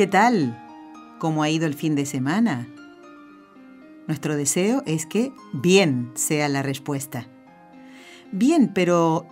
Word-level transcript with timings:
¿Qué 0.00 0.06
tal? 0.06 0.58
¿Cómo 1.18 1.42
ha 1.42 1.50
ido 1.50 1.66
el 1.66 1.74
fin 1.74 1.94
de 1.94 2.06
semana? 2.06 2.66
Nuestro 4.06 4.34
deseo 4.34 4.82
es 4.86 5.04
que 5.04 5.30
bien 5.52 6.10
sea 6.14 6.48
la 6.48 6.62
respuesta. 6.62 7.28
Bien, 8.32 8.72
pero 8.72 9.26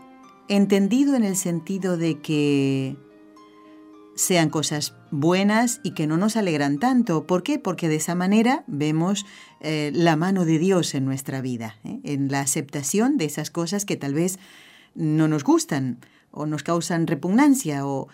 entendido 0.46 1.14
en 1.14 1.24
el 1.24 1.36
sentido 1.36 1.96
de 1.96 2.20
que 2.20 2.98
sean 4.14 4.50
cosas 4.50 4.94
buenas 5.10 5.80
y 5.84 5.92
que 5.92 6.06
no 6.06 6.18
nos 6.18 6.36
alegran 6.36 6.78
tanto. 6.78 7.26
¿Por 7.26 7.42
qué? 7.42 7.58
Porque 7.58 7.88
de 7.88 7.96
esa 7.96 8.14
manera 8.14 8.64
vemos 8.66 9.24
eh, 9.60 9.90
la 9.94 10.16
mano 10.16 10.44
de 10.44 10.58
Dios 10.58 10.94
en 10.94 11.06
nuestra 11.06 11.40
vida, 11.40 11.76
¿eh? 11.82 12.00
en 12.04 12.30
la 12.30 12.40
aceptación 12.40 13.16
de 13.16 13.24
esas 13.24 13.50
cosas 13.50 13.86
que 13.86 13.96
tal 13.96 14.12
vez 14.12 14.38
no 14.94 15.28
nos 15.28 15.44
gustan 15.44 15.98
o 16.30 16.44
nos 16.44 16.62
causan 16.62 17.06
repugnancia 17.06 17.86
o 17.86 18.08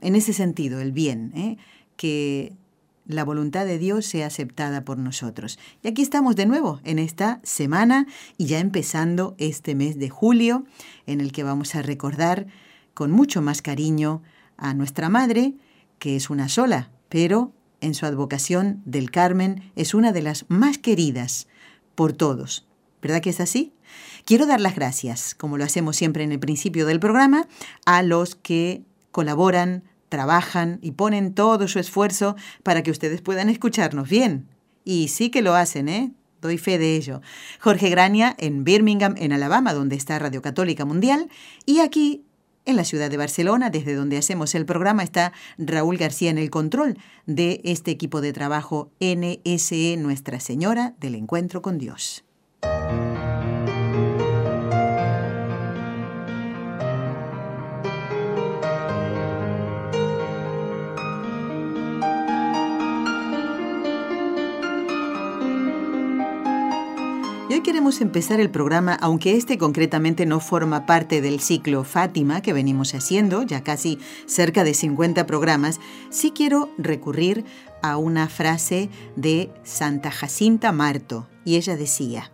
en 0.00 0.14
ese 0.14 0.32
sentido 0.32 0.80
el 0.80 0.92
bien, 0.92 1.32
¿eh? 1.34 1.56
que 1.96 2.52
la 3.06 3.24
voluntad 3.24 3.66
de 3.66 3.78
Dios 3.78 4.06
sea 4.06 4.26
aceptada 4.26 4.84
por 4.84 4.98
nosotros. 4.98 5.58
Y 5.82 5.88
aquí 5.88 6.02
estamos 6.02 6.36
de 6.36 6.46
nuevo 6.46 6.80
en 6.84 6.98
esta 6.98 7.40
semana 7.42 8.06
y 8.38 8.46
ya 8.46 8.60
empezando 8.60 9.34
este 9.38 9.74
mes 9.74 9.98
de 9.98 10.08
julio 10.08 10.64
en 11.06 11.20
el 11.20 11.32
que 11.32 11.42
vamos 11.42 11.74
a 11.74 11.82
recordar 11.82 12.46
con 12.94 13.10
mucho 13.10 13.42
más 13.42 13.62
cariño 13.62 14.22
a 14.56 14.74
nuestra 14.74 15.08
Madre, 15.08 15.54
que 15.98 16.16
es 16.16 16.30
una 16.30 16.48
sola, 16.48 16.90
pero 17.08 17.52
en 17.80 17.94
su 17.94 18.06
advocación 18.06 18.82
del 18.84 19.10
Carmen 19.10 19.72
es 19.74 19.94
una 19.94 20.12
de 20.12 20.22
las 20.22 20.44
más 20.48 20.78
queridas 20.78 21.48
por 21.94 22.12
todos. 22.12 22.66
¿Verdad 23.02 23.22
que 23.22 23.30
es 23.30 23.40
así? 23.40 23.72
Quiero 24.24 24.46
dar 24.46 24.60
las 24.60 24.74
gracias, 24.74 25.34
como 25.34 25.56
lo 25.56 25.64
hacemos 25.64 25.96
siempre 25.96 26.22
en 26.22 26.32
el 26.32 26.38
principio 26.38 26.86
del 26.86 27.00
programa, 27.00 27.48
a 27.86 28.02
los 28.02 28.34
que 28.34 28.82
colaboran, 29.10 29.84
trabajan 30.08 30.78
y 30.82 30.92
ponen 30.92 31.34
todo 31.34 31.68
su 31.68 31.78
esfuerzo 31.78 32.36
para 32.62 32.82
que 32.82 32.90
ustedes 32.90 33.22
puedan 33.22 33.48
escucharnos 33.48 34.08
bien. 34.08 34.48
Y 34.84 35.08
sí 35.08 35.30
que 35.30 35.42
lo 35.42 35.54
hacen, 35.54 35.88
¿eh? 35.88 36.12
Doy 36.40 36.58
fe 36.58 36.78
de 36.78 36.96
ello. 36.96 37.20
Jorge 37.60 37.90
Grania 37.90 38.34
en 38.38 38.64
Birmingham, 38.64 39.14
en 39.18 39.32
Alabama, 39.32 39.74
donde 39.74 39.96
está 39.96 40.18
Radio 40.18 40.40
Católica 40.40 40.84
Mundial, 40.84 41.28
y 41.66 41.80
aquí 41.80 42.24
en 42.64 42.76
la 42.76 42.84
ciudad 42.84 43.10
de 43.10 43.16
Barcelona, 43.16 43.70
desde 43.70 43.94
donde 43.94 44.16
hacemos 44.16 44.54
el 44.54 44.66
programa, 44.66 45.02
está 45.02 45.32
Raúl 45.58 45.96
García 45.96 46.30
en 46.30 46.38
el 46.38 46.50
control 46.50 46.98
de 47.26 47.60
este 47.64 47.90
equipo 47.90 48.20
de 48.20 48.32
trabajo 48.32 48.90
NSE 49.00 49.96
Nuestra 49.98 50.40
Señora 50.40 50.94
del 51.00 51.14
Encuentro 51.14 51.62
con 51.62 51.78
Dios. 51.78 52.24
Queremos 67.62 68.00
empezar 68.00 68.40
el 68.40 68.50
programa, 68.50 68.94
aunque 68.94 69.36
este 69.36 69.58
concretamente 69.58 70.26
no 70.26 70.40
forma 70.40 70.86
parte 70.86 71.20
del 71.20 71.40
ciclo 71.40 71.84
Fátima 71.84 72.42
que 72.42 72.52
venimos 72.52 72.94
haciendo, 72.94 73.42
ya 73.42 73.62
casi 73.62 73.98
cerca 74.26 74.64
de 74.64 74.74
50 74.74 75.26
programas, 75.26 75.80
sí 76.10 76.32
quiero 76.34 76.70
recurrir 76.78 77.44
a 77.82 77.96
una 77.96 78.28
frase 78.28 78.90
de 79.16 79.50
Santa 79.62 80.10
Jacinta 80.10 80.72
Marto, 80.72 81.28
y 81.44 81.56
ella 81.56 81.76
decía, 81.76 82.30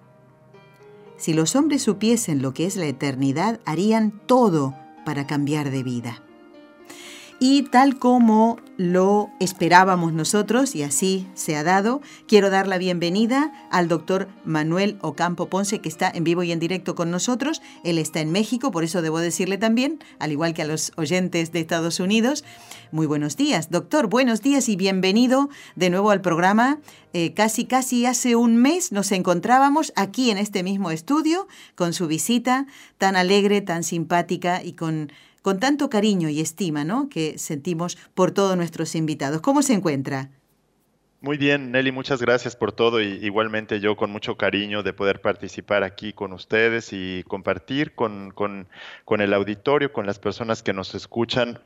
Si 1.17 1.33
los 1.33 1.57
hombres 1.57 1.83
supiesen 1.83 2.43
lo 2.43 2.53
que 2.53 2.67
es 2.67 2.77
la 2.77 2.87
eternidad, 2.87 3.61
harían 3.65 4.13
todo 4.27 4.75
para 5.05 5.27
cambiar 5.27 5.71
de 5.71 5.83
vida. 5.83 6.26
Y 7.39 7.65
tal 7.65 7.99
como 7.99 8.59
lo 8.79 9.31
esperábamos 9.41 10.15
nosotros, 10.15 10.75
y 10.75 10.83
así 10.83 11.27
se 11.35 11.55
ha 11.57 11.65
dado, 11.65 12.01
quiero 12.27 12.49
dar 12.49 12.67
la 12.67 12.79
bienvenida 12.79 13.53
al 13.71 13.89
doctor 13.89 14.29
Manuel 14.47 14.97
Ocampo 15.03 15.47
Ponce, 15.47 15.81
que 15.81 15.89
está 15.91 16.11
en 16.11 16.25
vivo 16.25 16.43
y 16.45 16.53
en 16.53 16.61
directo 16.61 16.95
con 16.95 17.11
nosotros. 17.11 17.61
Él 17.85 17.99
está 17.99 18.21
en 18.21 18.33
México, 18.33 18.71
por 18.71 18.85
eso 18.85 19.03
debo 19.03 19.19
decirle 19.19 19.59
también, 19.59 19.99
al 20.19 20.33
igual 20.33 20.55
que 20.55 20.63
a 20.63 20.67
los 20.67 20.93
oyentes 20.97 21.53
de 21.53 21.61
Estados 21.61 22.01
Unidos, 22.01 22.43
muy 22.91 23.07
buenos 23.07 23.37
días. 23.37 23.71
Doctor, 23.71 24.07
buenos 24.07 24.41
días 24.41 24.71
y 24.71 24.77
bienvenido 24.77 25.51
de 25.75 25.91
nuevo 25.91 26.11
al 26.11 26.23
programa. 26.23 26.79
Eh, 27.13 27.35
casi, 27.35 27.67
casi 27.67 28.07
hace 28.07 28.35
un 28.35 28.57
mes 28.57 28.93
nos 28.93 29.13
encontrábamos 29.13 29.93
aquí 29.95 30.31
en 30.31 30.39
este 30.39 30.63
mismo 30.63 30.91
estudio 30.91 31.49
con 31.75 31.93
su 31.93 32.07
visita 32.07 32.67
tan 32.97 33.15
alegre, 33.15 33.61
tan 33.61 33.85
simpática 33.85 34.63
y 34.63 34.73
con 34.73 35.11
con 35.47 35.61
tanto 35.61 35.89
cariño 35.89 36.29
y 36.29 36.41
estima 36.41 36.83
¿no? 36.83 37.09
que 37.09 37.39
sentimos 37.39 37.97
por 38.15 38.33
todos 38.33 38.57
nuestros 38.57 38.97
invitados. 38.97 39.41
¿Cómo 39.43 39.63
se 39.63 39.75
encuentra? 39.75 40.29
Muy 41.21 41.37
bien, 41.39 41.71
Nelly, 41.71 41.93
muchas 41.93 42.21
gracias 42.21 42.57
por 42.57 42.73
todo 42.73 43.01
y 43.01 43.25
igualmente 43.25 43.79
yo 43.79 43.97
con 43.97 44.11
mucho 44.11 44.37
cariño 44.37 44.83
de 44.83 44.93
poder 44.93 45.21
participar 45.21 45.85
aquí 45.85 46.13
con 46.13 46.33
ustedes 46.33 46.93
y 46.93 47.23
compartir 47.29 47.95
con, 47.95 48.33
con, 48.33 48.67
con 49.05 49.21
el 49.21 49.33
auditorio, 49.33 49.93
con 49.93 50.05
las 50.05 50.19
personas 50.19 50.65
que 50.65 50.73
nos 50.73 50.97
escuchan, 50.97 51.61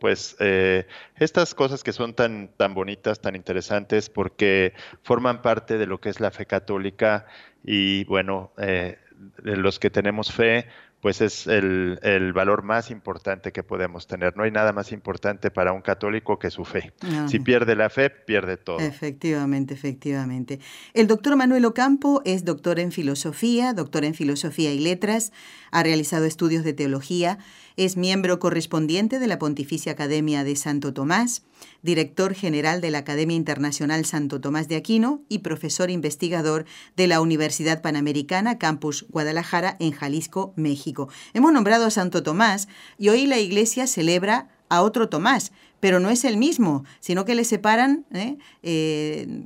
pues 0.00 0.34
eh, 0.40 0.88
estas 1.14 1.54
cosas 1.54 1.84
que 1.84 1.92
son 1.92 2.14
tan, 2.14 2.48
tan 2.56 2.74
bonitas, 2.74 3.20
tan 3.20 3.36
interesantes, 3.36 4.10
porque 4.10 4.72
forman 5.04 5.40
parte 5.40 5.78
de 5.78 5.86
lo 5.86 6.00
que 6.00 6.08
es 6.08 6.18
la 6.18 6.32
fe 6.32 6.46
católica 6.46 7.26
y 7.62 8.02
bueno, 8.06 8.50
eh, 8.58 8.98
los 9.36 9.78
que 9.78 9.90
tenemos 9.90 10.32
fe, 10.32 10.66
pues 11.00 11.22
es 11.22 11.46
el, 11.46 11.98
el, 12.02 12.32
valor 12.32 12.62
más 12.62 12.90
importante 12.90 13.52
que 13.52 13.62
podemos 13.62 14.06
tener. 14.06 14.36
No 14.36 14.42
hay 14.42 14.50
nada 14.50 14.72
más 14.72 14.92
importante 14.92 15.50
para 15.50 15.72
un 15.72 15.80
católico 15.80 16.38
que 16.38 16.50
su 16.50 16.64
fe. 16.64 16.92
Si 17.26 17.40
pierde 17.40 17.74
la 17.74 17.88
fe, 17.88 18.10
pierde 18.10 18.58
todo. 18.58 18.78
Efectivamente, 18.78 19.72
efectivamente. 19.72 20.60
El 20.92 21.06
doctor 21.06 21.36
Manuel 21.36 21.64
Ocampo 21.64 22.20
es 22.26 22.44
doctor 22.44 22.78
en 22.78 22.92
filosofía, 22.92 23.72
doctor 23.72 24.04
en 24.04 24.14
filosofía 24.14 24.72
y 24.72 24.78
letras, 24.78 25.32
ha 25.70 25.82
realizado 25.82 26.26
estudios 26.26 26.64
de 26.64 26.74
teología, 26.74 27.38
es 27.76 27.96
miembro 27.96 28.38
correspondiente 28.38 29.18
de 29.18 29.26
la 29.26 29.38
Pontificia 29.38 29.92
Academia 29.92 30.44
de 30.44 30.56
Santo 30.56 30.92
Tomás, 30.92 31.42
director 31.82 32.34
general 32.34 32.80
de 32.80 32.90
la 32.90 32.98
Academia 32.98 33.36
Internacional 33.36 34.04
Santo 34.04 34.40
Tomás 34.40 34.68
de 34.68 34.76
Aquino 34.76 35.22
y 35.28 35.38
profesor 35.38 35.90
investigador 35.90 36.64
de 36.96 37.06
la 37.06 37.20
Universidad 37.20 37.82
Panamericana 37.82 38.58
Campus 38.58 39.06
Guadalajara 39.08 39.76
en 39.80 39.92
Jalisco, 39.92 40.52
México. 40.56 41.08
Hemos 41.34 41.52
nombrado 41.52 41.86
a 41.86 41.90
Santo 41.90 42.22
Tomás 42.22 42.68
y 42.98 43.08
hoy 43.08 43.26
la 43.26 43.38
Iglesia 43.38 43.86
celebra 43.86 44.48
a 44.68 44.82
otro 44.82 45.08
Tomás, 45.08 45.52
pero 45.80 46.00
no 46.00 46.10
es 46.10 46.24
el 46.24 46.36
mismo, 46.36 46.84
sino 47.00 47.24
que 47.24 47.34
le 47.34 47.44
separan 47.44 48.06
¿eh? 48.12 48.36
Eh, 48.62 49.42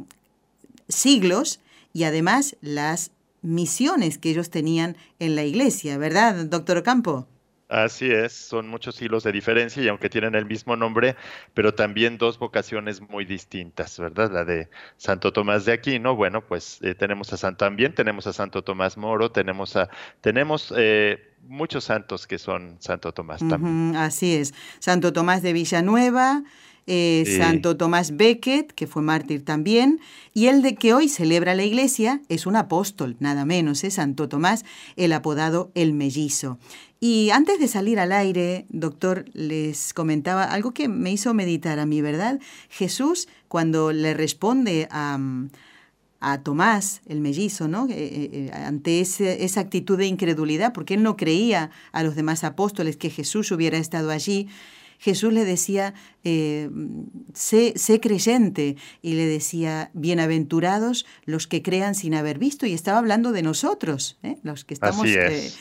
siglos 0.88 1.60
y 1.92 2.04
además 2.04 2.56
las 2.60 3.12
misiones 3.42 4.18
que 4.18 4.30
ellos 4.30 4.50
tenían 4.50 4.96
en 5.18 5.36
la 5.36 5.44
iglesia, 5.44 5.98
¿verdad, 5.98 6.46
doctor 6.46 6.82
Campo? 6.82 7.28
Así 7.74 8.08
es, 8.08 8.32
son 8.32 8.68
muchos 8.68 9.02
hilos 9.02 9.24
de 9.24 9.32
diferencia 9.32 9.82
y 9.82 9.88
aunque 9.88 10.08
tienen 10.08 10.36
el 10.36 10.46
mismo 10.46 10.76
nombre, 10.76 11.16
pero 11.54 11.74
también 11.74 12.18
dos 12.18 12.38
vocaciones 12.38 13.00
muy 13.00 13.24
distintas, 13.24 13.98
¿verdad? 13.98 14.30
La 14.30 14.44
de 14.44 14.68
Santo 14.96 15.32
Tomás 15.32 15.64
de 15.64 15.72
Aquino, 15.72 16.14
bueno, 16.14 16.46
pues 16.46 16.78
eh, 16.82 16.94
tenemos 16.94 17.32
a 17.32 17.36
Santo 17.36 17.64
también 17.64 17.92
tenemos 17.92 18.28
a 18.28 18.32
Santo 18.32 18.62
Tomás 18.62 18.96
Moro, 18.96 19.32
tenemos 19.32 19.74
a 19.74 19.88
tenemos 20.20 20.72
eh, 20.76 21.32
muchos 21.48 21.82
santos 21.84 22.28
que 22.28 22.38
son 22.38 22.76
Santo 22.78 23.10
Tomás 23.10 23.40
también. 23.40 23.96
así 23.96 24.36
es, 24.36 24.54
Santo 24.78 25.12
Tomás 25.12 25.42
de 25.42 25.52
Villanueva, 25.52 26.44
eh, 26.86 27.24
Santo 27.38 27.76
Tomás 27.76 28.16
Becket, 28.16 28.70
que 28.72 28.86
fue 28.86 29.02
mártir 29.02 29.44
también, 29.44 30.00
y 30.32 30.46
el 30.46 30.62
de 30.62 30.74
que 30.74 30.92
hoy 30.92 31.08
celebra 31.08 31.54
la 31.54 31.64
iglesia 31.64 32.20
es 32.28 32.46
un 32.46 32.56
apóstol, 32.56 33.16
nada 33.20 33.44
menos, 33.44 33.84
es 33.84 33.94
Santo 33.94 34.28
Tomás, 34.28 34.64
el 34.96 35.12
apodado 35.12 35.72
el 35.74 35.94
mellizo. 35.94 36.58
Y 37.06 37.28
antes 37.32 37.58
de 37.58 37.68
salir 37.68 38.00
al 38.00 38.12
aire, 38.12 38.64
doctor, 38.70 39.26
les 39.34 39.92
comentaba 39.92 40.44
algo 40.44 40.72
que 40.72 40.88
me 40.88 41.12
hizo 41.12 41.34
meditar 41.34 41.78
a 41.78 41.84
mí, 41.84 42.00
¿verdad? 42.00 42.40
Jesús, 42.70 43.28
cuando 43.46 43.92
le 43.92 44.14
responde 44.14 44.88
a, 44.90 45.18
a 46.20 46.42
Tomás, 46.42 47.02
el 47.06 47.20
mellizo, 47.20 47.68
¿no? 47.68 47.88
Eh, 47.90 47.92
eh, 47.92 48.30
eh, 48.32 48.50
ante 48.54 49.00
esa 49.00 49.60
actitud 49.60 49.98
de 49.98 50.06
incredulidad, 50.06 50.72
porque 50.72 50.94
él 50.94 51.02
no 51.02 51.18
creía 51.18 51.70
a 51.92 52.02
los 52.02 52.14
demás 52.16 52.42
apóstoles 52.42 52.96
que 52.96 53.10
Jesús 53.10 53.52
hubiera 53.52 53.76
estado 53.76 54.10
allí, 54.10 54.48
Jesús 55.04 55.34
le 55.34 55.44
decía, 55.44 55.92
eh, 56.24 56.70
sé, 57.34 58.00
creyente, 58.00 58.76
y 59.02 59.12
le 59.12 59.26
decía, 59.26 59.90
bienaventurados 59.92 61.04
los 61.26 61.46
que 61.46 61.60
crean 61.60 61.94
sin 61.94 62.14
haber 62.14 62.38
visto, 62.38 62.64
y 62.64 62.72
estaba 62.72 63.00
hablando 63.00 63.30
de 63.30 63.42
nosotros, 63.42 64.16
¿eh? 64.22 64.38
los 64.42 64.64
que 64.64 64.72
estamos 64.72 65.06
eh, 65.06 65.52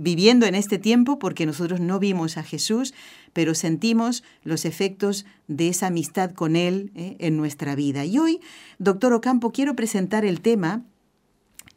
viviendo 0.00 0.44
en 0.46 0.56
este 0.56 0.78
tiempo, 0.78 1.20
porque 1.20 1.46
nosotros 1.46 1.78
no 1.78 2.00
vimos 2.00 2.36
a 2.36 2.42
Jesús, 2.42 2.94
pero 3.32 3.54
sentimos 3.54 4.24
los 4.42 4.64
efectos 4.64 5.24
de 5.46 5.68
esa 5.68 5.86
amistad 5.86 6.32
con 6.32 6.56
Él 6.56 6.90
en 6.96 7.36
nuestra 7.36 7.76
vida. 7.76 8.04
Y 8.04 8.18
hoy, 8.18 8.40
doctor 8.80 9.12
Ocampo, 9.12 9.52
quiero 9.52 9.76
presentar 9.76 10.24
el 10.24 10.40
tema 10.40 10.82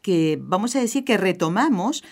que 0.02 0.38
vamos 0.40 0.74
a 0.74 0.80
decir 0.80 1.04
que 1.04 1.16
retomamos 1.16 2.02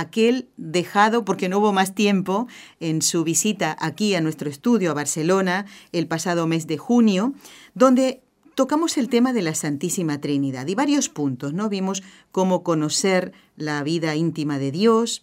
aquel 0.00 0.48
dejado 0.56 1.24
porque 1.24 1.48
no 1.48 1.58
hubo 1.58 1.72
más 1.72 1.94
tiempo 1.94 2.46
en 2.80 3.02
su 3.02 3.24
visita 3.24 3.76
aquí 3.80 4.14
a 4.14 4.20
nuestro 4.20 4.50
estudio 4.50 4.90
a 4.90 4.94
Barcelona 4.94 5.66
el 5.92 6.06
pasado 6.06 6.46
mes 6.46 6.66
de 6.66 6.78
junio, 6.78 7.32
donde 7.74 8.22
tocamos 8.54 8.96
el 8.96 9.08
tema 9.08 9.32
de 9.32 9.42
la 9.42 9.54
Santísima 9.54 10.20
Trinidad 10.20 10.66
y 10.66 10.74
varios 10.74 11.08
puntos, 11.08 11.52
¿no? 11.52 11.68
Vimos 11.68 12.02
cómo 12.32 12.62
conocer 12.62 13.32
la 13.56 13.82
vida 13.82 14.16
íntima 14.16 14.58
de 14.58 14.72
Dios, 14.72 15.22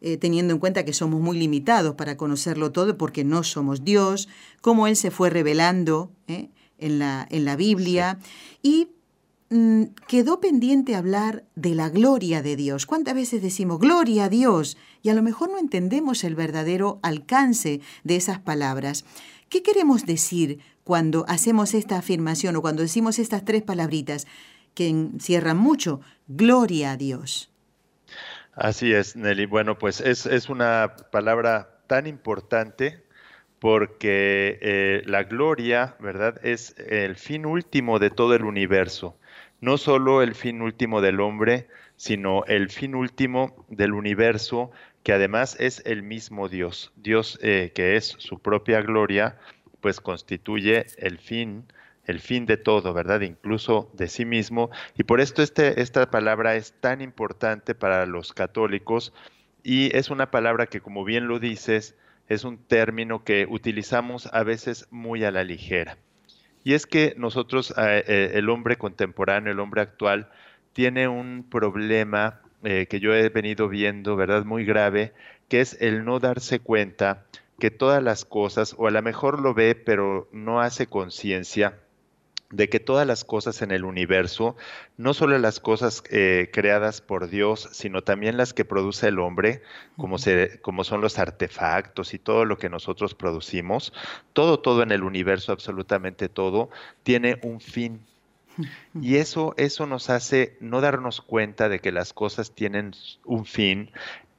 eh, 0.00 0.16
teniendo 0.16 0.52
en 0.52 0.58
cuenta 0.58 0.84
que 0.84 0.92
somos 0.92 1.20
muy 1.20 1.38
limitados 1.38 1.94
para 1.94 2.16
conocerlo 2.16 2.72
todo 2.72 2.98
porque 2.98 3.24
no 3.24 3.44
somos 3.44 3.84
Dios, 3.84 4.28
cómo 4.60 4.88
Él 4.88 4.96
se 4.96 5.10
fue 5.10 5.30
revelando 5.30 6.10
¿eh? 6.26 6.50
en, 6.78 6.98
la, 6.98 7.26
en 7.30 7.44
la 7.44 7.56
Biblia 7.56 8.18
y 8.62 8.88
quedó 10.08 10.40
pendiente 10.40 10.94
hablar 10.94 11.44
de 11.56 11.74
la 11.74 11.90
gloria 11.90 12.42
de 12.42 12.56
Dios. 12.56 12.86
¿Cuántas 12.86 13.14
veces 13.14 13.42
decimos 13.42 13.78
gloria 13.78 14.24
a 14.24 14.28
Dios? 14.28 14.78
Y 15.02 15.10
a 15.10 15.14
lo 15.14 15.22
mejor 15.22 15.50
no 15.50 15.58
entendemos 15.58 16.24
el 16.24 16.34
verdadero 16.34 17.00
alcance 17.02 17.80
de 18.04 18.16
esas 18.16 18.38
palabras. 18.38 19.04
¿Qué 19.48 19.62
queremos 19.62 20.06
decir 20.06 20.60
cuando 20.84 21.26
hacemos 21.28 21.74
esta 21.74 21.98
afirmación 21.98 22.56
o 22.56 22.62
cuando 22.62 22.82
decimos 22.82 23.18
estas 23.18 23.44
tres 23.44 23.62
palabritas 23.62 24.26
que 24.74 24.88
encierran 24.88 25.58
mucho? 25.58 26.00
Gloria 26.28 26.92
a 26.92 26.96
Dios. 26.96 27.50
Así 28.54 28.92
es, 28.92 29.16
Nelly. 29.16 29.46
Bueno, 29.46 29.78
pues 29.78 30.00
es, 30.00 30.48
una 30.48 30.96
palabra 31.10 31.78
tan 31.86 32.06
importante 32.06 33.04
porque 33.58 34.58
eh, 34.62 35.02
la 35.06 35.24
gloria, 35.24 35.94
¿verdad? 36.00 36.40
Es 36.42 36.74
el 36.78 37.16
fin 37.16 37.44
último 37.44 37.98
de 37.98 38.10
todo 38.10 38.34
el 38.34 38.44
universo 38.44 39.18
no 39.62 39.78
solo 39.78 40.22
el 40.22 40.34
fin 40.34 40.60
último 40.60 41.00
del 41.00 41.20
hombre, 41.20 41.68
sino 41.96 42.44
el 42.46 42.68
fin 42.68 42.96
último 42.96 43.64
del 43.68 43.94
universo, 43.94 44.72
que 45.04 45.12
además 45.12 45.56
es 45.60 45.82
el 45.86 46.02
mismo 46.02 46.48
Dios. 46.48 46.92
Dios 46.96 47.38
eh, 47.42 47.70
que 47.72 47.96
es 47.96 48.16
su 48.18 48.40
propia 48.40 48.82
gloria, 48.82 49.38
pues 49.80 50.00
constituye 50.00 50.86
el 50.98 51.18
fin, 51.18 51.64
el 52.06 52.18
fin 52.18 52.44
de 52.44 52.56
todo, 52.56 52.92
¿verdad? 52.92 53.20
Incluso 53.20 53.88
de 53.92 54.08
sí 54.08 54.24
mismo. 54.24 54.70
Y 54.98 55.04
por 55.04 55.20
esto 55.20 55.42
este, 55.42 55.80
esta 55.80 56.10
palabra 56.10 56.56
es 56.56 56.74
tan 56.80 57.00
importante 57.00 57.76
para 57.76 58.04
los 58.04 58.32
católicos 58.32 59.12
y 59.62 59.96
es 59.96 60.10
una 60.10 60.32
palabra 60.32 60.66
que, 60.66 60.80
como 60.80 61.04
bien 61.04 61.28
lo 61.28 61.38
dices, 61.38 61.94
es 62.28 62.42
un 62.42 62.58
término 62.58 63.22
que 63.22 63.46
utilizamos 63.48 64.28
a 64.32 64.42
veces 64.42 64.88
muy 64.90 65.22
a 65.22 65.30
la 65.30 65.44
ligera. 65.44 65.98
Y 66.64 66.74
es 66.74 66.86
que 66.86 67.14
nosotros, 67.16 67.72
eh, 67.76 68.04
eh, 68.06 68.30
el 68.34 68.48
hombre 68.48 68.76
contemporáneo, 68.76 69.52
el 69.52 69.60
hombre 69.60 69.80
actual, 69.82 70.28
tiene 70.72 71.08
un 71.08 71.44
problema 71.48 72.40
eh, 72.62 72.86
que 72.88 73.00
yo 73.00 73.14
he 73.14 73.28
venido 73.28 73.68
viendo, 73.68 74.16
¿verdad? 74.16 74.44
Muy 74.44 74.64
grave, 74.64 75.12
que 75.48 75.60
es 75.60 75.76
el 75.80 76.04
no 76.04 76.20
darse 76.20 76.60
cuenta 76.60 77.24
que 77.58 77.70
todas 77.70 78.02
las 78.02 78.24
cosas, 78.24 78.74
o 78.78 78.86
a 78.86 78.90
lo 78.90 79.02
mejor 79.02 79.40
lo 79.40 79.54
ve, 79.54 79.74
pero 79.74 80.28
no 80.32 80.60
hace 80.60 80.86
conciencia 80.86 81.78
de 82.52 82.68
que 82.68 82.78
todas 82.80 83.06
las 83.06 83.24
cosas 83.24 83.62
en 83.62 83.72
el 83.72 83.84
universo, 83.84 84.56
no 84.96 85.14
solo 85.14 85.38
las 85.38 85.58
cosas 85.58 86.04
eh, 86.10 86.50
creadas 86.52 87.00
por 87.00 87.28
Dios, 87.28 87.68
sino 87.72 88.02
también 88.02 88.36
las 88.36 88.52
que 88.52 88.64
produce 88.64 89.08
el 89.08 89.18
hombre, 89.18 89.62
como, 89.96 90.18
se, 90.18 90.60
como 90.60 90.84
son 90.84 91.00
los 91.00 91.18
artefactos 91.18 92.14
y 92.14 92.18
todo 92.18 92.44
lo 92.44 92.58
que 92.58 92.68
nosotros 92.68 93.14
producimos, 93.14 93.92
todo, 94.32 94.60
todo 94.60 94.82
en 94.82 94.92
el 94.92 95.02
universo, 95.02 95.52
absolutamente 95.52 96.28
todo, 96.28 96.70
tiene 97.02 97.40
un 97.42 97.60
fin. 97.60 98.00
Y 99.00 99.16
eso, 99.16 99.54
eso 99.56 99.86
nos 99.86 100.10
hace 100.10 100.58
no 100.60 100.82
darnos 100.82 101.22
cuenta 101.22 101.70
de 101.70 101.80
que 101.80 101.90
las 101.90 102.12
cosas 102.12 102.52
tienen 102.52 102.92
un 103.24 103.46
fin, 103.46 103.90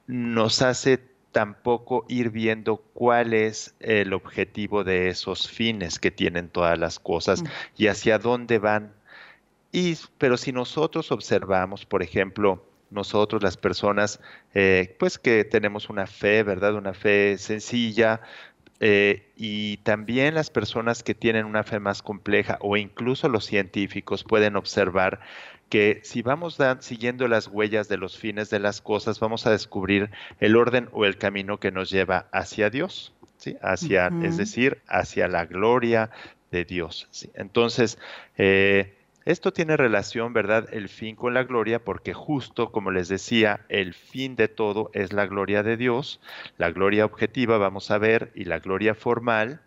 nos 0.06 0.62
hace 0.62 1.00
tampoco 1.34 2.06
ir 2.08 2.30
viendo 2.30 2.76
cuál 2.76 3.34
es 3.34 3.74
el 3.80 4.12
objetivo 4.12 4.84
de 4.84 5.08
esos 5.08 5.50
fines 5.50 5.98
que 5.98 6.12
tienen 6.12 6.48
todas 6.48 6.78
las 6.78 7.00
cosas 7.00 7.42
mm. 7.42 7.46
y 7.76 7.88
hacia 7.88 8.20
dónde 8.20 8.60
van. 8.60 8.92
Y, 9.72 9.98
pero 10.16 10.36
si 10.36 10.52
nosotros 10.52 11.10
observamos, 11.10 11.86
por 11.86 12.04
ejemplo, 12.04 12.64
nosotros 12.90 13.42
las 13.42 13.56
personas, 13.56 14.20
eh, 14.54 14.94
pues 15.00 15.18
que 15.18 15.42
tenemos 15.42 15.90
una 15.90 16.06
fe, 16.06 16.44
¿verdad? 16.44 16.76
Una 16.76 16.94
fe 16.94 17.36
sencilla, 17.36 18.20
eh, 18.78 19.32
y 19.36 19.78
también 19.78 20.34
las 20.34 20.50
personas 20.50 21.02
que 21.02 21.14
tienen 21.14 21.46
una 21.46 21.64
fe 21.64 21.80
más 21.80 22.02
compleja 22.02 22.58
o 22.60 22.76
incluso 22.76 23.28
los 23.28 23.44
científicos 23.44 24.22
pueden 24.22 24.56
observar 24.56 25.20
que 25.68 26.00
si 26.04 26.22
vamos 26.22 26.58
siguiendo 26.80 27.28
las 27.28 27.48
huellas 27.48 27.88
de 27.88 27.96
los 27.96 28.16
fines 28.18 28.50
de 28.50 28.60
las 28.60 28.80
cosas, 28.80 29.20
vamos 29.20 29.46
a 29.46 29.50
descubrir 29.50 30.10
el 30.40 30.56
orden 30.56 30.88
o 30.92 31.04
el 31.04 31.18
camino 31.18 31.58
que 31.58 31.72
nos 31.72 31.90
lleva 31.90 32.26
hacia 32.32 32.70
Dios, 32.70 33.12
¿sí? 33.36 33.56
hacia, 33.62 34.10
es 34.22 34.36
decir, 34.36 34.82
hacia 34.88 35.28
la 35.28 35.46
gloria 35.46 36.10
de 36.50 36.64
Dios. 36.64 37.08
Entonces, 37.34 37.98
eh, 38.38 38.94
esto 39.24 39.52
tiene 39.52 39.76
relación, 39.76 40.34
¿verdad? 40.34 40.68
El 40.70 40.88
fin 40.88 41.16
con 41.16 41.32
la 41.32 41.44
gloria, 41.44 41.82
porque 41.82 42.12
justo 42.12 42.70
como 42.70 42.90
les 42.90 43.08
decía, 43.08 43.60
el 43.70 43.94
fin 43.94 44.36
de 44.36 44.48
todo 44.48 44.90
es 44.92 45.14
la 45.14 45.26
gloria 45.26 45.62
de 45.62 45.78
Dios, 45.78 46.20
la 46.58 46.70
gloria 46.70 47.06
objetiva, 47.06 47.56
vamos 47.56 47.90
a 47.90 47.98
ver, 47.98 48.32
y 48.34 48.44
la 48.44 48.58
gloria 48.58 48.94
formal. 48.94 49.60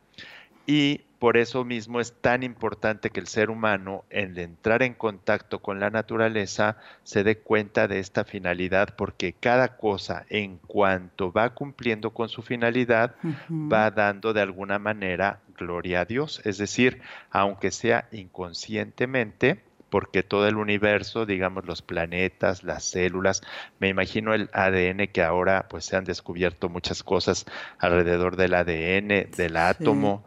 Y 0.68 1.02
por 1.20 1.38
eso 1.38 1.66
mismo 1.66 2.00
es 2.00 2.14
tan 2.22 2.44
importante 2.44 3.10
que 3.10 3.20
el 3.20 3.28
ser 3.28 3.50
humano, 3.50 4.06
en 4.10 4.38
entrar 4.38 4.84
en 4.84 4.94
contacto 4.94 5.60
con 5.60 5.80
la 5.80 5.90
naturaleza, 5.90 6.78
se 7.04 7.24
dé 7.24 7.40
cuenta 7.40 7.88
de 7.88 8.00
esta 8.00 8.24
finalidad, 8.24 8.96
porque 8.96 9.34
cada 9.34 9.78
cosa, 9.78 10.26
en 10.30 10.58
cuanto 10.58 11.32
va 11.32 11.54
cumpliendo 11.56 12.12
con 12.12 12.30
su 12.30 12.42
finalidad, 12.44 13.16
va 13.50 13.90
dando 13.90 14.34
de 14.34 14.42
alguna 14.42 14.78
manera 14.78 15.40
gloria 15.58 16.02
a 16.02 16.06
Dios. 16.06 16.42
Es 16.46 16.58
decir, 16.58 17.02
aunque 17.32 17.72
sea 17.72 18.08
inconscientemente, 18.12 19.64
porque 19.90 20.22
todo 20.22 20.48
el 20.48 20.58
universo, 20.58 21.26
digamos 21.26 21.66
los 21.66 21.82
planetas, 21.82 22.64
las 22.64 22.84
células, 22.84 23.42
me 23.80 23.88
imagino 23.88 24.34
el 24.34 24.50
ADN 24.54 25.08
que 25.08 25.24
ahora 25.24 25.68
pues 25.70 25.86
se 25.86 25.96
han 25.96 26.04
descubierto 26.04 26.70
muchas 26.70 27.04
cosas 27.04 27.46
alrededor 27.80 28.36
del 28.36 28.54
ADN, 28.54 29.32
del 29.36 29.58
átomo, 29.58 30.26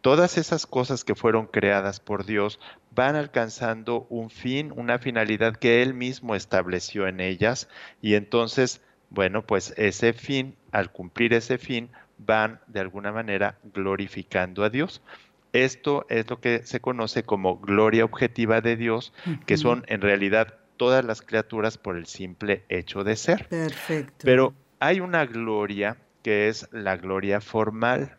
todas 0.00 0.38
esas 0.38 0.66
cosas 0.66 1.04
que 1.04 1.14
fueron 1.14 1.46
creadas 1.46 2.00
por 2.00 2.24
Dios 2.24 2.58
van 2.94 3.16
alcanzando 3.16 4.06
un 4.08 4.30
fin, 4.30 4.72
una 4.76 4.98
finalidad 4.98 5.56
que 5.56 5.82
Él 5.82 5.94
mismo 5.94 6.34
estableció 6.34 7.06
en 7.06 7.20
ellas 7.20 7.68
y 8.00 8.14
entonces, 8.14 8.80
bueno, 9.10 9.46
pues 9.46 9.74
ese 9.76 10.12
fin, 10.12 10.56
al 10.72 10.90
cumplir 10.90 11.34
ese 11.34 11.58
fin, 11.58 11.90
van 12.18 12.60
de 12.66 12.80
alguna 12.80 13.12
manera 13.12 13.58
glorificando 13.74 14.64
a 14.64 14.70
Dios. 14.70 15.02
Esto 15.52 16.06
es 16.08 16.28
lo 16.30 16.40
que 16.40 16.64
se 16.64 16.80
conoce 16.80 17.24
como 17.24 17.58
gloria 17.58 18.04
objetiva 18.04 18.60
de 18.60 18.76
Dios, 18.76 19.12
que 19.46 19.56
son 19.56 19.84
en 19.88 20.00
realidad 20.00 20.54
todas 20.76 21.04
las 21.04 21.22
criaturas 21.22 21.76
por 21.76 21.96
el 21.96 22.06
simple 22.06 22.64
hecho 22.68 23.02
de 23.02 23.16
ser. 23.16 23.48
Perfecto. 23.48 24.24
Pero 24.24 24.54
hay 24.78 25.00
una 25.00 25.26
gloria 25.26 25.96
que 26.22 26.48
es 26.48 26.68
la 26.70 26.96
gloria 26.96 27.40
formal. 27.40 28.16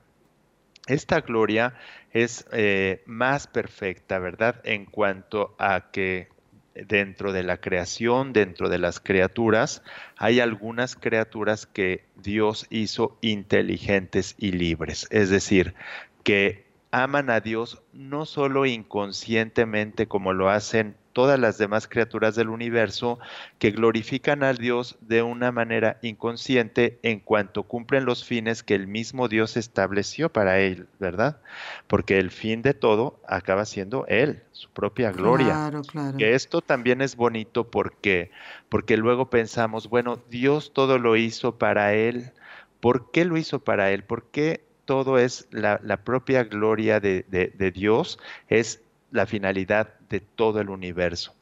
Esta 0.88 1.22
gloria 1.22 1.76
es 2.12 2.46
eh, 2.52 3.04
más 3.06 3.48
perfecta, 3.48 4.20
¿verdad? 4.20 4.62
En 4.64 4.86
cuanto 4.86 5.56
a 5.60 5.92
que 5.92 6.30
dentro 6.74 7.34
de 7.34 7.44
la 7.44 7.58
creación, 7.58 8.34
dentro 8.34 8.70
de 8.70 8.78
las 8.78 9.00
criaturas, 9.00 9.84
hay 10.18 10.40
algunas 10.40 10.96
criaturas 10.96 11.66
que 11.66 12.06
Dios 12.16 12.66
hizo 12.70 13.18
inteligentes 13.22 14.36
y 14.38 14.54
libres, 14.54 15.08
es 15.12 15.30
decir, 15.30 15.76
que 16.24 16.66
aman 16.92 17.30
a 17.30 17.40
Dios 17.40 17.82
no 17.94 18.26
solo 18.26 18.66
inconscientemente 18.66 20.08
como 20.08 20.34
lo 20.34 20.50
hacen 20.50 20.96
todas 21.14 21.40
las 21.40 21.58
demás 21.58 21.88
criaturas 21.88 22.36
del 22.36 22.50
universo 22.50 23.20
que 23.60 23.72
glorifican 23.72 24.44
a 24.44 24.54
Dios 24.54 24.98
de 25.02 25.22
una 25.22 25.52
manera 25.52 25.98
inconsciente 26.02 27.00
en 27.04 27.20
cuanto 27.20 27.64
cumplen 27.64 28.06
los 28.06 28.24
fines 28.24 28.64
que 28.64 28.76
el 28.76 28.88
mismo 28.88 29.28
Dios 29.28 29.58
estableció 29.58 30.30
para 30.30 30.60
él, 30.60 30.88
¿verdad? 31.00 31.40
Porque 31.88 32.20
el 32.20 32.32
fin 32.32 32.62
de 32.62 32.74
todo 32.74 33.20
acaba 33.28 33.66
siendo 33.66 34.06
él, 34.08 34.44
su 34.52 34.70
propia 34.70 35.12
gloria. 35.12 35.54
Claro, 35.54 35.82
claro. 35.82 36.18
Que 36.18 36.34
esto 36.34 36.62
también 36.62 37.02
es 37.02 37.16
bonito 37.16 37.70
porque 37.70 38.32
porque 38.70 38.98
luego 38.98 39.30
pensamos, 39.30 39.90
bueno, 39.90 40.20
Dios 40.30 40.72
todo 40.74 40.98
lo 40.98 41.16
hizo 41.16 41.58
para 41.58 41.94
él. 41.94 42.32
¿Por 42.80 43.12
qué 43.12 43.26
lo 43.26 43.38
hizo 43.38 43.60
para 43.60 43.92
él? 43.92 44.04
¿Por 44.04 44.26
qué 44.32 44.64
todo 44.86 45.20
es 45.20 45.48
la, 45.52 45.80
propia 46.04 46.44
gloria 46.44 47.00
de, 47.00 47.24
de 47.30 47.72
Dios, 47.72 48.20
es 48.50 48.82
la 49.12 49.26
finalidad 49.26 49.94
de 50.12 50.20
todo 50.20 50.62
el 50.62 50.70
universo. 50.70 51.34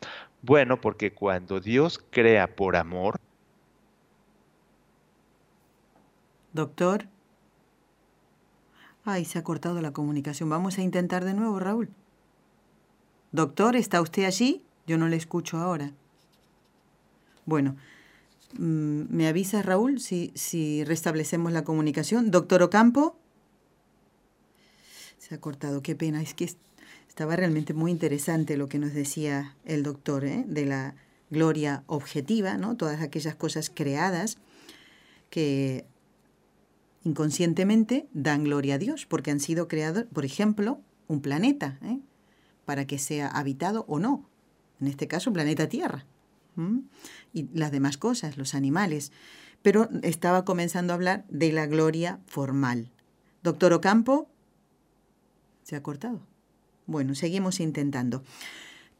Bueno, 0.41 0.79
porque 0.79 1.11
cuando 1.11 1.59
Dios 1.59 2.01
crea 2.11 2.55
por 2.55 2.77
amor, 2.77 3.19
Doctor. 6.53 7.07
Ay, 9.05 9.25
se 9.25 9.39
ha 9.39 9.43
cortado 9.43 9.81
la 9.81 9.93
comunicación. 9.93 10.49
Vamos 10.49 10.77
a 10.77 10.81
intentar 10.81 11.23
de 11.23 11.33
nuevo, 11.33 11.59
Raúl. 11.59 11.89
Doctor, 13.31 13.75
¿está 13.75 14.01
usted 14.01 14.25
allí? 14.25 14.63
Yo 14.87 14.97
no 14.97 15.07
le 15.07 15.15
escucho 15.15 15.57
ahora. 15.57 15.93
Bueno, 17.45 17.75
mm, 18.57 19.03
¿me 19.09 19.27
avisa 19.27 19.61
Raúl 19.61 19.99
si, 19.99 20.31
si 20.35 20.83
restablecemos 20.83 21.51
la 21.51 21.63
comunicación? 21.63 22.31
Doctor 22.31 22.63
Ocampo. 22.63 23.15
Se 25.17 25.35
ha 25.35 25.39
cortado, 25.39 25.81
qué 25.81 25.95
pena. 25.95 26.21
Es 26.21 26.33
que 26.33 26.49
estaba 27.09 27.35
realmente 27.35 27.73
muy 27.73 27.91
interesante 27.91 28.55
lo 28.55 28.69
que 28.69 28.79
nos 28.79 28.93
decía 28.93 29.55
el 29.65 29.83
doctor 29.83 30.23
¿eh? 30.23 30.45
de 30.47 30.65
la 30.65 30.95
gloria 31.29 31.83
objetiva, 31.87 32.57
¿no? 32.57 32.77
Todas 32.77 33.01
aquellas 33.01 33.35
cosas 33.35 33.69
creadas 33.69 34.37
que 35.29 35.85
inconscientemente 37.03 38.07
dan 38.13 38.43
gloria 38.43 38.75
a 38.75 38.77
Dios, 38.77 39.05
porque 39.05 39.31
han 39.31 39.39
sido 39.39 39.67
creados, 39.67 40.05
por 40.13 40.23
ejemplo, 40.23 40.79
un 41.07 41.21
planeta, 41.21 41.77
¿eh? 41.83 41.99
para 42.65 42.85
que 42.85 42.99
sea 42.99 43.27
habitado 43.27 43.85
o 43.87 43.99
no. 43.99 44.29
En 44.79 44.87
este 44.87 45.07
caso, 45.07 45.33
planeta 45.33 45.67
Tierra. 45.67 46.05
Y 47.33 47.47
las 47.53 47.71
demás 47.71 47.97
cosas, 47.97 48.37
los 48.37 48.53
animales. 48.53 49.11
Pero 49.61 49.89
estaba 50.03 50.43
comenzando 50.43 50.93
a 50.93 50.95
hablar 50.95 51.25
de 51.29 51.53
la 51.53 51.67
gloria 51.67 52.19
formal. 52.27 52.91
Doctor 53.43 53.71
Ocampo, 53.73 54.29
se 55.63 55.75
ha 55.75 55.83
cortado. 55.83 56.21
Bueno, 56.89 57.13
seguimos 57.13 57.59
intentando. 57.59 58.23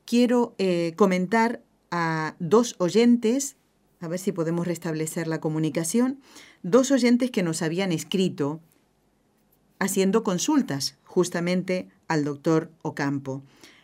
Quiero 0.06 0.54
eh, 0.60 0.94
comentar 0.96 1.64
a 1.90 2.36
dos 2.38 2.76
oyentes, 2.78 3.56
a 4.00 4.08
ver 4.08 4.20
si 4.20 4.32
podemos 4.32 4.68
restablecer 4.68 5.28
la 5.28 5.42
comunicación 5.42 6.20
dos 6.62 6.92
oyentes 6.92 7.32
que 7.32 7.42
nos 7.42 7.64
habían 7.64 7.92
escrito 7.92 8.62
haciendo 9.80 10.24
consultas 10.24 11.00
justamente 11.04 11.90
al 12.08 12.26
doctor 12.26 12.72
Ocampo. 12.84 13.42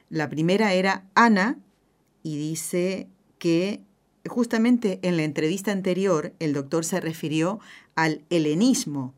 La 0.09 0.29
primera 0.29 0.73
era 0.73 1.09
Ana 1.15 1.57
y 2.21 2.37
dice 2.37 3.07
que 3.39 3.81
justamente 4.27 4.99
en 5.01 5.17
la 5.17 5.23
entrevista 5.23 5.71
anterior 5.71 6.31
el 6.37 6.53
doctor 6.53 6.85
se 6.85 7.01
refirió 7.01 7.59
al 7.95 8.23
helenismo 8.29 9.15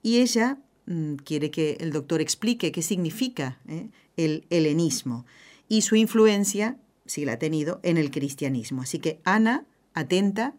y 0.00 0.20
ella 0.20 0.58
mm, 0.86 1.14
quiere 1.16 1.50
que 1.50 1.76
el 1.80 1.92
doctor 1.92 2.20
explique 2.20 2.72
qué 2.72 2.82
significa 2.82 3.58
¿eh? 3.68 3.88
el 4.16 4.46
helenismo 4.50 5.26
y 5.68 5.82
su 5.82 5.96
influencia, 5.96 6.78
si 7.06 7.24
la 7.24 7.32
ha 7.32 7.38
tenido, 7.38 7.80
en 7.82 7.96
el 7.96 8.10
cristianismo. 8.10 8.82
Así 8.82 8.98
que 8.98 9.20
Ana, 9.24 9.66
atenta, 9.94 10.54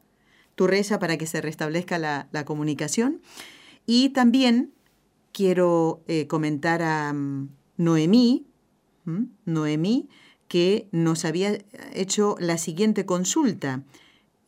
tu 0.56 0.68
reza 0.68 1.00
para 1.00 1.18
que 1.18 1.28
se 1.28 1.42
restablezca 1.42 2.00
la, 2.00 2.46
comunicación. 2.46 3.22
Y 3.86 4.10
también 4.10 4.72
quiero 5.32 6.04
eh, 6.08 6.28
comentar 6.28 6.82
a 6.82 7.14
mm, 7.14 7.50
Noemí, 7.78 8.48
Noemí, 9.46 10.10
que 10.48 10.88
nos 10.92 11.26
había 11.26 11.58
hecho 11.94 12.36
la 12.40 12.58
siguiente 12.58 13.06
consulta. 13.06 13.84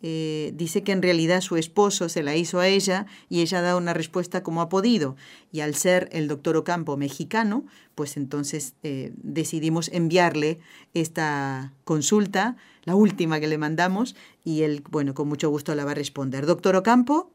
Eh, 0.02 0.52
dice 0.56 0.84
que 0.84 0.92
en 0.92 1.02
realidad 1.02 1.42
su 1.42 1.58
esposo 1.58 2.08
se 2.08 2.22
la 2.22 2.36
hizo 2.36 2.60
a 2.60 2.68
ella 2.68 3.08
y 3.30 3.42
ella 3.42 3.62
da 3.62 3.76
una 3.76 3.94
respuesta 3.94 4.44
como 4.44 4.62
ha 4.62 4.70
podido. 4.70 5.16
Y 5.52 5.62
al 5.62 5.74
ser 5.76 6.08
el 6.12 6.28
doctor 6.28 6.56
Ocampo 6.56 6.98
mexicano, 6.98 7.66
pues 7.96 8.16
entonces 8.16 8.76
eh, 8.84 9.12
decidimos 9.18 9.90
enviarle 9.92 10.60
esta 10.94 11.74
consulta, 11.84 12.58
la 12.84 12.96
última 12.96 13.40
que 13.40 13.48
le 13.48 13.58
mandamos, 13.58 14.16
y 14.44 14.62
él, 14.62 14.84
bueno, 14.90 15.14
con 15.14 15.28
mucho 15.28 15.50
gusto 15.50 15.74
la 15.74 15.84
va 15.84 15.92
a 15.92 15.96
responder. 15.96 16.46
Doctor 16.46 16.76
Ocampo, 16.76 17.32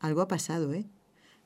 algo 0.00 0.20
ha 0.20 0.28
pasado, 0.28 0.74
¿eh? 0.74 0.84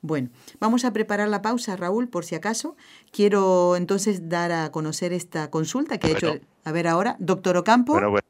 Bueno, 0.02 0.31
vamos 0.61 0.85
a 0.85 0.93
preparar 0.93 1.28
la 1.28 1.43
pausa, 1.43 1.75
Raúl, 1.75 2.09
por 2.09 2.25
si 2.25 2.35
acaso. 2.35 2.76
Quiero 3.11 3.76
entonces 3.76 4.28
dar 4.28 4.52
a 4.52 4.71
conocer 4.71 5.12
esta 5.12 5.50
consulta 5.50 5.99
que 5.99 6.09
ha 6.09 6.11
hecho. 6.11 6.35
A 6.64 6.73
ver 6.73 6.87
ahora, 6.87 7.16
doctor 7.19 7.57
Ocampo. 7.57 7.93
Bueno, 7.95 8.11
bueno. 8.11 8.25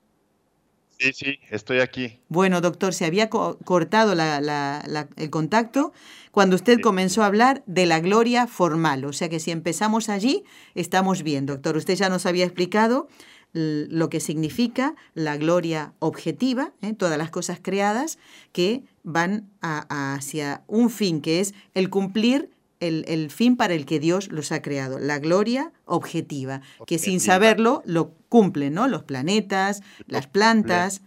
Sí, 0.99 1.13
sí, 1.13 1.39
estoy 1.51 1.81
aquí. 1.81 2.21
Bueno, 2.29 2.61
doctor, 2.61 2.95
se 2.95 3.05
había 3.05 3.29
cortado 3.29 4.15
el 4.15 5.31
contacto 5.31 5.93
cuando 6.31 6.57
usted 6.57 6.81
comenzó 6.81 7.23
a 7.23 7.27
hablar 7.27 7.63
de 7.67 7.85
la 7.87 8.01
gloria 8.01 8.47
formal. 8.47 9.05
O 9.05 9.13
sea 9.13 9.29
que 9.29 9.39
si 9.39 9.51
empezamos 9.51 10.09
allí, 10.09 10.45
estamos 10.75 11.23
bien, 11.23 11.45
doctor. 11.45 11.77
Usted 11.77 11.97
ya 11.97 12.09
nos 12.09 12.25
había 12.25 12.45
explicado 12.45 13.09
lo 13.53 14.11
que 14.11 14.21
significa 14.21 14.95
la 15.15 15.37
gloria 15.37 15.95
objetiva, 15.99 16.73
¿eh? 16.83 16.93
todas 16.93 17.17
las 17.17 17.31
cosas 17.31 17.59
creadas 17.63 18.19
que 18.53 18.83
van 19.03 19.49
hacia 19.61 20.63
un 20.67 20.91
fin, 20.91 21.21
que 21.21 21.41
es 21.41 21.55
el 21.75 21.89
cumplir 21.89 22.51
el, 22.81 23.31
fin 23.31 23.57
para 23.57 23.75
el 23.75 23.87
que 23.87 24.01
Dios 24.01 24.31
los 24.31 24.53
ha 24.53 24.63
creado, 24.63 24.99
la 24.99 25.19
gloria 25.19 25.73
objetiva, 25.85 26.61
que 26.87 26.99
sin 26.99 27.21
saberlo 27.21 27.83
lo 27.87 28.13
cumplen, 28.29 28.75
¿no? 28.75 28.89
Los 28.89 29.05
planetas, 29.05 29.83
las 30.07 30.27
plantas. 30.27 31.03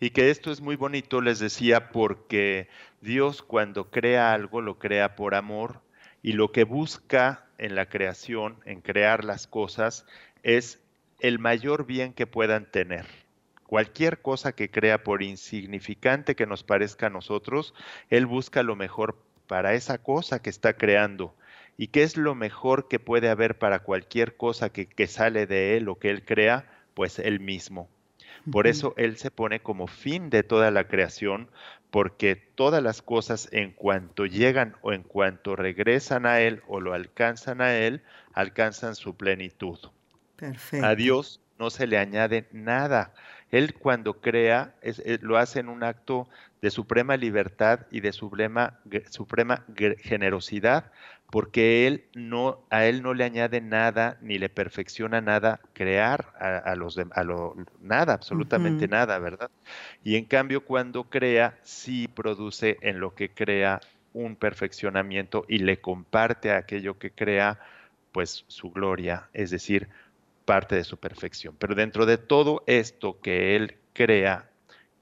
Y 0.00 0.10
que 0.10 0.30
esto 0.30 0.52
es 0.52 0.60
muy 0.60 0.76
bonito, 0.76 1.20
les 1.20 1.38
decía, 1.38 1.90
porque 1.90 2.68
Dios 3.00 3.42
cuando 3.42 3.90
crea 3.90 4.32
algo 4.32 4.60
lo 4.60 4.78
crea 4.78 5.16
por 5.16 5.34
amor 5.34 5.80
y 6.22 6.32
lo 6.32 6.52
que 6.52 6.64
busca 6.64 7.46
en 7.58 7.74
la 7.74 7.88
creación, 7.88 8.56
en 8.64 8.80
crear 8.80 9.24
las 9.24 9.46
cosas, 9.46 10.04
es 10.42 10.80
el 11.20 11.38
mayor 11.38 11.86
bien 11.86 12.12
que 12.12 12.26
puedan 12.26 12.70
tener. 12.70 13.06
Cualquier 13.66 14.22
cosa 14.22 14.52
que 14.52 14.70
crea, 14.70 15.02
por 15.02 15.22
insignificante 15.22 16.34
que 16.34 16.46
nos 16.46 16.62
parezca 16.62 17.08
a 17.08 17.10
nosotros, 17.10 17.74
Él 18.08 18.24
busca 18.24 18.62
lo 18.62 18.76
mejor 18.76 19.18
para 19.48 19.74
esa 19.74 19.98
cosa 19.98 20.40
que 20.40 20.50
está 20.50 20.74
creando. 20.74 21.34
¿Y 21.76 21.88
qué 21.88 22.04
es 22.04 22.16
lo 22.16 22.36
mejor 22.36 22.86
que 22.86 23.00
puede 23.00 23.28
haber 23.28 23.58
para 23.58 23.80
cualquier 23.80 24.36
cosa 24.36 24.70
que, 24.70 25.06
sale 25.08 25.46
de 25.46 25.76
Él 25.76 25.88
o 25.88 25.98
que 25.98 26.10
Él 26.10 26.24
crea? 26.24 26.70
Pues 26.94 27.18
Él 27.18 27.40
mismo. 27.40 27.88
Por 28.52 28.66
eso 28.66 28.94
Él 28.96 29.16
se 29.16 29.30
pone 29.30 29.60
como 29.60 29.86
fin 29.86 30.30
de 30.30 30.42
toda 30.42 30.70
la 30.70 30.88
creación, 30.88 31.50
porque 31.90 32.36
todas 32.36 32.82
las 32.82 33.02
cosas 33.02 33.48
en 33.52 33.72
cuanto 33.72 34.26
llegan 34.26 34.76
o 34.82 34.92
en 34.92 35.02
cuanto 35.02 35.56
regresan 35.56 36.26
a 36.26 36.40
Él 36.40 36.62
o 36.66 36.80
lo 36.80 36.94
alcanzan 36.94 37.60
a 37.60 37.76
Él, 37.76 38.02
alcanzan 38.32 38.94
su 38.94 39.16
plenitud. 39.16 39.78
Perfecto. 40.36 40.86
A 40.86 40.94
Dios 40.94 41.40
no 41.58 41.70
se 41.70 41.86
le 41.86 41.98
añade 41.98 42.48
nada. 42.52 43.12
Él 43.50 43.74
cuando 43.74 44.20
crea 44.20 44.74
eh, 44.82 45.18
lo 45.22 45.38
hace 45.38 45.60
en 45.60 45.68
un 45.68 45.82
acto 45.82 46.28
de 46.60 46.70
suprema 46.70 47.16
libertad 47.16 47.80
y 47.90 48.00
de 48.00 48.12
suprema, 48.12 48.78
suprema 49.10 49.64
generosidad, 50.00 50.90
porque 51.30 51.86
él 51.86 52.04
no, 52.14 52.60
a 52.70 52.86
él 52.86 53.02
no 53.02 53.14
le 53.14 53.24
añade 53.24 53.60
nada 53.60 54.18
ni 54.22 54.38
le 54.38 54.48
perfecciona 54.48 55.20
nada 55.20 55.60
crear 55.72 56.32
a, 56.38 56.74
los 56.74 56.98
a 56.98 57.24
lo, 57.24 57.54
nada, 57.80 58.14
absolutamente 58.14 58.88
nada, 58.88 59.18
¿verdad? 59.18 59.50
Y 60.02 60.16
en 60.16 60.24
cambio 60.24 60.64
cuando 60.64 61.04
crea 61.04 61.58
sí 61.62 62.08
produce 62.08 62.78
en 62.80 62.98
lo 62.98 63.14
que 63.14 63.30
crea 63.30 63.80
un 64.14 64.36
perfeccionamiento 64.36 65.44
y 65.48 65.58
le 65.58 65.80
comparte 65.80 66.50
a 66.50 66.58
aquello 66.58 66.98
que 66.98 67.10
crea 67.10 67.60
pues 68.12 68.44
su 68.48 68.70
gloria, 68.70 69.28
es 69.34 69.50
decir, 69.50 69.88
parte 70.48 70.76
de 70.76 70.84
su 70.84 70.96
perfección. 70.96 71.54
Pero 71.58 71.74
dentro 71.74 72.06
de 72.06 72.16
todo 72.16 72.64
esto 72.66 73.20
que 73.20 73.54
Él 73.54 73.76
crea, 73.92 74.48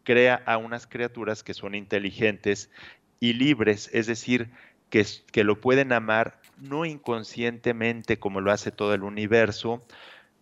crea 0.02 0.42
a 0.44 0.56
unas 0.56 0.88
criaturas 0.88 1.44
que 1.44 1.54
son 1.54 1.76
inteligentes 1.76 2.68
y 3.20 3.32
libres, 3.32 3.88
es 3.92 4.08
decir, 4.08 4.50
que, 4.90 5.06
que 5.30 5.44
lo 5.44 5.60
pueden 5.60 5.92
amar 5.92 6.40
no 6.58 6.84
inconscientemente 6.84 8.18
como 8.18 8.40
lo 8.40 8.50
hace 8.50 8.72
todo 8.72 8.92
el 8.92 9.04
universo, 9.04 9.86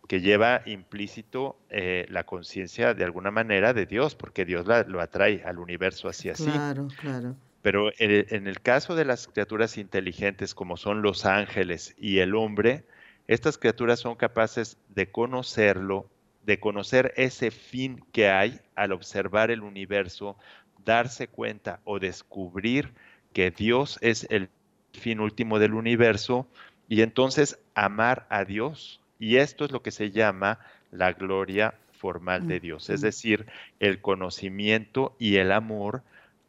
que 0.09 0.23
lleva 0.23 0.63
implícito 0.65 1.59
eh, 1.69 2.07
la 2.09 2.25
conciencia 2.25 2.95
de 2.95 3.05
alguna 3.05 3.31
manera 3.31 3.75
de 3.75 3.85
Dios, 3.85 4.15
porque 4.15 4.47
Dios 4.47 4.67
lo 4.87 5.03
atrae 5.03 5.43
al 5.45 5.59
universo 5.59 6.09
así 6.09 6.31
así. 6.31 6.45
Claro, 6.45 6.89
claro. 6.99 7.37
Pero 7.61 7.91
en 7.99 8.47
el 8.47 8.61
caso 8.63 8.95
de 8.95 9.05
las 9.05 9.27
criaturas 9.27 9.77
inteligentes 9.77 10.55
como 10.55 10.79
son 10.79 11.03
los 11.03 11.27
ángeles 11.27 11.95
y 11.99 12.21
el 12.21 12.35
hombre, 12.35 12.85
estas 13.27 13.59
criaturas 13.59 14.01
son 14.01 14.17
capaces 14.17 14.77
de 14.89 15.11
conocerlo, 15.11 16.07
de 16.45 16.61
conocer 16.61 17.15
ese 17.17 17.51
fin 17.51 18.05
que 18.13 18.29
hay 18.29 18.61
al 18.75 18.93
observar 18.93 19.51
el 19.51 19.63
universo, 19.63 20.37
darse 20.85 21.29
cuenta 21.29 21.81
o 21.85 21.99
descubrir 21.99 22.93
que 23.33 23.51
Dios 23.51 23.99
es 24.03 24.27
el 24.31 24.49
fin 24.93 25.21
último 25.21 25.59
del 25.59 25.75
universo 25.75 26.47
y 26.89 27.03
entonces 27.03 27.59
amar 27.75 28.27
a 28.29 28.45
Dios. 28.45 29.01
Y 29.19 29.37
esto 29.37 29.65
es 29.65 29.73
lo 29.73 29.83
que 29.83 29.91
se 29.91 30.11
llama 30.11 30.59
la 30.91 31.13
gloria 31.13 31.75
formal 31.93 32.47
de 32.47 32.61
Dios, 32.61 32.91
es 32.91 33.01
decir, 33.01 33.47
el 33.81 34.03
conocimiento 34.03 35.17
y 35.19 35.37
el 35.37 35.51
amor 35.51 36.03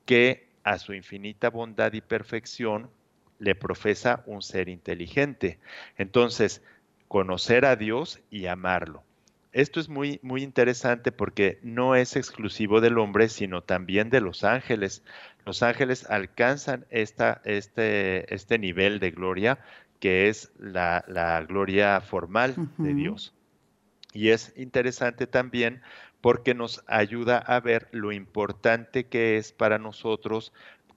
que 0.06 0.48
a 0.64 0.78
su 0.80 0.94
infinita 0.94 1.50
bondad 1.50 1.94
y 1.94 2.02
perfección, 2.02 2.90
le 3.40 3.56
profesa 3.56 4.24
un 4.26 4.42
ser 4.42 4.70
inteligente. 4.70 5.60
Entonces, 5.98 6.62
conocer 7.08 7.66
a 7.66 7.76
Dios 7.76 8.20
y 8.30 8.48
amarlo. 8.48 9.04
Esto 9.52 9.80
es 9.80 9.88
muy, 9.88 10.20
muy 10.22 10.44
interesante 10.44 11.14
porque 11.14 11.60
no 11.64 11.96
es 11.96 12.18
exclusivo 12.18 12.82
del 12.82 12.98
hombre, 12.98 13.30
sino 13.30 13.62
también 13.62 14.10
de 14.10 14.20
los 14.20 14.44
ángeles. 14.44 15.02
Los 15.46 15.64
ángeles 15.64 16.10
alcanzan 16.10 16.86
esta, 16.90 17.42
este, 17.46 18.34
este 18.34 18.60
nivel 18.60 19.00
de 19.00 19.12
gloria 19.12 19.60
que 20.00 20.28
es 20.28 20.52
la, 20.60 21.46
gloria 21.48 22.02
formal 22.02 22.56
de 22.78 22.94
Dios. 22.94 23.34
Y 24.14 24.30
es 24.30 24.54
interesante 24.56 25.26
también 25.26 25.82
porque 26.22 26.54
nos 26.54 26.84
ayuda 26.88 27.38
a 27.38 27.60
ver 27.60 27.88
lo 27.92 28.12
importante 28.12 29.06
que 29.06 29.38
es 29.38 29.52
para 29.52 29.78
nosotros 29.78 30.54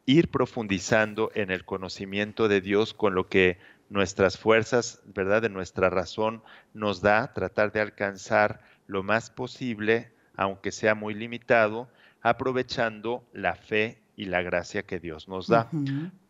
ir 0.09 0.31
profundizando 0.31 1.31
en 1.35 1.50
el 1.50 1.67
conocimiento 1.67 2.49
de 2.49 2.62
Dios 2.62 2.95
con 2.95 3.15
lo 3.15 3.29
que 3.29 3.59
nuestras 3.91 4.38
fuerzas, 4.38 5.03
¿verdad? 5.05 5.43
De 5.43 5.50
nuestra 5.50 5.91
razón 5.91 6.43
nos 6.73 7.03
da, 7.03 7.35
tratar 7.35 7.73
de 7.73 7.83
alcanzar 7.83 8.62
lo 8.87 9.03
más 9.03 9.29
posible, 9.29 10.11
aunque 10.35 10.73
sea 10.73 10.95
muy 10.95 11.12
limitado, 11.12 11.91
aprovechando 12.23 13.23
la 13.35 13.55
fe 13.55 13.99
y 14.17 14.25
la 14.25 14.41
gracia 14.41 14.83
que 14.83 14.99
Dios 14.99 15.29
nos 15.29 15.47
da. 15.47 15.69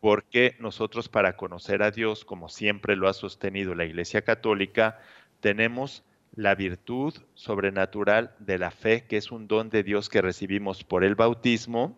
Porque 0.01 0.57
nosotros 0.59 1.09
para 1.09 1.37
conocer 1.37 1.85
a 1.85 1.93
Dios, 1.93 2.25
como 2.25 2.49
siempre 2.49 2.97
lo 2.97 3.09
ha 3.09 3.13
sostenido 3.13 3.77
la 3.77 3.85
Iglesia 3.85 4.23
Católica, 4.23 4.99
tenemos 5.39 6.03
la 6.35 6.57
virtud 6.57 7.15
sobrenatural 7.35 8.35
de 8.41 8.59
la 8.59 8.73
fe, 8.73 9.05
que 9.05 9.19
es 9.19 9.31
un 9.31 9.47
don 9.47 9.71
de 9.71 9.85
Dios 9.85 10.09
que 10.09 10.21
recibimos 10.21 10.83
por 10.83 11.05
el 11.05 11.15
bautismo, 11.15 11.97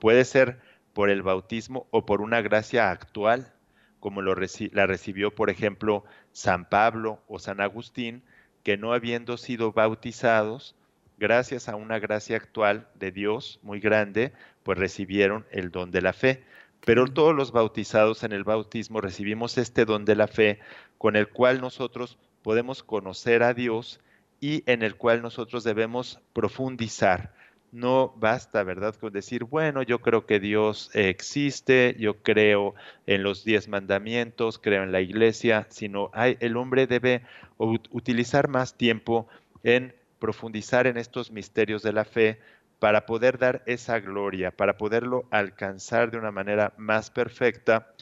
puede 0.00 0.24
ser 0.24 0.58
por 0.92 1.10
el 1.10 1.22
bautismo 1.22 1.86
o 1.90 2.04
por 2.06 2.20
una 2.20 2.40
gracia 2.40 2.90
actual, 2.90 3.52
como 4.00 4.22
lo 4.22 4.34
la 4.34 4.86
recibió, 4.86 5.34
por 5.34 5.50
ejemplo, 5.50 6.04
San 6.32 6.68
Pablo 6.68 7.20
o 7.28 7.38
San 7.38 7.60
Agustín, 7.60 8.22
que 8.62 8.76
no 8.76 8.92
habiendo 8.92 9.36
sido 9.36 9.72
bautizados, 9.72 10.74
gracias 11.18 11.68
a 11.68 11.76
una 11.76 11.98
gracia 11.98 12.36
actual 12.36 12.88
de 12.94 13.12
Dios 13.12 13.60
muy 13.62 13.80
grande, 13.80 14.32
pues 14.62 14.78
recibieron 14.78 15.46
el 15.50 15.70
don 15.70 15.90
de 15.90 16.02
la 16.02 16.12
fe. 16.12 16.44
Pero 16.84 17.06
todos 17.06 17.34
los 17.34 17.52
bautizados 17.52 18.24
en 18.24 18.32
el 18.32 18.44
bautismo 18.44 19.00
recibimos 19.00 19.58
este 19.58 19.84
don 19.84 20.06
de 20.06 20.16
la 20.16 20.26
fe 20.26 20.60
con 20.96 21.14
el 21.14 21.28
cual 21.28 21.60
nosotros 21.60 22.18
podemos 22.42 22.82
conocer 22.82 23.42
a 23.42 23.52
Dios 23.52 24.00
y 24.40 24.62
en 24.70 24.82
el 24.82 24.96
cual 24.96 25.20
nosotros 25.20 25.62
debemos 25.62 26.20
profundizar 26.32 27.34
no 27.72 28.12
basta, 28.16 28.62
¿verdad?, 28.62 28.94
con 28.94 29.12
decir, 29.12 29.44
bueno, 29.44 29.82
yo 29.82 30.00
creo 30.00 30.26
que 30.26 30.40
Dios 30.40 30.90
existe, 30.94 31.96
yo 31.98 32.22
creo 32.22 32.74
en 33.06 33.22
los 33.22 33.44
diez 33.44 33.68
mandamientos, 33.68 34.58
creo 34.58 34.82
en 34.82 34.92
la 34.92 35.00
iglesia, 35.00 35.66
sino 35.70 36.10
hay, 36.12 36.36
el 36.40 36.56
hombre 36.56 36.86
debe 36.86 37.22
utilizar 37.58 38.48
más 38.48 38.76
tiempo 38.76 39.28
en 39.62 39.94
profundizar 40.18 40.86
en 40.86 40.96
estos 40.96 41.30
misterios 41.30 41.82
de 41.82 41.92
la 41.92 42.04
fe 42.04 42.38
para 42.78 43.06
poder 43.06 43.38
dar 43.38 43.62
esa 43.66 44.00
gloria, 44.00 44.50
para 44.50 44.76
poderlo 44.76 45.26
alcanzar 45.30 46.10
de 46.10 46.18
una 46.18 46.30
manera 46.30 46.72
más 46.76 47.10
perfecta 47.10 47.94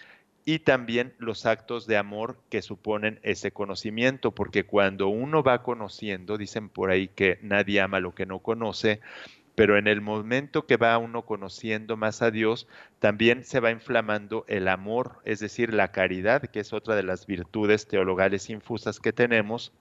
y 0.44 0.60
también 0.60 1.12
los 1.18 1.44
actos 1.44 1.87
de 1.87 1.98
amor 1.98 2.38
que 2.48 2.62
suponen 2.62 3.20
ese 3.22 3.50
conocimiento, 3.50 4.30
porque 4.30 4.64
cuando 4.64 5.08
uno 5.08 5.42
va 5.42 5.62
conociendo, 5.62 6.38
dicen 6.38 6.70
por 6.70 6.90
ahí 6.90 7.08
que 7.08 7.38
nadie 7.42 7.82
ama 7.82 8.00
lo 8.00 8.14
que 8.14 8.25
no 8.25 8.38
conoce, 8.38 9.00
pero 9.58 9.76
en 9.76 9.88
el 9.88 10.00
momento 10.00 10.66
que 10.66 10.76
va 10.76 10.96
uno 10.98 11.26
conociendo 11.26 11.96
más 11.96 12.22
a 12.22 12.30
Dios, 12.30 12.68
también 13.00 13.42
se 13.42 13.58
va 13.58 13.72
inflamando 13.72 14.44
el 14.46 14.68
amor, 14.68 15.16
es 15.24 15.40
decir, 15.40 15.74
la 15.74 15.90
caridad, 15.90 16.42
que 16.42 16.60
es 16.60 16.72
otra 16.72 16.94
de 16.94 17.02
las 17.02 17.26
virtudes 17.26 17.88
teologales 17.88 18.50
infusas 18.50 19.00
que 19.00 19.12
tenemos, 19.12 19.73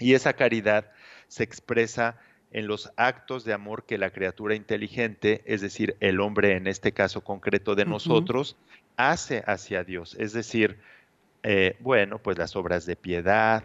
y 0.00 0.14
esa 0.14 0.32
caridad 0.32 0.90
se 1.28 1.44
expresa 1.44 2.16
en 2.50 2.66
los 2.66 2.90
actos 2.96 3.44
de 3.44 3.52
amor 3.52 3.84
que 3.84 3.98
la 3.98 4.10
criatura 4.10 4.56
inteligente, 4.56 5.42
es 5.44 5.60
decir, 5.60 5.96
el 6.00 6.18
hombre 6.18 6.56
en 6.56 6.66
este 6.66 6.90
caso 6.90 7.20
concreto 7.20 7.76
de 7.76 7.84
nosotros, 7.84 8.56
hace 8.96 9.44
hacia 9.46 9.84
Dios. 9.84 10.16
Es 10.18 10.32
decir, 10.32 10.80
eh, 11.44 11.76
bueno, 11.78 12.18
pues 12.18 12.36
las 12.36 12.56
obras 12.56 12.84
de 12.84 12.96
piedad, 12.96 13.62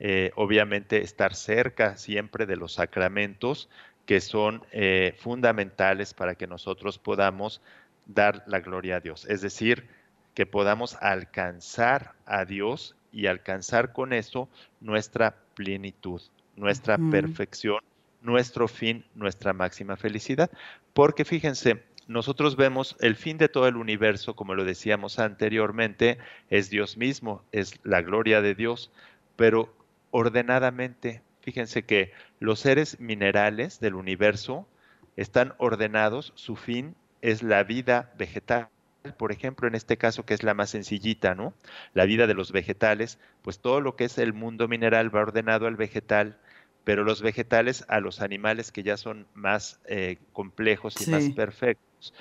eh, 0.00 0.30
obviamente 0.34 1.02
estar 1.02 1.34
cerca 1.34 1.98
siempre 1.98 2.46
de 2.46 2.56
los 2.56 2.72
sacramentos, 2.72 3.68
que 4.08 4.22
son 4.22 4.64
eh, 4.72 5.14
fundamentales 5.18 6.14
para 6.14 6.34
que 6.34 6.46
nosotros 6.46 6.98
podamos 6.98 7.60
dar 8.06 8.42
la 8.46 8.60
gloria 8.60 8.96
a 8.96 9.00
Dios. 9.00 9.26
Es 9.26 9.42
decir, 9.42 9.86
que 10.32 10.46
podamos 10.46 10.96
alcanzar 11.02 12.14
a 12.24 12.46
Dios 12.46 12.96
y 13.12 13.26
alcanzar 13.26 13.92
con 13.92 14.14
eso 14.14 14.48
nuestra 14.80 15.36
plenitud, 15.54 16.22
nuestra 16.56 16.96
perfección, 16.96 17.80
nuestro 18.22 18.66
fin, 18.66 19.04
nuestra 19.14 19.52
máxima 19.52 19.98
felicidad. 19.98 20.50
Porque 20.94 21.26
fíjense, 21.26 21.82
nosotros 22.06 22.56
vemos 22.56 22.96
el 23.00 23.14
fin 23.14 23.36
de 23.36 23.50
todo 23.50 23.68
el 23.68 23.76
universo, 23.76 24.34
como 24.34 24.54
lo 24.54 24.64
decíamos 24.64 25.18
anteriormente, 25.18 26.16
es 26.48 26.70
Dios 26.70 26.96
mismo, 26.96 27.42
es 27.52 27.78
la 27.84 28.00
gloria 28.00 28.40
de 28.40 28.54
Dios, 28.54 28.90
pero 29.36 29.70
ordenadamente, 30.12 31.20
Fíjense 31.48 31.84
que 31.84 32.12
los 32.40 32.60
seres 32.60 33.00
minerales 33.00 33.80
del 33.80 33.94
universo 33.94 34.68
están 35.16 35.54
ordenados, 35.56 36.34
su 36.34 36.56
fin 36.56 36.94
es 37.22 37.42
la 37.42 37.64
vida 37.64 38.12
vegetal, 38.18 38.68
por 39.16 39.32
ejemplo, 39.32 39.66
en 39.66 39.74
este 39.74 39.96
caso 39.96 40.26
que 40.26 40.34
es 40.34 40.42
la 40.42 40.52
más 40.52 40.68
sencillita, 40.68 41.34
¿no? 41.34 41.54
La 41.94 42.04
vida 42.04 42.26
de 42.26 42.34
los 42.34 42.52
vegetales, 42.52 43.18
pues 43.40 43.60
todo 43.60 43.80
lo 43.80 43.96
que 43.96 44.04
es 44.04 44.18
el 44.18 44.34
mundo 44.34 44.68
mineral 44.68 45.08
va 45.14 45.22
ordenado 45.22 45.66
al 45.66 45.76
vegetal, 45.76 46.36
pero 46.84 47.02
los 47.02 47.22
vegetales 47.22 47.86
a 47.88 48.00
los 48.00 48.20
animales 48.20 48.70
que 48.70 48.82
ya 48.82 48.98
son 48.98 49.26
más 49.32 49.80
eh, 49.86 50.18
complejos 50.34 51.00
y 51.00 51.10
más 51.10 51.30
perfectos. 51.30 52.12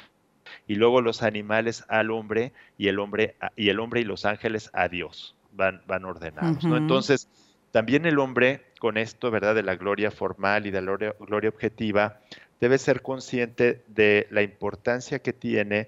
Y 0.67 0.75
luego 0.75 1.01
los 1.01 1.21
animales 1.21 1.83
al 1.89 2.11
hombre 2.11 2.53
y 2.77 2.87
el 2.87 2.99
hombre 2.99 3.35
y 3.57 3.67
el 3.67 3.81
hombre 3.81 3.99
y 3.99 4.05
los 4.05 4.23
ángeles 4.23 4.69
a 4.71 4.87
Dios 4.87 5.35
van, 5.51 5.81
van 5.85 6.05
ordenados, 6.05 6.63
¿no? 6.63 6.77
Entonces, 6.77 7.27
también 7.71 8.05
el 8.05 8.19
hombre, 8.19 8.63
con 8.79 8.97
esto, 8.97 9.31
¿verdad?, 9.31 9.55
de 9.55 9.63
la 9.63 9.75
gloria 9.75 10.11
formal 10.11 10.65
y 10.65 10.71
de 10.71 10.81
la 10.81 11.13
gloria, 11.19 11.49
objetiva, 11.49 12.19
debe 12.59 12.77
ser 12.77 13.01
consciente 13.01 13.83
de 13.87 14.27
la 14.31 14.41
importancia 14.41 15.19
que 15.19 15.33
tiene 15.33 15.87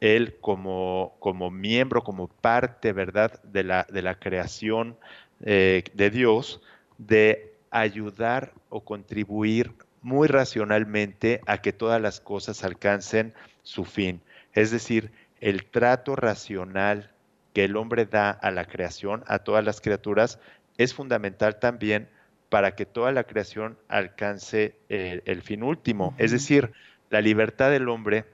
él 0.00 0.36
como, 0.40 1.14
como 1.18 1.50
miembro, 1.50 2.02
como 2.02 2.28
parte, 2.28 2.92
¿verdad?, 2.92 3.42
de 3.42 3.64
la, 3.64 3.86
de 3.90 4.02
la 4.02 4.14
creación 4.14 4.96
eh, 5.44 5.84
de 5.94 6.10
Dios, 6.10 6.60
de 6.98 7.54
ayudar 7.70 8.52
o 8.68 8.80
contribuir 8.80 9.72
muy 10.02 10.28
racionalmente 10.28 11.40
a 11.46 11.58
que 11.58 11.72
todas 11.72 12.00
las 12.00 12.20
cosas 12.20 12.64
alcancen 12.64 13.34
su 13.62 13.84
fin. 13.84 14.20
Es 14.54 14.70
decir, 14.70 15.12
el 15.40 15.64
trato 15.66 16.16
racional 16.16 17.10
que 17.52 17.64
el 17.64 17.76
hombre 17.76 18.06
da 18.06 18.30
a 18.30 18.50
la 18.50 18.64
creación, 18.64 19.24
a 19.26 19.40
todas 19.40 19.64
las 19.64 19.80
criaturas, 19.80 20.38
es 20.78 20.94
fundamental 20.94 21.58
también 21.58 22.08
para 22.50 22.74
que 22.74 22.84
toda 22.84 23.12
la 23.12 23.24
creación 23.24 23.78
alcance 23.88 24.76
el, 24.88 25.42
fin 25.42 25.62
último. 25.62 26.14
Es 26.18 26.32
decir, 26.32 26.72
la 27.08 27.20
libertad 27.20 27.70
del 27.70 27.88
hombre 27.88 28.26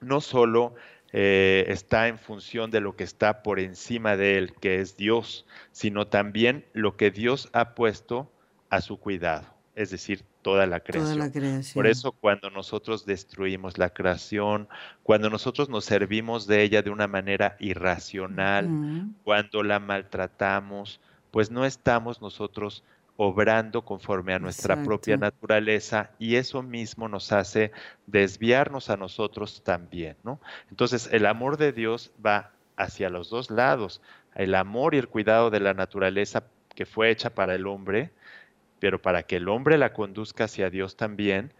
no 0.00 0.20
solo 0.20 0.74
eh, 1.12 1.64
está 1.68 2.06
en 2.06 2.18
función 2.18 2.70
de 2.70 2.80
lo 2.80 2.94
que 2.94 3.04
está 3.04 3.42
por 3.42 3.58
encima 3.58 4.16
de 4.16 4.38
él, 4.38 4.54
que 4.54 4.80
es 4.80 4.96
Dios, 4.96 5.44
sino 5.72 6.06
también 6.06 6.64
lo 6.72 6.96
que 6.96 7.10
Dios 7.10 7.50
ha 7.52 7.74
puesto 7.74 8.30
a 8.70 8.80
su 8.80 9.00
cuidado, 9.00 9.46
es 9.74 9.90
decir, 9.90 10.24
toda 10.42 10.66
la 10.66 10.78
creación. 10.78 11.30
Por 11.74 11.88
eso 11.88 12.12
cuando 12.12 12.50
nosotros 12.50 13.04
destruimos 13.04 13.78
la 13.78 13.90
creación, 13.90 14.68
cuando 15.02 15.28
nosotros 15.28 15.68
nos 15.68 15.84
servimos 15.84 16.46
de 16.46 16.62
ella 16.62 16.82
de 16.82 16.90
una 16.90 17.08
manera 17.08 17.56
irracional, 17.58 18.68
cuando 19.24 19.64
la 19.64 19.80
maltratamos, 19.80 21.00
pues 21.32 21.50
no 21.50 21.64
estamos 21.64 22.22
nosotros 22.22 22.84
obrando 23.22 23.84
conforme 23.84 24.32
a 24.32 24.38
nuestra 24.38 24.82
propia 24.82 25.18
naturaleza 25.18 26.08
y 26.18 26.36
eso 26.36 26.62
mismo 26.62 27.06
nos 27.06 27.32
hace 27.32 27.70
desviarnos 28.06 28.88
a 28.88 28.96
nosotros 28.96 29.62
también, 29.62 30.16
¿no? 30.24 30.40
Entonces, 30.70 31.06
el 31.12 31.26
amor 31.26 31.58
de 31.58 31.72
Dios 31.72 32.12
va 32.24 32.52
hacia 32.78 33.10
los 33.10 33.28
dos 33.28 33.50
lados, 33.50 34.00
el 34.34 34.54
amor 34.54 34.94
y 34.94 34.98
el 34.98 35.08
cuidado 35.08 35.50
de 35.50 35.60
la 35.60 35.74
naturaleza 35.74 36.44
que 36.74 36.86
fue 36.86 37.10
hecha 37.10 37.28
para 37.28 37.54
el 37.54 37.66
hombre, 37.66 38.10
pero 38.78 39.02
para 39.02 39.22
que 39.22 39.36
el 39.36 39.50
hombre 39.50 39.76
la 39.76 39.92
conduzca 39.92 40.44
hacia 40.44 40.70
Dios 40.70 40.96
también, 40.96 41.52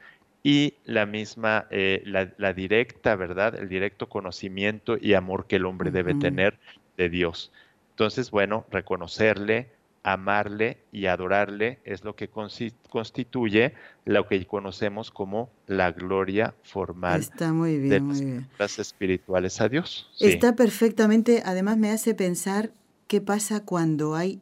y 0.43 0.73
la 0.87 1.05
misma, 1.05 1.67
eh, 1.69 2.03
la, 2.07 2.53
directa, 2.55 3.17
¿verdad? 3.17 3.55
El 3.55 3.69
directo 3.69 4.09
conocimiento 4.09 4.97
y 4.99 5.13
amor 5.13 5.47
que 5.47 5.57
el 5.57 5.67
hombre 5.67 5.91
debe 5.91 6.15
tener 6.15 6.59
de 6.97 7.11
Dios. 7.11 7.53
Entonces, 7.91 8.31
bueno, 8.31 8.65
reconocerle, 8.71 9.69
amarle 10.03 10.79
y 10.93 11.07
adorarle 11.07 11.79
es 11.85 12.05
lo 12.05 12.17
que 12.17 12.29
constituye 12.29 13.75
lo 14.07 14.27
que 14.27 14.47
conocemos 14.47 15.11
como 15.11 15.51
la 15.67 15.93
gloria 15.93 16.55
formal 16.63 17.21
Está 17.21 17.53
muy 17.53 17.79
bien, 17.79 18.09
de 18.09 18.45
las 18.59 18.79
espirituales 18.79 19.61
a 19.61 19.69
Dios. 19.69 20.11
Está 20.19 20.57
perfectamente, 20.57 21.43
además 21.45 21.77
me 21.77 21.91
hace 21.91 22.15
pensar 22.15 22.73
qué 23.09 23.21
pasa 23.21 23.65
cuando 23.65 24.15
hay 24.15 24.41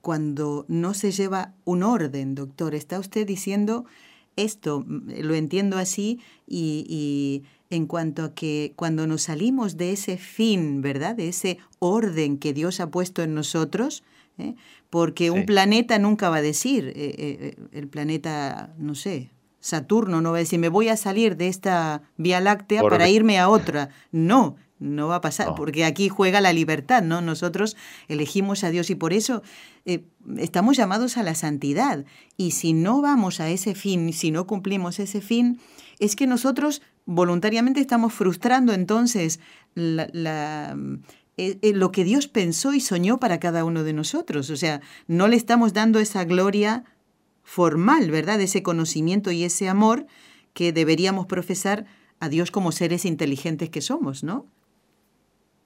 cuando 0.00 0.64
no 0.68 0.94
se 0.94 1.12
lleva 1.12 1.52
un 1.64 1.82
orden, 1.82 2.34
doctor. 2.34 2.74
Está 2.74 2.98
usted 2.98 3.26
diciendo 3.26 3.84
esto, 4.36 4.84
lo 4.86 5.34
entiendo 5.34 5.76
así, 5.76 6.20
y, 6.46 7.44
en 7.68 7.86
cuanto 7.86 8.24
a 8.24 8.34
que 8.34 8.72
cuando 8.74 9.06
nos 9.06 9.22
salimos 9.22 9.76
de 9.76 9.92
ese 9.92 10.16
fin, 10.16 10.80
¿verdad? 10.80 11.14
De 11.14 11.28
ese 11.28 11.58
orden 11.78 12.38
que 12.38 12.52
Dios 12.52 12.80
ha 12.80 12.90
puesto 12.90 13.22
en 13.22 13.34
nosotros, 13.34 14.02
¿eh? 14.38 14.54
porque 14.88 15.30
un 15.30 15.46
planeta 15.46 15.98
nunca 15.98 16.28
va 16.30 16.36
a 16.36 16.42
decir, 16.42 16.92
eh, 16.96 17.14
eh, 17.18 17.56
el 17.72 17.88
planeta, 17.88 18.74
no 18.78 18.94
sé, 18.94 19.30
Saturno 19.60 20.20
no 20.20 20.30
va 20.32 20.38
a 20.38 20.40
decir, 20.40 20.58
me 20.58 20.68
voy 20.68 20.88
a 20.88 20.96
salir 20.96 21.36
de 21.36 21.48
esta 21.48 22.02
Vía 22.16 22.40
Láctea 22.40 22.82
para 22.82 23.08
irme 23.08 23.38
a 23.38 23.50
otra. 23.50 23.90
No, 24.10 24.56
no 24.78 25.08
va 25.08 25.16
a 25.16 25.20
pasar, 25.20 25.54
porque 25.54 25.84
aquí 25.84 26.08
juega 26.08 26.40
la 26.40 26.54
libertad, 26.54 27.02
¿no? 27.02 27.20
Nosotros 27.20 27.76
elegimos 28.08 28.64
a 28.64 28.70
Dios 28.70 28.88
y 28.88 28.94
por 28.94 29.12
eso 29.12 29.42
estamos 30.38 30.78
llamados 30.78 31.18
a 31.18 31.22
la 31.22 31.34
santidad. 31.34 32.06
Y 32.38 32.52
si 32.52 32.72
no 32.72 33.02
vamos 33.02 33.38
a 33.40 33.50
ese 33.50 33.74
fin, 33.74 34.14
si 34.14 34.30
no 34.30 34.46
cumplimos 34.46 34.98
ese 34.98 35.20
fin, 35.20 35.60
es 35.98 36.16
que 36.16 36.26
nosotros 36.26 36.80
voluntariamente 37.04 37.80
estamos 37.80 38.14
frustrando 38.14 38.72
entonces 38.72 39.40
la 39.74 40.74
eh, 41.40 41.58
eh, 41.62 41.72
lo 41.72 41.90
que 41.90 42.04
Dios 42.04 42.28
pensó 42.28 42.74
y 42.74 42.80
soñó 42.80 43.18
para 43.18 43.40
cada 43.40 43.64
uno 43.64 43.82
de 43.82 43.94
nosotros. 43.94 44.50
O 44.50 44.56
sea, 44.56 44.82
no 45.06 45.26
le 45.26 45.36
estamos 45.36 45.72
dando 45.72 45.98
esa 45.98 46.24
gloria 46.24 46.84
formal, 47.44 48.10
¿verdad? 48.10 48.42
Ese 48.42 48.62
conocimiento 48.62 49.30
y 49.30 49.44
ese 49.44 49.66
amor 49.66 50.06
que 50.52 50.74
deberíamos 50.74 51.24
profesar 51.24 51.86
a 52.18 52.28
Dios 52.28 52.50
como 52.50 52.72
seres 52.72 53.06
inteligentes 53.06 53.70
que 53.70 53.80
somos, 53.80 54.22
¿no? 54.22 54.46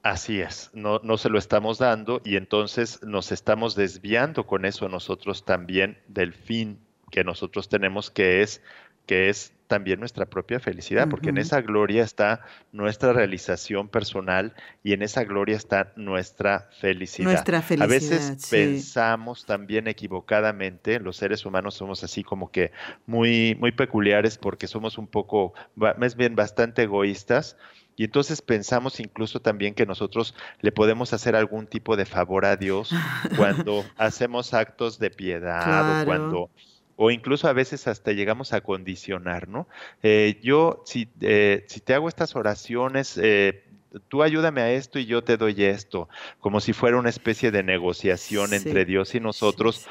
Así 0.04 0.40
es, 0.40 0.70
no, 0.74 1.00
no 1.02 1.18
se 1.18 1.28
lo 1.28 1.38
estamos 1.38 1.78
dando 1.78 2.20
y 2.24 2.37
entonces 2.37 3.02
nos 3.02 3.32
estamos 3.32 3.74
desviando 3.74 4.46
con 4.46 4.66
eso 4.66 4.88
nosotros 4.88 5.44
también 5.44 5.98
del 6.06 6.34
fin 6.34 6.78
que 7.10 7.24
nosotros 7.24 7.68
tenemos, 7.68 8.12
que 8.12 8.42
es, 8.42 8.62
que 9.06 9.28
es 9.28 9.52
también 9.74 9.98
nuestra 9.98 10.26
propia 10.26 10.60
felicidad, 10.60 11.08
porque 11.08 11.30
en 11.30 11.38
esa 11.38 11.60
gloria 11.60 12.04
está 12.04 12.42
nuestra 12.70 13.12
realización 13.12 13.88
personal 13.88 14.54
y 14.84 14.92
en 14.92 15.02
esa 15.02 15.24
gloria 15.24 15.56
está 15.56 15.92
nuestra 15.96 16.68
felicidad. 16.78 17.28
Nuestra 17.28 17.60
felicidad. 17.60 17.90
A 17.90 17.92
veces 17.92 18.48
pensamos 18.48 19.46
también 19.46 19.88
equivocadamente, 19.88 21.00
los 21.00 21.16
seres 21.16 21.44
humanos 21.44 21.74
somos 21.74 22.04
así 22.04 22.22
como 22.22 22.52
que 22.52 22.70
muy, 23.04 23.56
muy 23.58 23.72
peculiares 23.72 24.38
porque 24.38 24.68
somos 24.68 24.96
un 24.96 25.08
poco, 25.08 25.54
más 25.74 26.14
bien 26.14 26.37
bastante 26.37 26.84
egoístas. 26.84 27.56
Y 27.96 28.04
entonces 28.04 28.42
pensamos 28.42 29.00
incluso 29.00 29.40
también 29.40 29.74
que 29.74 29.87
nosotros 29.87 30.37
le 30.60 30.70
podemos 30.70 31.12
hacer 31.12 31.34
algún 31.34 31.66
tipo 31.66 31.96
de 31.96 32.04
favor 32.04 32.44
a 32.44 32.56
Dios 32.56 32.92
cuando 33.37 33.84
hacemos 33.96 34.54
actos 34.54 35.00
de 35.00 35.10
piedad 35.10 36.02
o 36.02 36.04
cuando 36.04 36.50
o 36.96 37.11
incluso 37.11 37.48
a 37.48 37.52
veces 37.52 37.87
hasta 37.88 38.12
llegamos 38.12 38.52
a 38.52 38.61
condicionar, 38.61 39.48
¿no? 39.48 39.66
Eh, 40.02 40.38
yo, 40.42 40.83
si, 40.87 41.09
eh, 41.20 41.64
si 41.68 41.80
te 41.80 41.94
hago 41.94 42.09
estas 42.09 42.37
oraciones, 42.37 43.18
eh, 43.20 43.64
tú 44.09 44.22
ayúdame 44.22 44.61
a 44.61 44.72
esto 44.72 44.98
y 44.98 45.07
yo 45.07 45.22
te 45.22 45.37
doy 45.37 45.64
esto, 45.64 46.09
como 46.40 46.61
si 46.61 46.72
fuera 46.72 46.96
una 46.96 47.11
especie 47.11 47.50
de 47.50 47.62
negociación 47.62 48.54
entre 48.54 48.85
Dios 48.85 49.14
y 49.14 49.20
nosotros. 49.20 49.87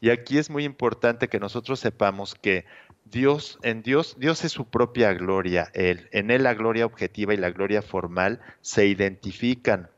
Y 0.00 0.10
aquí 0.10 0.38
es 0.38 0.50
muy 0.50 0.64
importante 0.64 1.28
que 1.28 1.40
nosotros 1.40 1.80
sepamos 1.80 2.34
que 2.34 2.66
Dios, 3.04 3.58
en 3.62 3.82
Dios, 3.82 4.16
Dios 4.18 4.44
es 4.44 4.52
su 4.52 4.66
propia 4.66 5.14
gloria, 5.14 5.70
Él. 5.74 6.08
En 6.12 6.30
Él 6.30 6.42
la 6.42 6.54
gloria 6.54 6.86
objetiva 6.86 7.34
y 7.34 7.36
la 7.36 7.50
gloria 7.50 7.80
formal 7.80 8.40
se 8.60 8.86
identifican. 8.86 9.88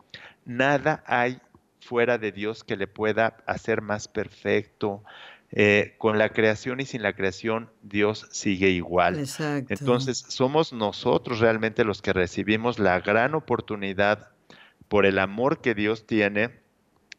Nada 0.45 1.03
hay 1.07 1.41
fuera 1.81 2.19
de 2.19 2.33
Dios 2.33 2.65
que 2.65 2.77
le 2.77 2.87
pueda 2.87 3.39
hacer 3.47 3.81
más 3.81 4.09
perfecto, 4.09 5.03
eh, 5.51 5.95
con 5.97 6.19
la 6.19 6.29
creación 6.29 6.81
y 6.81 6.85
sin 6.85 7.03
la 7.03 7.15
creación, 7.15 7.71
Dios 7.83 8.27
sigue 8.31 8.69
igual. 8.69 9.25
Entonces, 9.69 10.19
somos 10.29 10.73
nosotros 10.73 11.41
realmente 11.41 11.85
los 11.85 12.03
que 12.03 12.13
recibimos 12.13 12.79
la 12.79 13.01
gran 13.01 13.35
oportunidad 13.35 14.29
por 14.89 15.07
el 15.07 15.19
amor 15.19 15.61
que 15.61 15.75
Dios 15.75 16.07
tiene 16.07 16.51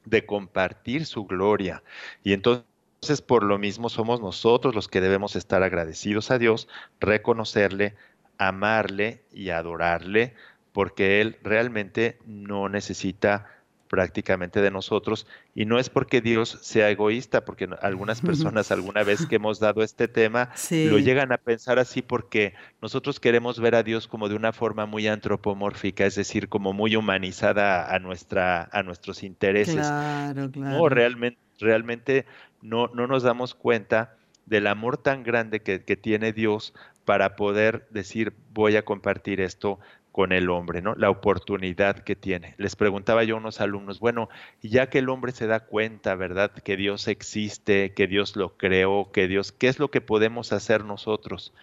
de 0.05 0.25
compartir 0.25 1.05
su 1.05 1.25
gloria. 1.25 1.81
Y 2.23 2.33
entonces, 2.33 3.21
por 3.25 3.43
lo 3.43 3.57
mismo, 3.57 3.89
somos 3.89 4.21
nosotros 4.21 4.75
los 4.75 4.87
que 4.87 5.01
debemos 5.01 5.35
estar 5.35 5.63
agradecidos 5.63 6.29
a 6.29 6.37
Dios, 6.37 6.67
reconocerle, 6.99 7.95
amarle 8.37 9.23
y 9.33 9.49
adorarle, 9.49 10.35
porque 10.71 11.19
Él 11.21 11.37
realmente 11.43 12.19
no 12.25 12.69
necesita 12.69 13.47
prácticamente 13.89 14.61
de 14.61 14.71
nosotros 14.71 15.27
y 15.55 15.65
no 15.65 15.79
es 15.79 15.89
porque 15.89 16.21
Dios 16.21 16.59
sea 16.61 16.89
egoísta, 16.89 17.43
porque 17.43 17.67
algunas 17.81 18.21
personas 18.61 18.71
alguna 18.71 19.03
vez 19.03 19.25
que 19.25 19.35
hemos 19.35 19.59
dado 19.59 19.83
este 19.83 20.07
tema 20.07 20.51
lo 20.71 20.99
llegan 20.99 21.31
a 21.31 21.37
pensar 21.37 21.79
así 21.79 22.01
porque 22.01 22.53
nosotros 22.81 23.19
queremos 23.19 23.59
ver 23.59 23.75
a 23.75 23.83
Dios 23.83 24.07
como 24.07 24.29
de 24.29 24.35
una 24.35 24.53
forma 24.53 24.85
muy 24.85 25.07
antropomórfica, 25.07 26.05
es 26.05 26.15
decir, 26.15 26.47
como 26.47 26.71
muy 26.71 26.95
humanizada 26.95 27.93
a 27.93 27.99
nuestra 27.99 28.69
a 28.71 28.83
nuestros 28.83 29.23
intereses. 29.23 29.75
Claro, 29.75 30.51
claro. 30.51 30.77
No, 30.77 30.89
realmente 30.89 31.39
realmente 31.59 32.25
no 32.61 32.87
no 32.93 33.07
nos 33.07 33.23
damos 33.23 33.55
cuenta 33.55 34.15
del 34.45 34.67
amor 34.67 34.97
tan 34.97 35.23
grande 35.23 35.61
que, 35.61 35.83
que 35.83 35.97
tiene 35.97 36.31
Dios 36.31 36.73
para 37.05 37.35
poder 37.35 37.87
decir 37.89 38.33
voy 38.53 38.75
a 38.75 38.85
compartir 38.85 39.41
esto 39.41 39.79
con 40.19 40.33
el 40.33 40.49
hombre, 40.49 40.81
¿no? 40.81 40.95
La 40.95 41.09
oportunidad 41.09 41.99
que 41.99 42.13
tiene. 42.13 42.53
Les 42.57 42.75
preguntaba 42.75 43.23
yo 43.23 43.35
a 43.35 43.37
unos 43.37 43.61
alumnos, 43.61 44.01
bueno, 44.01 44.27
ya 44.61 44.89
que 44.89 44.99
el 44.99 45.07
hombre 45.07 45.31
se 45.31 45.47
da 45.47 45.61
cuenta, 45.61 46.13
¿verdad? 46.15 46.51
Que 46.51 46.75
Dios 46.75 47.07
existe, 47.07 47.93
que 47.93 48.05
Dios 48.05 48.35
lo 48.35 48.57
creó, 48.57 49.13
que 49.13 49.29
Dios, 49.29 49.53
¿qué 49.53 49.69
es 49.69 49.79
lo 49.79 49.91
que 49.91 50.01
podemos 50.01 50.51
hacer 50.51 50.83
nosotros? 50.83 51.53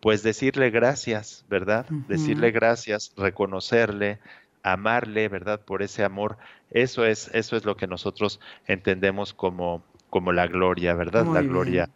Pues 0.00 0.24
decirle 0.24 0.70
gracias, 0.70 1.44
¿verdad? 1.48 1.86
Decirle 2.08 2.50
gracias, 2.50 3.12
reconocerle, 3.16 4.18
amarle, 4.64 5.28
¿verdad? 5.28 5.60
Por 5.60 5.80
ese 5.80 6.02
amor. 6.02 6.36
Eso 6.72 7.06
es, 7.06 7.30
eso 7.32 7.56
es 7.56 7.64
lo 7.64 7.76
que 7.76 7.86
nosotros 7.86 8.40
entendemos 8.66 9.34
como, 9.34 9.84
como 10.10 10.32
la 10.32 10.48
gloria, 10.48 10.94
¿verdad? 10.94 11.26
la 11.26 11.42
gloria 11.42 11.88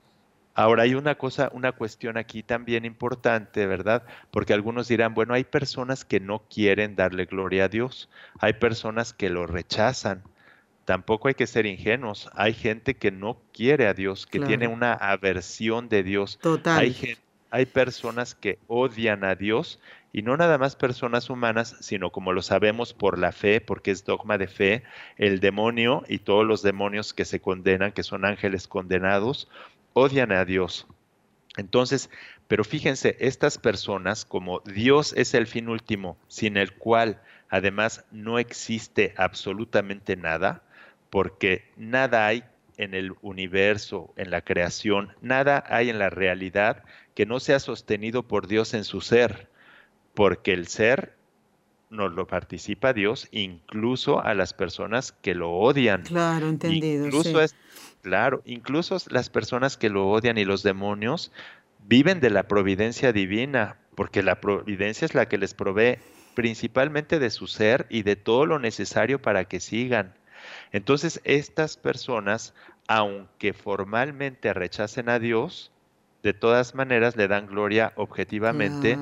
Ahora 0.59 0.83
hay 0.83 0.95
una 0.95 1.15
cosa, 1.15 1.51
una 1.53 1.71
cuestión 1.71 2.17
aquí 2.17 2.43
también 2.43 2.85
importante, 2.85 3.65
¿verdad? 3.65 4.03
Porque 4.33 4.55
algunos 4.55 4.89
dirán, 4.89 5.15
bueno, 5.15 5.35
hay 5.35 5.45
personas 5.45 6.05
que 6.05 6.19
no 6.19 6.43
quieren 6.53 6.97
darle 6.97 7.27
gloria 7.27 7.67
a 7.67 7.69
Dios, 7.69 8.11
hay 8.41 8.55
personas 8.55 9.13
que 9.13 9.31
lo 9.31 9.47
rechazan. 9.47 10.25
Tampoco 10.85 11.29
hay 11.29 11.35
que 11.35 11.47
ser 11.47 11.65
ingenuos. 11.65 12.29
Hay 12.35 12.55
gente 12.55 12.97
que 12.97 13.13
no 13.13 13.41
quiere 13.53 13.87
a 13.87 13.95
Dios, 13.95 14.27
que 14.27 14.41
tiene 14.41 14.67
una 14.67 14.95
aversión 14.95 15.89
de 15.89 16.03
Dios. 16.03 16.41
Total. 16.43 16.81
Hay, 16.81 17.17
hay 17.51 17.67
personas 17.67 18.35
que 18.35 18.59
odian 18.67 19.23
a 19.23 19.37
Dios 19.37 19.79
y 20.13 20.23
no 20.23 20.37
nada 20.37 20.59
más 20.59 20.75
personas 20.75 21.31
humanas, 21.31 21.77
sino 21.81 22.11
como 22.11 22.33
lo 22.33 22.43
sabemos 22.43 22.95
por 22.95 23.17
la 23.17 23.31
fe, 23.31 23.61
porque 23.61 23.93
es 23.93 24.05
dogma 24.05 24.39
de 24.39 24.49
fe, 24.49 24.83
el 25.19 25.39
demonio 25.39 26.03
y 26.09 26.19
todos 26.19 26.45
los 26.45 26.63
demonios 26.63 27.15
que 27.15 27.25
se 27.25 27.41
condenan, 27.41 27.93
que 27.93 28.03
son 28.03 28.25
ángeles 28.25 28.67
condenados, 28.67 29.49
odian 29.99 30.33
a 30.33 30.45
Dios. 30.45 30.87
Entonces, 31.57 32.11
pero 32.47 32.65
fíjense, 32.65 33.17
estas 33.21 33.59
personas, 33.59 34.25
como 34.25 34.61
Dios 34.61 35.13
es 35.17 35.35
el 35.35 35.47
fin 35.47 35.69
último, 35.69 36.17
sin 36.29 36.57
el 36.57 36.73
cual 36.73 37.21
además 37.51 38.05
no 38.11 38.39
existe 38.39 39.13
absolutamente 39.17 40.17
nada, 40.17 40.63
porque 41.11 41.65
nada 41.77 42.27
hay 42.27 42.45
en 42.77 42.95
el 42.95 43.13
universo, 43.23 44.13
en 44.17 44.31
la 44.31 44.43
creación, 44.43 45.13
nada 45.21 45.65
hay 45.69 45.91
en 45.91 45.99
la 45.99 46.11
realidad 46.11 46.85
que 47.15 47.27
no 47.27 47.41
sea 47.41 47.59
sostenido 47.59 48.23
por 48.23 48.47
Dios 48.47 48.73
en 48.73 48.85
su 48.85 49.01
ser, 49.01 49.49
porque 50.15 50.53
el 50.53 50.69
ser 50.69 51.19
nos 51.91 52.13
lo 52.13 52.27
participa 52.27 52.93
Dios, 52.93 53.29
incluso 53.31 54.23
a 54.23 54.35
las 54.35 54.53
personas 54.53 55.13
que 55.13 55.35
lo 55.35 55.51
odian. 55.51 56.03
Claro, 56.03 56.49
entendido. 56.49 57.07
Incluso 57.07 57.41
es, 57.41 57.57
Claro, 58.03 58.43
incluso 58.45 58.97
las 59.11 59.31
personas 59.31 59.77
que 59.77 59.89
lo 59.91 60.09
odian 60.09 60.39
y 60.39 60.45
los 60.45 60.63
demonios 60.63 61.33
viven 61.79 62.21
de 62.21 62.31
la 62.31 62.49
providencia 62.49 63.13
divina, 63.13 63.79
porque 63.95 64.23
la 64.23 64.41
providencia 64.41 65.05
es 65.05 65.15
la 65.15 65.29
que 65.29 65.39
les 65.39 65.55
provee 65.55 65.99
principalmente 66.35 67.19
de 67.19 67.31
su 67.31 67.47
ser 67.47 67.87
y 67.91 68.03
de 68.03 68.17
todo 68.17 68.47
lo 68.47 68.59
necesario 68.59 69.21
para 69.21 69.45
que 69.47 69.61
sigan. 69.61 70.15
Entonces, 70.73 71.21
estas 71.25 71.77
personas, 71.77 72.55
aunque 72.87 73.53
formalmente 73.53 74.55
rechacen 74.55 75.09
a 75.09 75.19
Dios, 75.19 75.73
de 76.23 76.35
todas 76.35 76.75
maneras 76.75 77.17
le 77.17 77.29
dan 77.29 77.47
gloria 77.47 77.93
objetivamente 77.97 78.99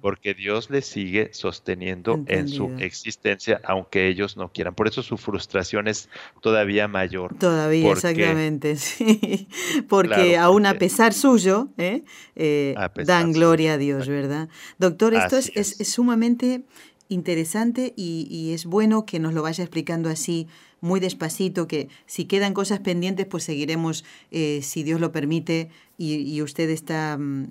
porque 0.00 0.34
Dios 0.34 0.70
le 0.70 0.82
sigue 0.82 1.30
sosteniendo 1.32 2.22
en 2.26 2.48
su 2.48 2.70
existencia 2.78 3.60
aunque 3.64 4.06
ellos 4.06 4.36
no 4.36 4.52
quieran. 4.52 4.74
Por 4.74 4.86
eso 4.86 5.02
su 5.02 5.16
frustración 5.16 5.88
es 5.88 6.08
todavía 6.40 6.86
mayor. 6.86 7.36
Todavía, 7.38 7.90
exactamente, 7.90 8.76
sí. 8.76 9.48
Porque 9.88 10.36
aún 10.36 10.64
a 10.66 10.74
pesar 10.74 11.12
suyo, 11.12 11.68
¿eh? 11.76 12.04
Eh, 12.36 12.74
dan 13.04 13.32
gloria 13.32 13.74
a 13.74 13.78
Dios, 13.78 14.08
¿verdad? 14.08 14.48
Doctor, 14.78 15.14
esto 15.14 15.36
es, 15.36 15.50
es. 15.54 15.88
sumamente 15.88 16.62
interesante 17.08 17.92
y 17.96 18.52
es 18.54 18.64
bueno 18.66 19.04
que 19.04 19.18
nos 19.18 19.34
lo 19.34 19.42
vaya 19.42 19.64
explicando 19.64 20.08
así 20.08 20.46
muy 20.80 21.00
despacito, 21.00 21.66
que 21.66 21.88
si 22.06 22.24
quedan 22.24 22.54
cosas 22.54 22.80
pendientes, 22.80 23.26
pues 23.26 23.44
seguiremos, 23.44 24.04
eh, 24.30 24.60
si 24.62 24.82
Dios 24.82 25.00
lo 25.00 25.12
permite, 25.12 25.70
y, 26.02 26.40
usted 26.40 26.70
está, 26.70 27.18
mm, 27.18 27.48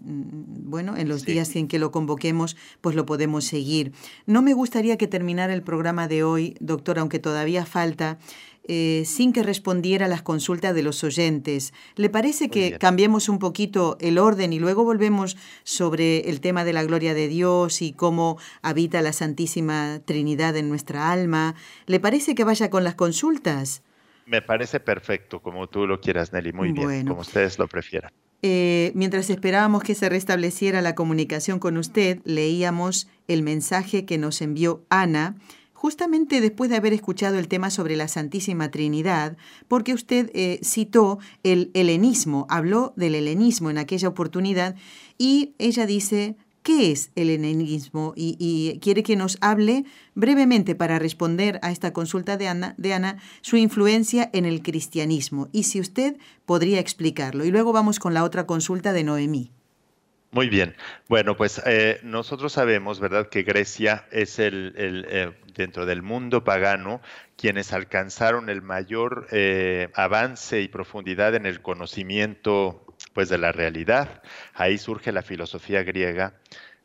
bueno, 0.72 0.98
en 0.98 1.08
los 1.08 1.24
días 1.24 1.56
en 1.56 1.68
que 1.68 1.78
lo 1.78 1.92
convoquemos, 1.92 2.58
pues 2.82 2.96
lo 2.96 3.06
podemos 3.06 3.46
seguir. 3.46 3.92
No 4.26 4.42
me 4.42 4.56
gustaría 4.56 4.98
que 4.98 5.06
terminara 5.06 5.54
el 5.54 5.62
programa 5.62 6.08
de 6.08 6.24
hoy, 6.24 6.56
doctor, 6.60 6.98
aunque 6.98 7.20
todavía 7.20 7.68
falta, 7.68 8.18
eh, 8.72 9.02
sin 9.04 9.34
que 9.34 9.42
respondiera 9.42 10.06
a 10.06 10.08
las 10.08 10.22
consultas 10.22 10.76
de 10.76 10.84
los 10.84 11.04
oyentes. 11.04 11.74
¿Le 11.96 12.08
parece 12.12 12.50
que 12.50 12.78
cambiemos 12.78 13.28
un 13.28 13.40
poquito 13.40 13.98
el 14.00 14.20
orden 14.20 14.54
y 14.54 14.60
luego 14.60 14.84
volvemos 14.84 15.38
sobre 15.64 16.30
el 16.30 16.40
tema 16.40 16.64
de 16.64 16.74
la 16.74 16.84
gloria 16.84 17.16
de 17.16 17.28
Dios 17.28 17.82
y 17.82 17.94
cómo 17.94 18.38
habita 18.62 19.02
la 19.02 19.12
Santísima 19.12 20.02
Trinidad 20.06 20.56
en 20.56 20.70
nuestra 20.70 21.12
alma? 21.12 21.56
¿Le 21.88 22.00
parece 22.00 22.36
que 22.36 22.44
vaya 22.44 22.70
con 22.70 22.84
las 22.84 22.94
consultas? 22.94 23.82
Me 24.28 24.44
parece 24.44 24.80
perfecto, 24.80 25.42
como 25.42 25.66
tú 25.66 25.88
lo 25.88 26.00
quieras, 26.00 26.32
Nelly. 26.32 26.54
Muy 26.54 26.72
bien, 26.72 27.08
como 27.08 27.22
ustedes 27.22 27.58
lo 27.58 27.68
prefieran. 27.68 28.12
Eh, 28.44 28.92
mientras 28.94 29.32
esperábamos 29.32 29.82
que 29.82 29.96
se 29.96 30.10
restableciera 30.10 30.84
la 30.84 30.94
comunicación 30.94 31.58
con 31.58 31.76
usted, 31.76 32.20
leíamos 32.24 33.10
el 33.28 33.42
mensaje 33.42 34.06
que 34.06 34.20
nos 34.20 34.44
envió 34.44 34.84
Ana 34.90 35.38
justamente 35.80 36.42
después 36.42 36.70
de 36.70 36.76
haber 36.76 36.92
escuchado 36.92 37.40
el 37.40 37.48
tema 37.48 37.70
sobre 37.70 37.96
la 37.96 38.10
Santísima 38.10 38.70
Trinidad, 38.70 39.38
porque 39.70 39.94
usted 39.94 40.30
eh, 40.34 40.60
citó 40.62 41.20
el 41.44 41.72
helenismo, 41.74 42.46
habló 42.50 42.92
del 42.98 43.16
helenismo 43.16 43.70
en 43.70 43.78
aquella 43.78 44.10
oportunidad, 44.10 44.76
y 45.18 45.54
ella 45.58 45.86
dice, 45.86 46.36
¿qué 46.64 46.92
es 46.92 47.12
el 47.16 47.30
helenismo? 47.30 48.12
Y, 48.18 48.78
quiere 48.82 49.04
que 49.04 49.16
nos 49.16 49.38
hable 49.40 49.86
brevemente 50.16 50.76
para 50.76 51.00
responder 51.00 51.62
a 51.64 51.72
esta 51.72 51.94
consulta 51.94 52.36
de 52.36 52.50
Ana, 52.50 52.76
de 52.78 52.94
Ana, 52.94 53.18
su 53.40 53.56
influencia 53.56 54.30
en 54.34 54.46
el 54.46 54.62
cristianismo, 54.62 55.48
y 55.54 55.64
si 55.64 55.80
usted 55.80 56.18
podría 56.46 56.82
explicarlo. 56.82 57.46
Y 57.46 57.52
luego 57.52 57.72
vamos 57.72 58.00
con 58.00 58.14
la 58.14 58.26
otra 58.26 58.46
consulta 58.46 58.92
de 58.92 59.06
Noemí. 59.06 59.54
Muy 60.32 60.50
bien. 60.50 60.76
Bueno, 61.08 61.36
pues 61.36 61.62
eh, 61.66 62.00
nosotros 62.04 62.54
sabemos, 62.54 63.00
¿verdad?, 63.00 63.30
que 63.30 63.42
Grecia 63.44 64.06
es 64.12 64.38
el, 64.38 64.74
eh, 64.78 65.32
dentro 65.60 65.86
del 65.86 66.02
mundo 66.02 66.44
pagano 66.44 67.02
quienes 67.38 67.74
alcanzaron 67.74 68.50
el 68.50 68.62
mayor 68.62 69.28
eh, 69.32 69.90
avance 69.94 70.62
y 70.62 70.68
profundidad 70.68 71.36
en 71.36 71.46
el 71.46 71.62
conocimiento, 71.62 72.86
pues, 73.14 73.30
de 73.30 73.38
la 73.38 73.52
realidad. 73.52 74.24
Ahí 74.54 74.78
surge 74.78 75.12
la 75.12 75.22
filosofía 75.22 75.84
griega 75.84 76.34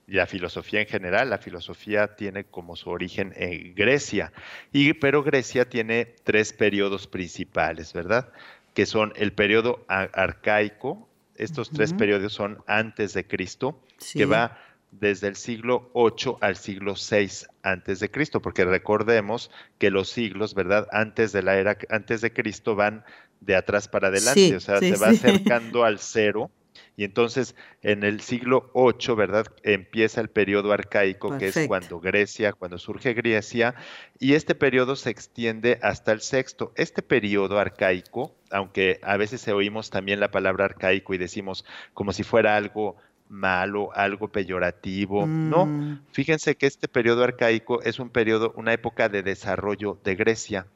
y 0.07 0.15
la 0.15 0.27
filosofía 0.27 0.81
en 0.81 0.87
general. 0.87 1.31
La 1.31 1.39
filosofía 1.39 2.17
tiene 2.17 2.45
como 2.45 2.77
su 2.77 2.91
origen 2.91 3.33
en 3.37 3.75
Grecia, 3.75 4.33
y, 4.73 4.93
pero 4.95 5.23
Grecia 5.23 5.69
tiene 5.69 6.05
tres 6.25 6.53
periodos 6.53 7.07
principales, 7.07 7.93
¿verdad? 7.93 8.29
Que 8.75 8.87
son 8.87 9.13
el 9.17 9.33
periodo 9.33 9.85
arcaico, 9.89 11.09
estos 11.37 11.71
tres 11.71 11.93
periodos 11.93 12.33
son 12.33 12.63
antes 12.67 13.15
de 13.15 13.27
Cristo, 13.27 13.81
que 14.13 14.25
va 14.25 14.59
desde 15.01 15.29
el 15.29 15.37
siglo 15.37 15.91
8 15.93 16.39
al 16.41 16.57
siglo 16.57 16.97
6 16.97 17.49
antes 17.63 18.01
de 18.01 18.11
Cristo, 18.11 18.41
porque 18.41 18.65
recordemos 18.65 19.51
que 19.79 19.91
los 19.91 20.09
siglos, 20.09 20.55
¿verdad? 20.55 20.87
Antes 20.93 21.33
de 21.33 21.43
la 21.43 21.57
era 21.57 21.77
antes 21.91 22.21
de 22.21 22.33
Cristo 22.33 22.75
van 22.75 23.05
de 23.41 23.57
atrás 23.57 23.89
para 23.89 24.09
adelante, 24.09 24.57
o 24.57 24.61
sea, 24.61 24.79
se 24.79 24.97
va 24.97 25.09
acercando 25.09 25.85
al 25.85 25.99
cero 25.99 26.51
y 26.97 27.05
entonces 27.05 27.57
en 27.83 28.05
el 28.05 28.21
siglo 28.21 28.71
VIII, 28.75 29.17
¿verdad? 29.17 29.47
Empieza 29.63 30.21
el 30.21 30.29
periodo 30.29 30.73
arcaico, 30.73 31.37
que 31.39 31.49
es 31.49 31.59
cuando 31.67 32.01
Grecia, 32.01 32.53
cuando 32.53 32.79
surge 32.79 33.15
Grecia, 33.15 33.75
y 34.19 34.35
este 34.35 34.55
periodo 34.55 34.95
se 34.97 35.11
extiende 35.11 35.79
hasta 35.83 36.13
el 36.13 36.21
sexto. 36.21 36.73
Este 36.77 37.03
periodo 37.03 37.59
arcaico, 37.59 38.37
aunque 38.51 39.01
a 39.03 39.17
veces 39.17 39.47
oímos 39.49 39.91
también 39.91 40.21
la 40.21 40.31
palabra 40.31 40.67
arcaico 40.67 41.15
y 41.15 41.19
decimos 41.19 41.65
como 41.95 42.13
si 42.13 42.23
fuera 42.23 42.57
algo 42.57 42.97
malo, 43.35 43.91
algo 43.95 44.29
peyorativo. 44.29 45.27
No, 45.27 45.67
mm. 45.67 46.01
fíjense 46.13 46.57
que 46.57 46.67
este 46.67 46.89
periodo 46.89 47.25
arcaico 47.25 47.83
es 47.83 47.99
un 47.99 48.09
periodo, 48.09 48.55
una 48.57 48.73
época 48.73 49.09
de 49.09 49.23
desarrollo 49.23 49.99
de 50.05 50.15
Grecia. 50.15 50.67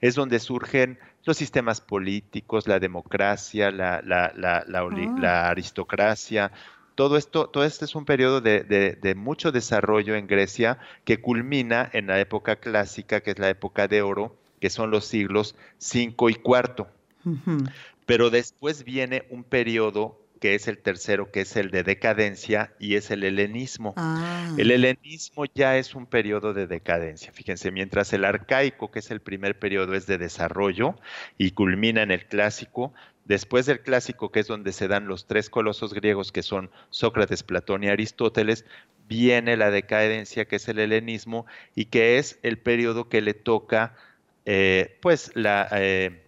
Es 0.00 0.14
donde 0.14 0.40
surgen 0.40 0.98
los 1.24 1.36
sistemas 1.36 1.80
políticos, 1.80 2.66
la 2.66 2.80
democracia, 2.80 3.70
la, 3.70 4.00
la, 4.02 4.32
la, 4.34 4.64
ah. 5.22 5.50
aristocracia. 5.50 6.52
Todo 6.94 7.16
esto, 7.16 7.48
todo 7.48 7.64
este 7.64 7.84
es 7.84 7.94
un 7.94 8.04
periodo 8.04 8.40
de, 8.40 9.14
mucho 9.16 9.52
desarrollo 9.52 10.14
en 10.14 10.26
Grecia 10.26 10.78
que 11.04 11.20
culmina 11.20 11.88
en 11.92 12.06
la 12.06 12.18
época 12.18 12.56
clásica, 12.56 13.20
que 13.20 13.32
es 13.32 13.38
la 13.38 13.50
época 13.50 13.86
de 13.88 14.02
oro, 14.02 14.36
que 14.60 14.70
son 14.70 14.90
los 14.90 15.04
siglos 15.04 15.54
5 15.78 16.30
y 16.30 16.34
cuarto. 16.36 16.88
Pero 18.06 18.30
después 18.30 18.84
viene 18.84 19.26
un 19.30 19.42
periodo 19.42 20.25
que 20.40 20.54
es 20.54 20.68
el 20.68 20.78
tercero, 20.78 21.30
que 21.30 21.40
es 21.40 21.56
el 21.56 21.70
de 21.70 21.82
decadencia, 21.82 22.72
y 22.78 22.96
es 22.96 23.10
el 23.10 23.24
helenismo. 23.24 23.94
Ah. 23.96 24.54
El 24.58 24.70
helenismo 24.70 25.44
ya 25.54 25.76
es 25.78 25.94
un 25.94 26.06
periodo 26.06 26.52
de 26.52 26.66
decadencia. 26.66 27.32
Fíjense, 27.32 27.70
mientras 27.70 28.12
el 28.12 28.24
arcaico, 28.24 28.90
que 28.90 28.98
es 28.98 29.10
el 29.10 29.20
primer 29.20 29.58
periodo, 29.58 29.94
es 29.94 30.06
de 30.06 30.18
desarrollo 30.18 30.96
y 31.38 31.52
culmina 31.52 32.02
en 32.02 32.10
el 32.10 32.26
clásico, 32.26 32.92
después 33.24 33.66
del 33.66 33.80
clásico, 33.80 34.30
que 34.30 34.40
es 34.40 34.46
donde 34.46 34.72
se 34.72 34.88
dan 34.88 35.08
los 35.08 35.26
tres 35.26 35.50
colosos 35.50 35.94
griegos, 35.94 36.32
que 36.32 36.42
son 36.42 36.70
Sócrates, 36.90 37.42
Platón 37.42 37.84
y 37.84 37.88
Aristóteles, 37.88 38.64
viene 39.08 39.56
la 39.56 39.70
decadencia, 39.70 40.46
que 40.46 40.56
es 40.56 40.68
el 40.68 40.78
helenismo, 40.78 41.46
y 41.74 41.86
que 41.86 42.18
es 42.18 42.38
el 42.42 42.58
periodo 42.58 43.08
que 43.08 43.22
le 43.22 43.34
toca, 43.34 43.94
eh, 44.44 44.98
pues, 45.00 45.32
la... 45.34 45.68
Eh, 45.72 46.22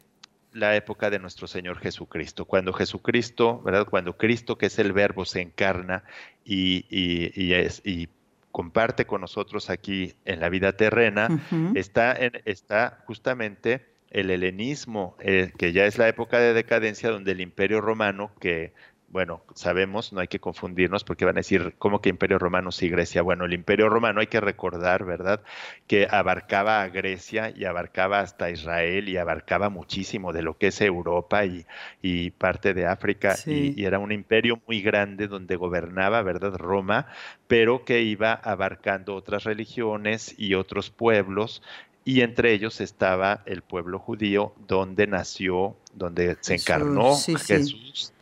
la 0.52 0.76
época 0.76 1.10
de 1.10 1.18
nuestro 1.18 1.46
Señor 1.46 1.78
Jesucristo, 1.78 2.44
cuando 2.44 2.72
Jesucristo, 2.72 3.60
¿verdad? 3.62 3.86
Cuando 3.88 4.16
Cristo, 4.16 4.56
que 4.56 4.66
es 4.66 4.78
el 4.78 4.92
verbo, 4.92 5.24
se 5.24 5.40
encarna 5.40 6.04
y, 6.44 6.84
y, 6.90 8.08
comparte 8.50 9.04
con 9.04 9.20
nosotros 9.20 9.70
aquí 9.70 10.14
en 10.24 10.40
la 10.40 10.48
vida 10.48 10.72
terrena, 10.72 11.28
está, 11.74 12.12
en, 12.12 12.40
está 12.44 13.04
justamente 13.06 13.86
el 14.10 14.30
helenismo, 14.30 15.16
eh, 15.20 15.52
que 15.56 15.72
ya 15.72 15.84
es 15.84 15.98
la 15.98 16.08
época 16.08 16.38
de 16.38 16.54
decadencia 16.54 17.10
donde 17.10 17.32
el 17.32 17.40
imperio 17.40 17.80
romano, 17.80 18.30
que 18.40 18.72
bueno, 19.10 19.42
sabemos, 19.54 20.12
no 20.12 20.20
hay 20.20 20.28
que 20.28 20.38
confundirnos 20.38 21.02
porque 21.02 21.24
van 21.24 21.36
a 21.36 21.40
decir, 21.40 21.74
¿cómo 21.78 22.02
que 22.02 22.10
Imperio 22.10 22.38
Romano 22.38 22.70
sí 22.70 22.90
Grecia? 22.90 23.22
Bueno, 23.22 23.46
el 23.46 23.54
Imperio 23.54 23.88
Romano 23.88 24.20
hay 24.20 24.26
que 24.26 24.40
recordar, 24.40 25.04
¿verdad? 25.04 25.40
Que 25.86 26.06
abarcaba 26.10 26.82
a 26.82 26.88
Grecia 26.88 27.50
y 27.56 27.64
abarcaba 27.64 28.20
hasta 28.20 28.50
Israel 28.50 29.08
y 29.08 29.16
abarcaba 29.16 29.70
muchísimo 29.70 30.34
de 30.34 30.42
lo 30.42 30.58
que 30.58 30.68
es 30.68 30.80
Europa 30.82 31.44
y, 31.46 32.30
parte 32.32 32.74
de 32.74 32.86
África 32.86 33.34
y, 33.46 33.84
era 33.84 33.98
un 33.98 34.12
imperio 34.12 34.60
muy 34.66 34.82
grande 34.82 35.26
donde 35.26 35.56
gobernaba, 35.56 36.22
¿verdad? 36.22 36.54
Roma, 36.56 37.06
pero 37.46 37.86
que 37.86 38.02
iba 38.02 38.34
abarcando 38.34 39.14
otras 39.14 39.44
religiones 39.44 40.34
y 40.36 40.54
otros 40.54 40.90
pueblos 40.90 41.62
y 42.04 42.20
entre 42.20 42.52
ellos 42.52 42.82
estaba 42.82 43.42
el 43.46 43.62
pueblo 43.62 43.98
judío 43.98 44.54
donde 44.66 45.06
nació, 45.06 45.76
donde 45.94 46.36
se 46.40 46.56
encarnó 46.56 47.16
Jesús 47.16 48.12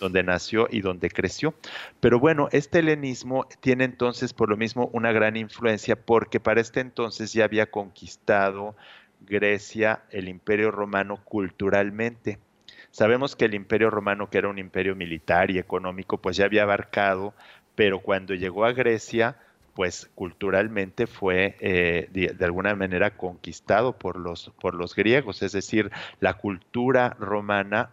donde 0.00 0.22
nació 0.22 0.68
y 0.70 0.80
donde 0.80 1.10
creció. 1.10 1.54
Pero 2.00 2.18
bueno, 2.18 2.48
este 2.52 2.80
helenismo 2.80 3.46
tiene 3.60 3.84
entonces 3.84 4.32
por 4.32 4.48
lo 4.48 4.56
mismo 4.56 4.90
una 4.92 5.12
gran 5.12 5.36
influencia 5.36 5.96
porque 5.96 6.40
para 6.40 6.60
este 6.60 6.80
entonces 6.80 7.32
ya 7.32 7.44
había 7.44 7.70
conquistado 7.70 8.76
Grecia, 9.20 10.02
el 10.10 10.28
imperio 10.28 10.70
romano 10.70 11.22
culturalmente. 11.24 12.38
Sabemos 12.90 13.36
que 13.36 13.46
el 13.46 13.54
imperio 13.54 13.90
romano, 13.90 14.30
que 14.30 14.38
era 14.38 14.48
un 14.48 14.58
imperio 14.58 14.94
militar 14.94 15.50
y 15.50 15.58
económico, 15.58 16.18
pues 16.18 16.36
ya 16.36 16.44
había 16.44 16.62
abarcado, 16.62 17.34
pero 17.74 18.00
cuando 18.00 18.34
llegó 18.34 18.64
a 18.64 18.72
Grecia, 18.72 19.36
pues 19.74 20.10
culturalmente 20.14 21.06
fue 21.06 21.56
eh, 21.60 22.08
de, 22.10 22.44
alguna 22.44 22.74
manera 22.74 23.10
conquistado 23.10 23.92
por 23.92 24.16
los, 24.16 24.50
por 24.58 24.74
los 24.74 24.94
griegos, 24.94 25.42
es 25.42 25.52
decir, 25.52 25.90
la 26.20 26.34
cultura 26.34 27.14
romana 27.20 27.90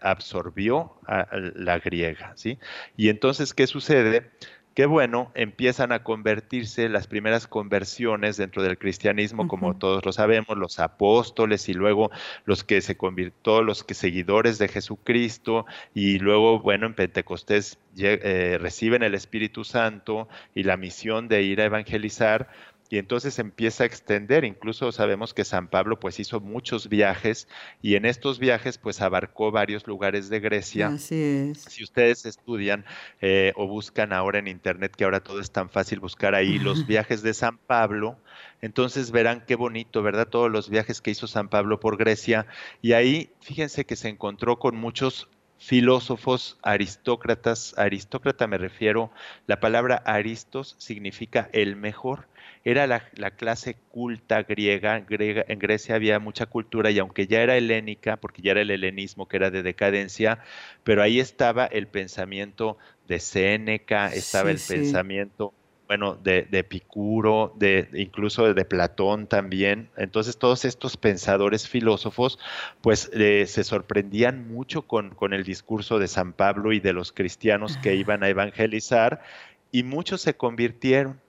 absorbió 0.00 0.94
a 1.06 1.28
la 1.54 1.78
griega, 1.78 2.32
¿sí? 2.36 2.58
Y 2.96 3.08
entonces, 3.08 3.54
¿qué 3.54 3.66
sucede? 3.66 4.30
que 4.76 4.84
bueno, 4.84 5.32
empiezan 5.34 5.90
a 5.90 6.02
convertirse 6.02 6.90
las 6.90 7.06
primeras 7.06 7.46
conversiones 7.46 8.36
dentro 8.36 8.62
del 8.62 8.76
cristianismo, 8.76 9.48
como 9.48 9.78
todos 9.78 10.04
lo 10.04 10.12
sabemos, 10.12 10.58
los 10.58 10.80
apóstoles 10.80 11.70
y 11.70 11.72
luego 11.72 12.10
los 12.44 12.62
que 12.62 12.82
se 12.82 12.94
convirtió, 12.94 13.62
los 13.62 13.84
que 13.84 13.94
seguidores 13.94 14.58
de 14.58 14.68
Jesucristo 14.68 15.64
y 15.94 16.18
luego, 16.18 16.60
bueno, 16.60 16.84
en 16.84 16.92
Pentecostés 16.92 17.78
eh, 17.96 18.58
reciben 18.60 19.02
el 19.02 19.14
Espíritu 19.14 19.64
Santo 19.64 20.28
y 20.54 20.64
la 20.64 20.76
misión 20.76 21.26
de 21.26 21.40
ir 21.40 21.62
a 21.62 21.64
evangelizar 21.64 22.50
y 22.90 22.98
entonces 22.98 23.38
empieza 23.38 23.84
a 23.84 23.86
extender. 23.86 24.44
Incluso 24.44 24.92
sabemos 24.92 25.34
que 25.34 25.44
San 25.44 25.68
Pablo 25.68 25.98
pues 25.98 26.20
hizo 26.20 26.40
muchos 26.40 26.88
viajes 26.88 27.48
y 27.82 27.96
en 27.96 28.04
estos 28.04 28.38
viajes 28.38 28.78
pues 28.78 29.00
abarcó 29.00 29.50
varios 29.50 29.86
lugares 29.86 30.28
de 30.28 30.40
Grecia. 30.40 30.88
Así 30.88 31.50
es. 31.50 31.62
Si 31.62 31.82
ustedes 31.82 32.26
estudian 32.26 32.84
eh, 33.20 33.52
o 33.56 33.66
buscan 33.66 34.12
ahora 34.12 34.38
en 34.38 34.48
internet, 34.48 34.94
que 34.96 35.04
ahora 35.04 35.20
todo 35.20 35.40
es 35.40 35.50
tan 35.50 35.70
fácil 35.70 36.00
buscar 36.00 36.34
ahí 36.34 36.58
los 36.58 36.86
viajes 36.86 37.22
de 37.22 37.34
San 37.34 37.58
Pablo, 37.58 38.18
entonces 38.60 39.10
verán 39.10 39.44
qué 39.46 39.54
bonito, 39.54 40.02
¿verdad? 40.02 40.28
Todos 40.28 40.50
los 40.50 40.70
viajes 40.70 41.00
que 41.00 41.10
hizo 41.10 41.26
San 41.26 41.48
Pablo 41.48 41.80
por 41.80 41.96
Grecia 41.96 42.46
y 42.82 42.92
ahí 42.92 43.30
fíjense 43.40 43.84
que 43.84 43.96
se 43.96 44.08
encontró 44.08 44.58
con 44.58 44.76
muchos 44.76 45.28
filósofos 45.58 46.58
aristócratas, 46.62 47.74
aristócrata 47.78 48.46
me 48.46 48.58
refiero, 48.58 49.10
la 49.46 49.60
palabra 49.60 49.96
aristos 50.04 50.76
significa 50.78 51.48
el 51.52 51.76
mejor, 51.76 52.28
era 52.66 52.88
la, 52.88 53.30
clase 53.30 53.76
culta 53.92 54.42
griega, 54.42 54.98
griega, 54.98 55.44
en 55.46 55.60
Grecia 55.60 55.94
había 55.94 56.18
mucha 56.18 56.46
cultura 56.46 56.90
y 56.90 56.98
aunque 56.98 57.28
ya 57.28 57.40
era 57.40 57.56
helénica, 57.56 58.16
porque 58.16 58.42
ya 58.42 58.50
era 58.50 58.62
el 58.62 58.72
helenismo 58.72 59.28
que 59.28 59.36
era 59.36 59.52
de 59.52 59.62
decadencia, 59.62 60.40
pero 60.82 61.00
ahí 61.00 61.20
estaba 61.20 61.66
el 61.66 61.86
pensamiento 61.86 62.76
de 63.06 63.20
Séneca, 63.20 64.12
estaba 64.12 64.50
el 64.50 64.58
pensamiento 64.58 65.54
bueno, 65.86 66.16
de, 66.16 66.48
Epicuro, 66.50 67.54
de, 67.56 67.88
incluso 67.94 68.52
de 68.52 68.64
Platón 68.64 69.28
también. 69.28 69.88
Entonces 69.96 70.36
todos 70.36 70.64
estos 70.64 70.96
pensadores 70.96 71.68
filósofos 71.68 72.40
pues 72.80 73.08
eh, 73.12 73.44
se 73.46 73.62
sorprendían 73.62 74.48
mucho 74.48 74.82
con, 74.82 75.10
con, 75.10 75.32
el 75.34 75.44
discurso 75.44 76.00
de 76.00 76.08
San 76.08 76.32
Pablo 76.32 76.72
y 76.72 76.80
de 76.80 76.92
los 76.92 77.12
cristianos 77.12 77.76
que 77.76 77.94
iban 77.94 78.24
a 78.24 78.28
evangelizar 78.28 79.22
y 79.70 79.84
muchos 79.84 80.20
se 80.20 80.34
convirtieron. 80.34 81.20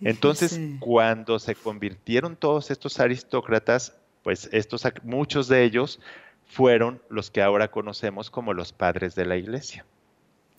Entonces, 0.04 0.58
cuando 0.80 1.38
se 1.38 1.54
convirtieron 1.54 2.36
todos 2.36 2.70
estos 2.70 3.00
aristócratas, 3.00 3.96
pues 4.22 4.48
estos, 4.52 4.82
muchos 5.02 5.48
de 5.48 5.64
ellos 5.64 6.00
fueron 6.46 7.02
los 7.08 7.30
que 7.30 7.42
ahora 7.42 7.70
conocemos 7.70 8.30
como 8.30 8.54
los 8.54 8.72
padres 8.72 9.14
de 9.14 9.26
la 9.26 9.36
iglesia. 9.36 9.84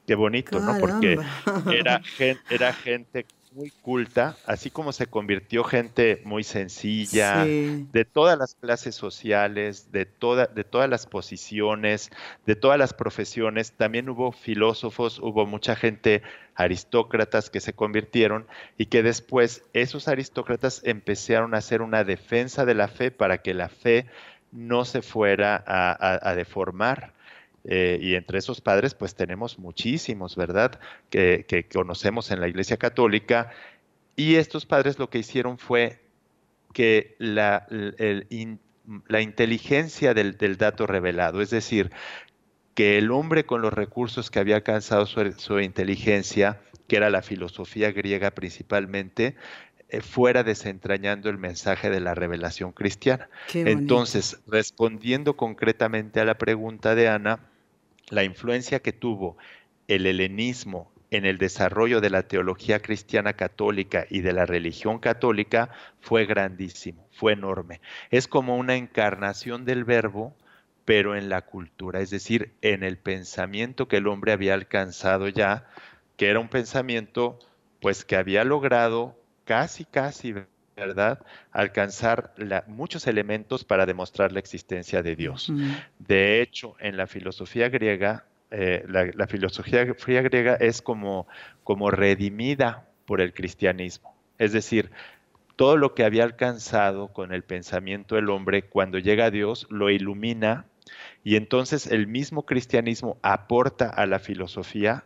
Qué 0.08 0.16
bonito, 0.16 0.60
¿no? 0.60 0.78
Porque 0.80 1.20
era, 1.72 2.02
era 2.50 2.74
gente 2.74 3.26
muy 3.52 3.70
culta, 3.82 4.38
así 4.46 4.70
como 4.70 4.94
se 4.94 5.08
convirtió 5.08 5.64
gente 5.64 6.22
muy 6.24 6.44
sencilla, 6.44 7.46
de 7.46 8.06
todas 8.06 8.38
las 8.38 8.56
clases 8.56 8.96
sociales, 8.96 9.92
de, 9.92 10.06
toda, 10.06 10.48
de 10.48 10.64
todas 10.64 10.90
las 10.90 11.06
posiciones, 11.06 12.12
de 12.46 12.56
todas 12.56 12.80
las 12.80 12.94
profesiones. 12.94 13.74
También 13.74 14.10
hubo 14.10 14.32
filósofos, 14.32 15.20
hubo 15.20 15.46
mucha 15.46 15.76
gente 15.76 16.22
aristócratas 16.56 17.50
que 17.50 17.60
se 17.60 17.74
convirtieron 17.74 18.48
y 18.78 18.86
que 18.86 19.04
después 19.04 19.64
esos 19.74 20.08
aristócratas 20.08 20.82
empezaron 20.86 21.54
a 21.54 21.58
hacer 21.58 21.82
una 21.82 22.04
defensa 22.04 22.66
de 22.66 22.76
la 22.76 22.88
fe 22.88 23.12
para 23.12 23.40
que 23.40 23.54
la 23.54 23.68
fe 23.68 24.06
no 24.52 24.86
se 24.86 25.02
fuera 25.02 25.64
a 25.66 26.36
deformar 26.36 27.14
eh, 27.64 28.00
y 28.02 28.16
entre 28.16 28.40
esos 28.40 28.62
padres, 28.62 28.96
pues 28.96 29.16
tenemos 29.16 29.60
muchísimos, 29.60 30.36
¿verdad? 30.36 30.80
Que, 31.10 31.68
conocemos 31.72 32.32
en 32.32 32.42
la 32.42 32.48
Iglesia 32.48 32.78
Católica. 32.78 33.52
Y 34.16 34.36
estos 34.36 34.66
padres 34.66 35.00
lo 35.00 35.10
que 35.10 35.20
hicieron 35.20 35.58
fue 35.58 36.00
que 36.74 37.16
la, 37.20 37.68
la 39.08 39.22
inteligencia 39.22 40.14
del, 40.14 40.58
dato 40.58 40.88
revelado, 40.88 41.42
es 41.42 41.50
decir, 41.50 41.92
que 42.74 42.98
el 42.98 43.12
hombre 43.12 43.46
con 43.46 43.62
los 43.62 43.74
recursos 43.74 44.32
que 44.32 44.40
había 44.40 44.56
alcanzado 44.56 45.06
su, 45.06 45.60
inteligencia, 45.60 46.62
que 46.88 46.98
era 46.98 47.10
la 47.10 47.22
filosofía 47.22 47.92
griega 47.92 48.32
principalmente, 48.32 49.36
eh, 49.90 50.02
fuera 50.02 50.44
desentrañando 50.44 51.30
el 51.30 51.38
mensaje 51.38 51.90
de 51.90 52.00
la 52.00 52.16
revelación 52.16 52.72
cristiana. 52.72 53.30
Entonces, 53.54 54.40
respondiendo 54.48 55.36
concretamente 55.36 56.22
a 56.22 56.26
la 56.26 56.38
pregunta 56.38 56.96
de 56.96 57.10
Ana, 57.10 57.51
la 58.12 58.24
influencia 58.24 58.82
que 58.82 58.94
tuvo 58.94 59.38
el 59.88 60.06
helenismo 60.06 60.92
en 61.10 61.26
el 61.26 61.38
desarrollo 61.38 62.00
de 62.00 62.10
la 62.10 62.24
teología 62.24 62.80
cristiana 62.80 63.34
católica 63.34 64.06
y 64.10 64.22
de 64.22 64.34
la 64.34 64.46
religión 64.46 65.00
católica 65.00 65.70
fue 66.00 66.26
grandísimo, 66.26 67.08
fue 67.12 67.34
enorme. 67.34 67.82
Es 68.12 68.28
como 68.28 68.58
una 68.58 68.76
encarnación 68.76 69.66
del 69.66 69.84
verbo, 69.84 70.36
pero 70.86 71.16
en 71.16 71.30
la 71.30 71.42
cultura, 71.42 72.00
es 72.00 72.10
decir, 72.10 72.54
en 72.62 72.84
el 72.84 72.98
pensamiento 72.98 73.88
que 73.88 73.98
el 73.98 74.08
hombre 74.08 74.32
había 74.32 74.54
alcanzado 74.54 75.28
ya, 75.28 75.68
que 76.18 76.30
era 76.30 76.40
un 76.40 76.50
pensamiento 76.50 77.40
pues 77.82 78.06
que 78.06 78.16
había 78.16 78.44
logrado 78.44 79.18
casi, 79.46 79.86
casi, 79.86 80.34
¿verdad? 80.82 81.20
Alcanzar 81.52 82.34
muchos 82.68 83.06
elementos 83.06 83.64
para 83.64 83.86
demostrar 83.86 84.32
la 84.32 84.40
existencia 84.40 85.04
de 85.04 85.16
Dios. 85.16 85.52
De 86.00 86.42
hecho, 86.42 86.76
en 86.80 86.98
la 86.98 87.06
filosofía 87.06 87.70
griega, 87.70 88.26
eh, 88.50 88.84
la, 88.88 89.28
filosofía 89.28 89.84
griega 89.86 90.56
es 90.56 90.82
como, 90.82 91.28
como 91.64 91.92
redimida 91.92 92.88
por 93.06 93.22
el 93.22 93.34
cristianismo. 93.34 94.16
Es 94.40 94.54
decir, 94.54 94.90
todo 95.56 95.78
lo 95.78 95.94
que 95.94 96.04
había 96.04 96.24
alcanzado 96.24 97.10
con 97.10 97.32
el 97.32 97.44
pensamiento 97.44 98.16
del 98.16 98.30
hombre, 98.30 98.64
cuando 98.64 98.98
llega 98.98 99.26
a 99.26 99.32
Dios, 99.32 99.68
lo 99.70 99.92
ilumina 99.92 100.66
y 101.24 101.36
entonces 101.36 101.86
el 101.86 102.08
mismo 102.08 102.48
cristianismo 102.48 103.18
aporta 103.22 103.88
a 103.88 104.08
la 104.08 104.18
filosofía 104.18 105.06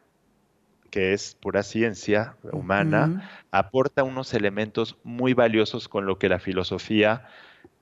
que 0.95 1.11
es 1.11 1.35
pura 1.41 1.61
ciencia 1.61 2.37
humana, 2.53 3.29
aporta 3.51 4.05
unos 4.05 4.33
elementos 4.33 4.95
muy 5.03 5.33
valiosos 5.33 5.89
con 5.89 6.05
lo 6.05 6.17
que 6.17 6.29
la 6.29 6.39
filosofía 6.39 7.27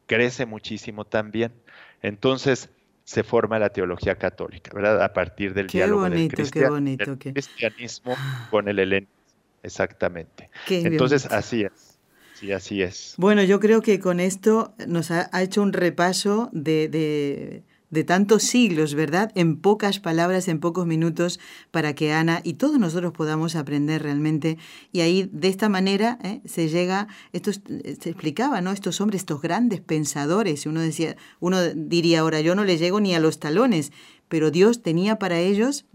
crece 0.08 0.48
muchísimo 0.48 1.06
también. 1.06 1.54
Entonces, 2.02 2.72
se 3.04 3.22
forma 3.22 3.60
la 3.60 3.70
teología 3.70 4.16
católica, 4.16 4.72
¿verdad? 4.74 5.04
A 5.04 5.14
partir 5.14 5.54
del 5.54 5.68
diálogo 5.68 6.10
del, 6.10 6.28
cristianismo 6.28 8.18
con 8.50 8.68
el 8.68 8.80
helenismo. 8.80 9.14
Exactamente. 9.62 10.50
Entonces, 10.68 11.28
así 11.28 11.66
es. 11.66 12.00
Sí, 12.34 12.52
así 12.52 12.82
es. 12.82 13.14
Bueno, 13.18 13.44
yo 13.44 13.60
creo 13.60 13.84
que 13.84 14.00
con 14.00 14.20
esto 14.20 14.74
nos 14.88 15.12
ha, 15.12 15.30
hecho 15.40 15.62
un 15.62 15.72
repaso 15.72 16.50
de 16.52 16.88
de 16.88 17.64
tantos 18.04 18.42
siglos, 18.42 18.96
¿verdad? 18.96 19.32
En 19.36 19.58
pocas 19.58 20.00
palabras, 20.00 20.48
en 20.48 20.60
pocos 20.60 20.88
minutos, 20.88 21.40
para 21.70 21.94
que 21.94 22.12
Ana 22.12 22.42
y 22.44 22.54
todos 22.54 22.80
nosotros 22.80 23.14
podamos 23.14 23.56
aprender 23.56 24.02
realmente. 24.02 24.58
Y 24.92 25.02
ahí, 25.02 25.30
de 25.32 25.50
esta 25.50 25.70
manera, 25.70 26.18
¿eh? 26.24 26.42
se 26.46 26.70
llega, 26.70 27.08
esto 27.32 27.52
se 27.54 28.10
explicaba, 28.10 28.62
¿no? 28.62 28.72
Estos 28.72 29.00
hombres, 29.00 29.22
estos 29.22 29.42
grandes 29.42 29.82
pensadores, 29.82 30.66
uno 30.66 30.82
decía, 30.82 31.16
uno 31.40 31.62
diría 31.76 32.22
ahora, 32.22 32.42
yo 32.42 32.56
no 32.56 32.66
le 32.66 32.80
llego 32.80 33.00
ni 33.00 33.14
a 33.14 33.20
los 33.20 33.40
talones, 33.40 33.92
pero 34.34 34.50
Dios 34.50 34.82
tenía 34.82 35.20
para 35.20 35.38
ellos 35.38 35.86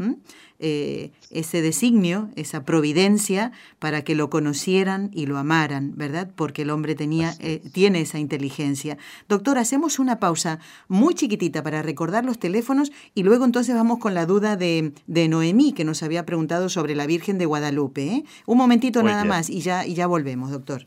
eh, 0.61 1.11
ese 1.33 1.61
designio, 1.61 2.31
esa 2.37 2.64
providencia 2.64 3.51
para 3.81 4.03
que 4.05 4.14
lo 4.14 4.31
conocieran 4.31 5.11
y 5.12 5.27
lo 5.27 5.38
amaran, 5.38 5.94
¿verdad? 5.96 6.31
Porque 6.37 6.62
el 6.62 6.70
hombre 6.70 6.94
tenía, 6.94 7.35
eh, 7.40 7.61
tiene 7.72 8.01
esa 8.01 8.20
inteligencia. 8.20 8.96
Doctor, 9.29 9.59
hacemos 9.59 9.98
una 9.98 10.20
pausa 10.20 10.61
muy 10.87 11.14
chiquitita 11.14 11.64
para 11.64 11.83
recordar 11.83 12.24
los 12.24 12.38
teléfonos 12.38 12.92
y 13.12 13.24
luego 13.24 13.44
entonces 13.44 13.74
vamos 13.74 13.98
con 13.98 14.14
la 14.14 14.24
duda 14.24 14.55
de, 14.55 14.92
Noemí, 15.09 15.72
que 15.72 15.85
nos 15.85 16.05
había 16.05 16.24
preguntado 16.24 16.68
sobre 16.68 16.94
la 16.94 17.07
Virgen 17.07 17.38
de 17.38 17.46
Guadalupe. 17.46 18.07
¿eh? 18.07 18.24
Un 18.46 18.57
momentito 18.57 19.03
nada 19.03 19.24
más 19.24 19.51
y 19.51 19.62
ya, 19.62 19.85
y 19.85 19.94
ya 19.94 20.07
volvemos, 20.07 20.53
doctor. 20.53 20.87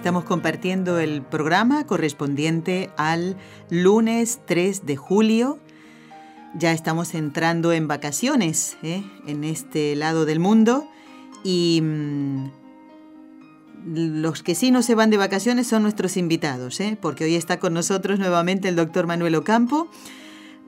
Estamos 0.00 0.24
compartiendo 0.24 0.98
el 0.98 1.20
programa 1.20 1.86
correspondiente 1.86 2.88
al 2.96 3.36
lunes 3.68 4.40
3 4.46 4.86
de 4.86 4.96
julio. 4.96 5.58
Ya 6.54 6.72
estamos 6.72 7.14
entrando 7.14 7.74
en 7.74 7.86
vacaciones 7.86 8.78
¿eh? 8.82 9.02
en 9.26 9.44
este 9.44 9.94
lado 9.96 10.24
del 10.24 10.40
mundo 10.40 10.88
y 11.44 11.82
mm, 11.82 12.46
los 13.84 14.42
que 14.42 14.54
sí 14.54 14.70
no 14.70 14.80
se 14.80 14.94
van 14.94 15.10
de 15.10 15.18
vacaciones 15.18 15.66
son 15.66 15.82
nuestros 15.82 16.16
invitados, 16.16 16.80
¿eh? 16.80 16.96
porque 16.98 17.24
hoy 17.24 17.34
está 17.34 17.60
con 17.60 17.74
nosotros 17.74 18.18
nuevamente 18.18 18.68
el 18.68 18.76
doctor 18.76 19.06
Manuel 19.06 19.34
Ocampo 19.34 19.90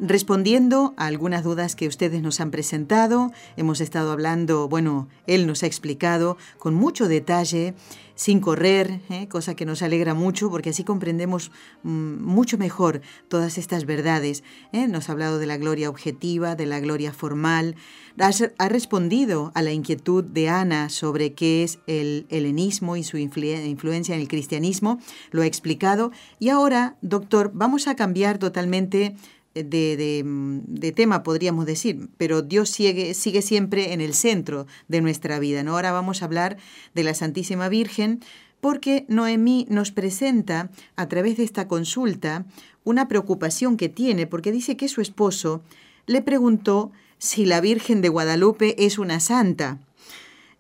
respondiendo 0.00 0.94
a 0.96 1.06
algunas 1.06 1.44
dudas 1.44 1.76
que 1.76 1.88
ustedes 1.88 2.22
nos 2.22 2.40
han 2.40 2.50
presentado. 2.50 3.32
Hemos 3.56 3.80
estado 3.80 4.12
hablando, 4.12 4.68
bueno, 4.68 5.08
él 5.26 5.46
nos 5.46 5.62
ha 5.62 5.66
explicado 5.66 6.36
con 6.58 6.74
mucho 6.74 7.08
detalle, 7.08 7.74
sin 8.14 8.40
correr, 8.40 9.00
¿eh? 9.10 9.26
cosa 9.28 9.54
que 9.54 9.64
nos 9.64 9.82
alegra 9.82 10.14
mucho 10.14 10.50
porque 10.50 10.70
así 10.70 10.84
comprendemos 10.84 11.50
mm, 11.82 12.22
mucho 12.22 12.58
mejor 12.58 13.00
todas 13.28 13.58
estas 13.58 13.84
verdades. 13.84 14.44
¿eh? 14.72 14.86
Nos 14.86 15.08
ha 15.08 15.12
hablado 15.12 15.38
de 15.38 15.46
la 15.46 15.56
gloria 15.56 15.88
objetiva, 15.88 16.54
de 16.54 16.66
la 16.66 16.80
gloria 16.80 17.12
formal. 17.12 17.76
Ha, 18.18 18.68
respondido 18.68 19.50
a 19.54 19.62
la 19.62 19.72
inquietud 19.72 20.22
de 20.22 20.48
Ana 20.48 20.90
sobre 20.90 21.32
qué 21.32 21.62
es 21.62 21.78
el 21.86 22.26
helenismo 22.28 22.96
y 22.96 23.04
su 23.04 23.16
influencia 23.16 24.14
en 24.14 24.20
el 24.20 24.28
cristianismo. 24.28 25.00
Lo 25.30 25.42
ha 25.42 25.46
explicado. 25.46 26.12
Y 26.38 26.50
ahora, 26.50 26.96
doctor, 27.00 27.50
vamos 27.54 27.88
a 27.88 27.96
cambiar 27.96 28.38
totalmente 28.38 29.16
de, 29.54 30.92
tema, 30.94 31.22
podríamos 31.22 31.66
decir, 31.66 32.08
pero 32.16 32.42
Dios 32.42 32.70
sigue, 32.70 33.14
sigue 33.14 33.42
siempre 33.42 33.92
en 33.92 34.00
el 34.00 34.14
centro 34.14 34.66
de 34.88 35.00
nuestra 35.00 35.38
vida. 35.38 35.62
¿no? 35.62 35.72
Ahora 35.72 35.92
vamos 35.92 36.22
a 36.22 36.26
hablar 36.26 36.56
de 36.94 37.04
la 37.04 37.14
Santísima 37.14 37.68
Virgen, 37.68 38.20
porque 38.60 39.04
Noemí 39.08 39.66
nos 39.68 39.90
presenta 39.90 40.70
a 40.96 41.08
través 41.08 41.36
de 41.36 41.44
esta 41.44 41.66
consulta 41.66 42.46
una 42.84 43.08
preocupación 43.08 43.76
que 43.76 43.88
tiene, 43.88 44.26
porque 44.26 44.52
dice 44.52 44.76
que 44.76 44.88
su 44.88 45.00
esposo 45.00 45.62
le 46.06 46.22
preguntó 46.22 46.92
si 47.18 47.44
la 47.44 47.60
Virgen 47.60 48.00
de 48.02 48.08
Guadalupe 48.08 48.84
es 48.84 48.98
una 48.98 49.20
santa. 49.20 49.78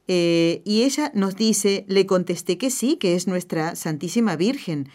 Eh, 0.08 0.62
y 0.64 0.82
ella 0.82 1.10
nos 1.14 1.36
dice, 1.36 1.84
le 1.88 2.06
contesté 2.06 2.58
que 2.58 2.70
sí, 2.70 2.96
que 2.96 3.14
es 3.14 3.26
nuestra 3.26 3.76
Santísima 3.76 4.36
Virgen. 4.36 4.88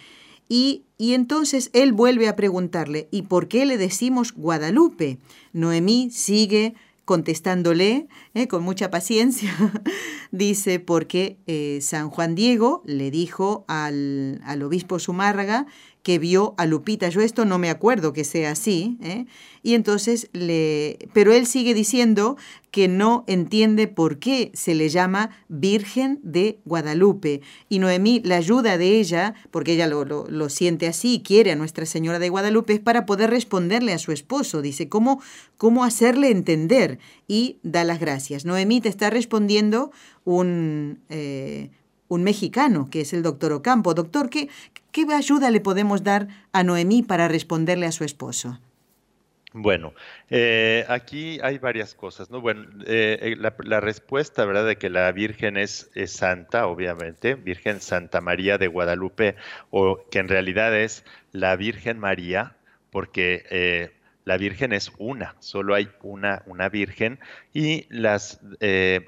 Y, 0.49 0.83
entonces 0.97 1.69
él 1.73 1.93
vuelve 1.93 2.27
a 2.27 2.35
preguntarle, 2.35 3.07
¿y 3.11 3.23
por 3.23 3.47
qué 3.47 3.65
le 3.65 3.77
decimos 3.77 4.33
Guadalupe? 4.33 5.19
Noemí 5.53 6.09
sigue 6.11 6.73
contestándole 7.05 8.07
eh, 8.33 8.47
con 8.47 8.63
mucha 8.63 8.89
paciencia, 8.89 9.53
dice, 10.31 10.79
porque 10.79 11.37
eh, 11.47 11.79
San 11.81 12.09
Juan 12.09 12.35
Diego 12.35 12.81
le 12.85 13.11
dijo 13.11 13.63
al, 13.67 14.41
al 14.43 14.63
obispo 14.63 14.99
Zumárraga 14.99 15.67
que 16.07 16.19
vio 16.19 16.55
a 16.55 16.65
Lupita. 16.65 17.09
Yo 17.09 17.19
esto 17.19 17.43
no 17.43 17.59
me 17.59 17.69
acuerdo 17.69 18.13
que 18.13 18.23
sea 18.23 18.51
así. 18.51 18.97
¿eh? 19.01 19.25
Y 19.61 19.73
entonces 19.73 20.29
le... 20.31 20.99
Pero 21.11 21.33
él 21.33 21.45
sigue 21.45 21.73
diciendo 21.73 22.37
que 22.71 22.87
no 22.87 23.25
entiende 23.27 23.89
por 23.89 24.17
qué 24.17 24.49
se 24.53 24.73
le 24.73 24.87
llama 24.87 25.31
Virgen 25.49 26.21
de 26.23 26.61
Guadalupe. 26.63 27.41
Y 27.67 27.79
Noemí, 27.79 28.21
la 28.23 28.37
ayuda 28.37 28.77
de 28.77 29.01
ella, 29.01 29.33
porque 29.51 29.73
ella 29.73 29.85
lo, 29.85 30.05
lo, 30.05 30.47
siente 30.47 30.87
así 30.87 31.15
y 31.15 31.23
quiere 31.23 31.51
a 31.51 31.57
Nuestra 31.57 31.85
Señora 31.85 32.19
de 32.19 32.29
Guadalupe, 32.29 32.71
es 32.71 32.79
para 32.79 33.05
poder 33.05 33.29
responderle 33.29 33.91
a 33.91 33.97
su 33.97 34.13
esposo. 34.13 34.61
Dice, 34.61 34.87
¿cómo, 34.87 35.21
cómo 35.57 35.83
hacerle 35.83 36.31
entender? 36.31 36.99
Y 37.27 37.57
da 37.63 37.83
las 37.83 37.99
gracias. 37.99 38.45
Noemí 38.45 38.79
te 38.79 38.87
está 38.87 39.09
respondiendo 39.09 39.91
un... 40.23 41.01
Eh, 41.09 41.69
un 42.07 42.23
mexicano, 42.23 42.89
que 42.89 43.01
es 43.01 43.13
el 43.13 43.23
doctor 43.23 43.51
Ocampo. 43.53 43.93
Doctor, 43.93 44.29
¿qué, 44.29 44.49
¿qué 44.91 45.05
ayuda 45.13 45.51
le 45.51 45.61
podemos 45.61 46.03
dar 46.03 46.27
a 46.51 46.63
Noemí 46.63 47.03
para 47.03 47.27
responderle 47.27 47.85
a 47.85 47.91
su 47.91 48.03
esposo? 48.03 48.59
Bueno, 49.59 49.93
eh, 50.29 50.85
aquí 50.87 51.39
hay 51.41 51.57
varias 51.57 51.95
cosas, 51.95 52.29
¿no? 52.29 52.41
Bueno, 52.41 52.65
eh, 52.85 53.17
eh, 53.21 53.35
la, 53.37 53.79
respuesta, 53.79 54.45
¿verdad?, 54.45 54.67
de 54.67 54.75
que 54.75 54.89
la 54.89 55.11
Virgen 55.11 55.57
es, 55.57 55.89
santa, 56.05 56.67
obviamente, 56.67 57.35
Virgen 57.35 57.81
Santa 57.81 58.21
María 58.21 58.57
de 58.57 58.67
Guadalupe, 58.67 59.35
o 59.71 60.05
que 60.11 60.19
en 60.19 60.27
realidad 60.27 60.75
es 60.77 61.05
la 61.31 61.55
Virgen 61.55 61.97
María, 61.97 62.55
porque 62.91 63.91
la 64.25 64.37
Virgen 64.37 64.73
es 64.73 64.91
una, 64.99 65.35
solo 65.39 65.73
hay 65.73 65.89
una, 66.03 66.43
una 66.45 66.69
Virgen, 66.69 67.19
y 67.53 67.87
las, 67.89 68.41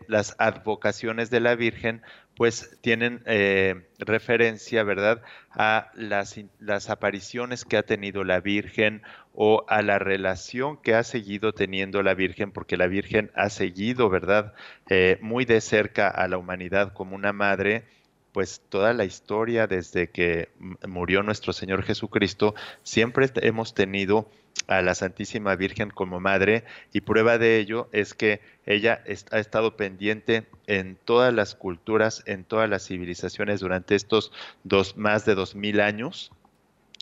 las 0.08 0.36
advocaciones 0.40 1.30
de 1.30 1.42
la 1.42 1.56
Virgen 1.56 2.02
pues 2.40 2.78
tienen 2.80 3.22
eh, 3.26 3.90
referencia, 3.98 4.84
¿verdad?, 4.84 5.22
a 5.52 5.92
las, 5.94 6.90
apariciones 6.90 7.66
que 7.66 7.76
ha 7.76 7.84
tenido 7.84 8.24
la 8.24 8.40
Virgen 8.40 9.02
o 9.34 9.66
a 9.68 9.82
la 9.82 10.00
relación 10.00 10.78
que 10.78 10.96
ha 10.96 11.04
seguido 11.04 11.52
teniendo 11.52 12.02
la 12.02 12.14
Virgen, 12.14 12.54
porque 12.54 12.78
la 12.78 12.88
Virgen 12.88 13.30
ha 13.36 13.50
seguido, 13.50 14.10
¿verdad?, 14.10 14.54
eh, 14.90 15.18
muy 15.20 15.44
de 15.44 15.60
cerca 15.60 16.08
a 16.08 16.30
la 16.30 16.38
humanidad 16.38 16.94
como 16.94 17.14
una 17.14 17.34
madre, 17.34 17.84
pues 18.32 18.62
toda 18.70 18.94
la 18.94 19.04
historia 19.04 19.68
desde 19.68 20.08
que 20.08 20.48
murió 20.88 21.24
nuestro 21.24 21.52
Señor 21.52 21.84
Jesucristo, 21.84 22.56
siempre 22.84 23.30
hemos 23.42 23.74
tenido 23.74 24.30
a 24.68 24.82
la 24.82 24.94
Santísima 24.94 25.56
Virgen 25.56 25.90
como 25.90 26.20
madre 26.20 26.64
y 26.94 27.02
prueba 27.02 27.38
de 27.38 27.58
ello 27.58 27.90
es 27.92 28.14
que 28.14 28.42
ella 28.66 29.04
ha 29.32 29.40
estado 29.40 29.76
pendiente 29.76 30.46
en 30.68 30.96
todas 30.96 31.34
las 31.34 31.56
culturas, 31.56 32.24
en 32.28 32.44
todas 32.44 32.70
las 32.70 32.86
civilizaciones 32.86 33.62
durante 33.62 33.96
estos 33.96 34.32
dos, 34.64 34.96
más 34.96 35.26
de 35.26 35.36
dos 35.36 35.56
mil 35.56 35.82
años. 35.82 36.32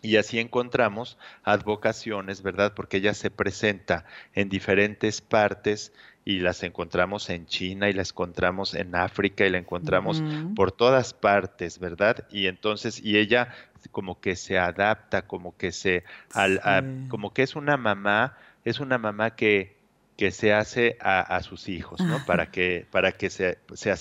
Y 0.04 0.18
así 0.18 0.40
encontramos 0.40 1.18
advocaciones, 1.44 2.44
¿verdad? 2.44 2.74
Porque 2.76 2.98
ella 2.98 3.14
se 3.14 3.32
presenta 3.32 4.06
en 4.34 4.48
diferentes 4.48 5.22
partes 5.22 5.92
y 6.24 6.40
las 6.40 6.62
encontramos 6.64 7.30
en 7.30 7.48
China 7.48 7.90
y 7.90 7.94
las 7.94 8.12
encontramos 8.12 8.76
en 8.76 8.96
África 8.96 9.46
y 9.46 9.50
la 9.50 9.58
encontramos 9.58 10.22
por 10.56 10.72
todas 10.72 11.14
partes, 11.14 11.80
¿verdad? 11.80 12.28
Y 12.30 12.48
entonces, 12.48 13.02
y 13.02 13.18
ella 13.18 13.54
como 13.88 14.20
que 14.20 14.36
se 14.36 14.58
adapta, 14.58 15.24
como 15.24 15.56
que 15.58 15.72
se, 15.72 16.04
al, 16.34 17.08
como 17.10 17.34
que 17.34 17.44
es 17.44 17.56
una 17.56 17.78
mamá, 17.78 18.38
es 18.66 18.80
una 18.80 18.98
mamá 18.98 19.36
que, 19.36 19.78
que 20.18 20.32
se 20.32 20.54
hace 20.54 20.98
a, 21.00 21.42
sus 21.44 21.70
hijos, 21.70 22.02
¿no? 22.02 22.26
Para 22.26 22.52
que, 22.52 22.88
para 22.92 23.12
que 23.12 23.30
se, 23.30 23.60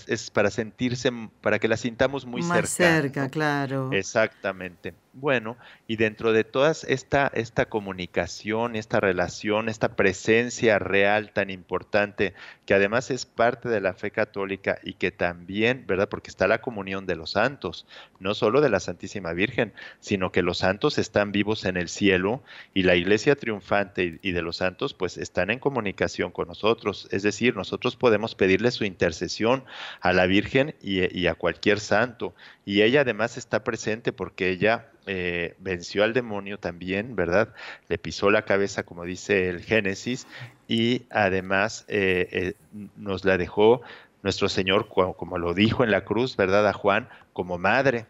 es 0.09 0.30
para 0.30 0.51
sentirse, 0.51 1.11
para 1.41 1.59
que 1.59 1.68
la 1.68 1.76
sintamos 1.76 2.24
muy 2.24 2.43
Más 2.43 2.70
cerca, 2.70 3.28
claro. 3.28 3.93
Exactamente. 3.93 4.95
Bueno, 5.19 5.57
y 5.89 5.97
dentro 5.97 6.35
de 6.35 6.45
toda 6.45 6.73
esta, 6.73 7.29
esta 7.33 7.71
comunicación, 7.71 8.77
esta 8.77 9.01
relación, 9.01 9.71
esta 9.71 9.97
presencia 9.97 10.79
real 10.79 11.33
tan 11.33 11.49
importante, 11.49 12.35
que 12.67 12.75
además 12.75 13.11
es 13.11 13.25
parte 13.25 13.71
de 13.71 13.81
la 13.81 13.95
fe 13.95 14.11
católica 14.11 14.79
y 14.85 14.93
que 14.93 15.12
también, 15.12 15.87
¿verdad? 15.87 16.11
Porque 16.11 16.29
está 16.29 16.47
la 16.47 16.61
comunión 16.61 17.07
de 17.07 17.17
los 17.17 17.31
santos, 17.31 17.87
no 18.21 18.35
solo 18.35 18.61
de 18.61 18.69
la 18.69 18.79
Santísima 18.79 19.33
Virgen, 19.33 19.73
sino 20.01 20.33
que 20.33 20.43
los 20.43 20.59
santos 20.59 20.99
están 20.99 21.33
vivos 21.33 21.64
en 21.64 21.79
el 21.79 21.89
cielo 21.89 22.43
y 22.75 22.83
la 22.83 22.95
iglesia 22.95 23.37
triunfante 23.37 24.19
y 24.21 24.33
de 24.33 24.43
los 24.43 24.59
santos 24.59 24.93
pues 24.93 25.17
están 25.17 25.49
en 25.49 25.61
comunicación 25.61 26.31
con 26.31 26.49
nosotros. 26.49 27.09
Es 27.11 27.23
decir, 27.23 27.57
nosotros 27.57 27.97
podemos 27.97 28.35
pedirle 28.35 28.71
su 28.71 28.85
intercesión 28.85 29.64
a 30.03 30.12
la 30.12 30.27
Virgen 30.27 30.75
y, 30.83 31.19
y 31.19 31.27
a 31.27 31.37
cualquier 31.37 31.81
santo. 31.81 32.35
Y 32.67 32.83
ella 32.83 33.01
además 33.01 33.39
está 33.39 33.64
presente 33.64 34.12
porque 34.12 34.51
ella 34.51 34.91
eh, 35.07 35.55
venció 35.59 36.03
al 36.03 36.13
demonio 36.13 36.59
también, 36.59 37.15
¿verdad? 37.15 37.55
Le 37.89 37.97
pisó 37.97 38.31
la 38.31 38.43
cabeza, 38.43 38.83
como 38.83 39.05
dice 39.05 39.49
el 39.49 39.61
Génesis, 39.63 40.27
y 40.67 41.03
además 41.11 41.85
eh, 41.89 42.29
eh, 42.33 42.55
nos 42.97 43.25
la 43.25 43.39
dejó 43.39 43.83
nuestro 44.23 44.49
Señor, 44.49 44.89
como, 44.89 45.39
lo 45.39 45.55
dijo 45.55 45.85
en 45.85 45.93
la 45.93 46.05
cruz, 46.05 46.37
¿verdad? 46.37 46.67
A 46.67 46.73
Juan, 46.73 47.09
como 47.33 47.59
madre. 47.59 48.07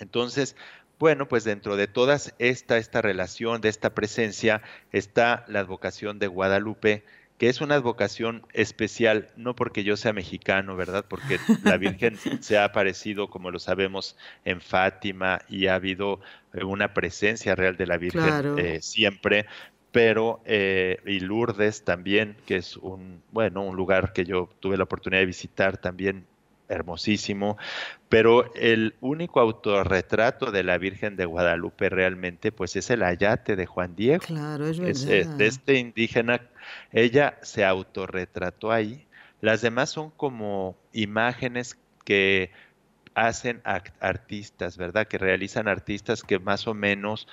Entonces, 0.00 0.56
bueno, 0.98 1.28
pues 1.28 1.44
dentro 1.44 1.76
de 1.76 1.86
toda 1.86 2.18
esta, 2.38 2.78
esta 2.78 3.02
relación, 3.02 3.60
de 3.60 3.68
esta 3.68 3.90
presencia, 3.90 4.62
está 4.92 5.44
la 5.48 5.60
advocación 5.60 6.18
de 6.18 6.28
Guadalupe, 6.28 7.04
que 7.38 7.48
es 7.48 7.60
una 7.60 7.74
advocación 7.74 8.46
especial, 8.52 9.28
no 9.36 9.54
porque 9.54 9.84
yo 9.84 9.96
sea 9.96 10.12
mexicano, 10.12 10.76
¿verdad? 10.76 11.04
Porque 11.06 11.38
la 11.64 11.76
Virgen 11.78 12.16
se 12.40 12.58
ha 12.58 12.64
aparecido, 12.64 13.28
como 13.28 13.50
lo 13.50 13.58
sabemos, 13.58 14.16
en 14.44 14.60
Fátima 14.60 15.42
y 15.48 15.66
ha 15.66 15.74
habido 15.74 16.20
eh, 16.54 16.64
una 16.64 16.94
presencia 16.94 17.54
real 17.54 17.76
de 17.76 17.86
la 17.86 17.98
Virgen 17.98 18.58
eh, 18.58 18.80
siempre, 18.80 19.46
pero 19.92 20.40
eh, 20.44 20.98
y 21.06 21.20
Lourdes 21.20 21.84
también, 21.84 22.36
que 22.46 22.56
es 22.56 22.76
un, 22.76 23.22
bueno, 23.32 23.62
un 23.62 23.76
lugar 23.76 24.12
que 24.12 24.24
yo 24.24 24.48
tuve 24.60 24.76
la 24.76 24.84
oportunidad 24.84 25.20
de 25.20 25.26
visitar 25.26 25.78
también 25.78 26.26
hermosísimo, 26.68 27.56
pero 28.08 28.52
el 28.54 28.94
único 29.00 29.40
autorretrato 29.40 30.50
de 30.50 30.62
la 30.62 30.78
Virgen 30.78 31.16
de 31.16 31.24
Guadalupe 31.24 31.88
realmente, 31.88 32.52
pues 32.52 32.76
es 32.76 32.90
el 32.90 33.02
ayate 33.02 33.56
de 33.56 33.66
Juan 33.66 33.96
Diego. 33.96 34.24
Claro, 34.24 34.66
es 34.66 34.78
verdad. 34.78 35.36
de 35.36 35.46
este 35.46 35.74
indígena 35.74 36.40
ella 36.92 37.38
se 37.42 37.64
autorretrató 37.64 38.72
ahí. 38.72 39.06
Las 39.40 39.62
demás 39.62 39.90
son 39.90 40.10
como 40.10 40.76
imágenes 40.92 41.78
que 42.04 42.50
hacen 43.14 43.62
artistas, 43.64 44.76
¿verdad? 44.76 45.08
Que 45.08 45.16
realizan 45.16 45.68
artistas 45.68 46.22
que 46.22 46.38
más 46.38 46.68
o 46.68 46.74
menos 46.74 47.26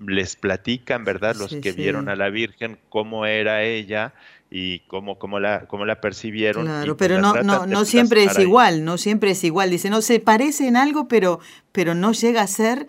les 0.00 0.34
platican, 0.34 1.04
¿verdad? 1.04 1.36
Los 1.36 1.54
que 1.54 1.70
vieron 1.70 2.08
a 2.08 2.16
la 2.16 2.28
Virgen, 2.28 2.78
cómo 2.88 3.24
era 3.24 3.62
ella 3.62 4.14
y 4.54 4.80
cómo, 4.80 5.18
cómo, 5.18 5.40
la, 5.40 5.66
cómo 5.66 5.86
la 5.86 6.02
percibieron. 6.02 6.66
Claro, 6.66 6.96
pero 6.98 7.18
no, 7.22 7.42
no, 7.42 7.66
no 7.66 7.84
siempre 7.86 8.24
es 8.24 8.38
igual, 8.38 8.84
no 8.84 8.98
siempre 8.98 9.30
es 9.30 9.42
igual. 9.44 9.70
Dice, 9.70 9.88
no, 9.88 10.02
se 10.02 10.20
parece 10.20 10.68
en 10.68 10.76
algo, 10.76 11.08
pero, 11.08 11.40
pero 11.72 11.94
no 11.94 12.12
llega 12.12 12.42
a 12.42 12.46
ser 12.46 12.86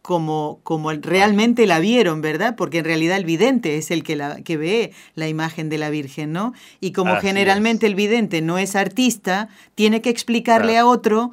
como, 0.00 0.60
como 0.62 0.90
realmente 0.90 1.66
la 1.66 1.80
vieron, 1.80 2.22
¿verdad? 2.22 2.56
Porque 2.56 2.78
en 2.78 2.86
realidad 2.86 3.18
el 3.18 3.26
vidente 3.26 3.76
es 3.76 3.90
el 3.90 4.02
que, 4.02 4.16
la, 4.16 4.42
que 4.42 4.56
ve 4.56 4.92
la 5.14 5.28
imagen 5.28 5.68
de 5.68 5.76
la 5.76 5.90
Virgen, 5.90 6.32
¿no? 6.32 6.54
Y 6.80 6.92
como 6.92 7.16
generalmente 7.16 7.86
el 7.86 7.94
vidente 7.94 8.40
no 8.40 8.56
es 8.56 8.74
artista, 8.74 9.50
tiene 9.74 10.00
que 10.00 10.08
explicarle 10.08 10.78
a 10.78 10.86
otro 10.86 11.32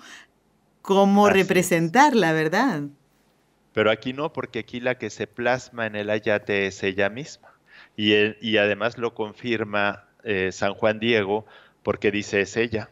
cómo 0.81 1.29
representarla, 1.29 2.33
¿verdad? 2.33 2.83
Pero 3.71 3.91
aquí 3.91 4.11
no, 4.11 4.33
porque 4.33 4.59
aquí 4.59 4.81
la 4.81 4.97
que 4.97 5.09
se 5.09 5.25
plasma 5.25 5.87
en 5.87 5.95
el 5.95 6.09
ayate 6.09 6.67
es 6.67 6.83
ella 6.83 7.09
misma. 7.09 7.48
Y, 8.01 8.13
y 8.39 8.55
además 8.55 8.97
lo 8.97 9.13
confirma 9.13 10.05
eh, 10.23 10.53
San 10.53 10.73
Juan 10.73 10.99
Diego 10.99 11.45
porque 11.83 12.11
dice 12.11 12.39
es 12.39 12.55
ella. 12.55 12.89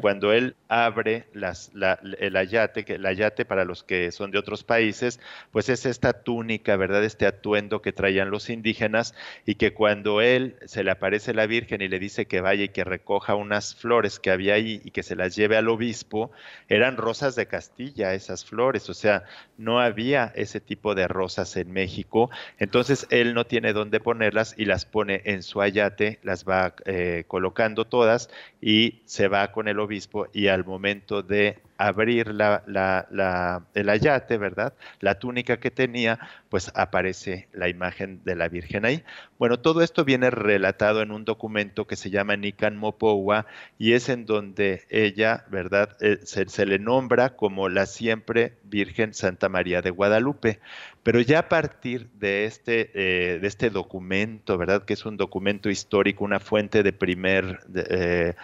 Cuando 0.00 0.32
él 0.32 0.56
abre 0.68 1.26
las, 1.32 1.70
el 2.18 2.36
ayate, 2.36 2.84
que 2.84 2.94
el 2.94 3.06
ayate 3.06 3.44
para 3.44 3.64
los 3.64 3.82
que 3.82 4.10
son 4.10 4.30
de 4.30 4.38
otros 4.38 4.64
países, 4.64 5.20
pues 5.52 5.68
es 5.68 5.86
esta 5.86 6.22
túnica, 6.22 6.76
¿verdad? 6.76 7.04
Este 7.04 7.26
atuendo 7.26 7.82
que 7.82 7.92
traían 7.92 8.30
los 8.30 8.48
indígenas 8.48 9.14
y 9.44 9.56
que 9.56 9.74
cuando 9.74 10.20
él 10.20 10.56
se 10.64 10.82
le 10.82 10.90
aparece 10.90 11.34
la 11.34 11.46
Virgen 11.46 11.82
y 11.82 11.88
le 11.88 11.98
dice 11.98 12.26
que 12.26 12.40
vaya 12.40 12.64
y 12.64 12.68
que 12.70 12.84
recoja 12.84 13.34
unas 13.34 13.74
flores 13.74 14.18
que 14.18 14.30
había 14.30 14.54
ahí 14.54 14.80
y 14.84 14.90
que 14.90 15.02
se 15.02 15.16
las 15.16 15.36
lleve 15.36 15.56
al 15.56 15.68
obispo, 15.68 16.30
eran 16.68 16.96
rosas 16.96 17.36
de 17.36 17.46
Castilla 17.46 18.14
esas 18.14 18.44
flores, 18.44 18.88
o 18.88 18.94
sea, 18.94 19.24
no 19.58 19.80
había 19.80 20.32
ese 20.34 20.60
tipo 20.60 20.94
de 20.94 21.08
rosas 21.08 21.56
en 21.56 21.72
México, 21.72 22.30
entonces 22.58 23.06
él 23.10 23.34
no 23.34 23.44
tiene 23.46 23.72
dónde 23.72 24.00
ponerlas 24.00 24.54
y 24.56 24.64
las 24.64 24.84
pone 24.84 25.22
en 25.24 25.42
su 25.42 25.60
ayate, 25.60 26.18
las 26.22 26.44
va 26.44 26.74
eh, 26.84 27.24
colocando 27.26 27.84
todas 27.84 28.30
y 28.60 29.02
se 29.04 29.28
va 29.28 29.52
con 29.52 29.65
el 29.68 29.80
obispo 29.80 30.26
y 30.32 30.48
al 30.48 30.64
momento 30.64 31.22
de 31.22 31.58
abrir 31.78 32.28
la, 32.28 33.64
el 33.74 33.88
ayate, 33.88 34.38
¿verdad? 34.38 34.74
La 35.00 35.18
túnica 35.18 35.58
que 35.58 35.70
tenía, 35.70 36.18
pues 36.48 36.70
aparece 36.74 37.48
la 37.52 37.68
imagen 37.68 38.20
de 38.24 38.34
la 38.34 38.48
Virgen 38.48 38.84
ahí. 38.84 39.02
Bueno, 39.38 39.58
todo 39.58 39.82
esto 39.82 40.04
viene 40.04 40.30
relatado 40.30 41.02
en 41.02 41.10
un 41.10 41.24
documento 41.24 41.86
que 41.86 41.96
se 41.96 42.10
llama 42.10 42.36
Nican 42.36 42.76
Mopowa 42.76 43.46
y 43.78 43.92
es 43.92 44.08
en 44.08 44.26
donde 44.26 44.84
ella, 44.88 45.44
¿verdad? 45.50 45.96
Eh, 46.00 46.18
se, 46.22 46.66
le 46.66 46.78
nombra 46.78 47.36
como 47.36 47.68
la 47.68 47.86
siempre 47.86 48.54
Virgen 48.64 49.14
Santa 49.14 49.48
María 49.48 49.82
de 49.82 49.90
Guadalupe. 49.90 50.60
Pero 51.02 51.20
ya 51.20 51.40
a 51.40 51.48
partir 51.48 52.08
de 52.14 52.46
este, 52.46 52.90
eh, 52.94 53.38
de 53.38 53.46
este 53.46 53.70
documento, 53.70 54.58
¿verdad? 54.58 54.84
Que 54.84 54.94
es 54.94 55.06
un 55.06 55.16
documento 55.16 55.70
histórico, 55.70 56.24
una 56.24 56.40
fuente 56.40 56.82
de 56.82 56.92
primer, 56.92 57.60
eh, 57.74 58.34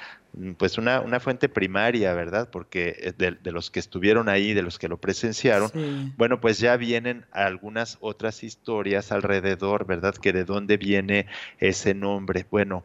pues 0.56 0.78
una, 0.78 1.00
una, 1.00 1.20
fuente 1.20 1.48
primaria, 1.48 2.14
¿verdad? 2.14 2.48
Porque 2.50 3.14
de, 3.18 3.52
los 3.52 3.70
que 3.70 3.80
estuvieron 3.80 4.28
ahí, 4.28 4.54
de 4.54 4.62
los 4.62 4.78
que 4.78 4.88
lo 4.88 4.96
presenciaron, 4.96 5.70
bueno, 6.16 6.40
pues 6.40 6.58
ya 6.58 6.76
vienen 6.76 7.26
algunas 7.32 7.98
otras 8.00 8.42
historias 8.42 9.12
alrededor, 9.12 9.86
¿verdad? 9.86 10.14
Que 10.14 10.32
de 10.32 10.44
dónde 10.44 10.78
viene 10.78 11.26
ese 11.58 11.94
nombre. 11.94 12.46
Bueno, 12.50 12.84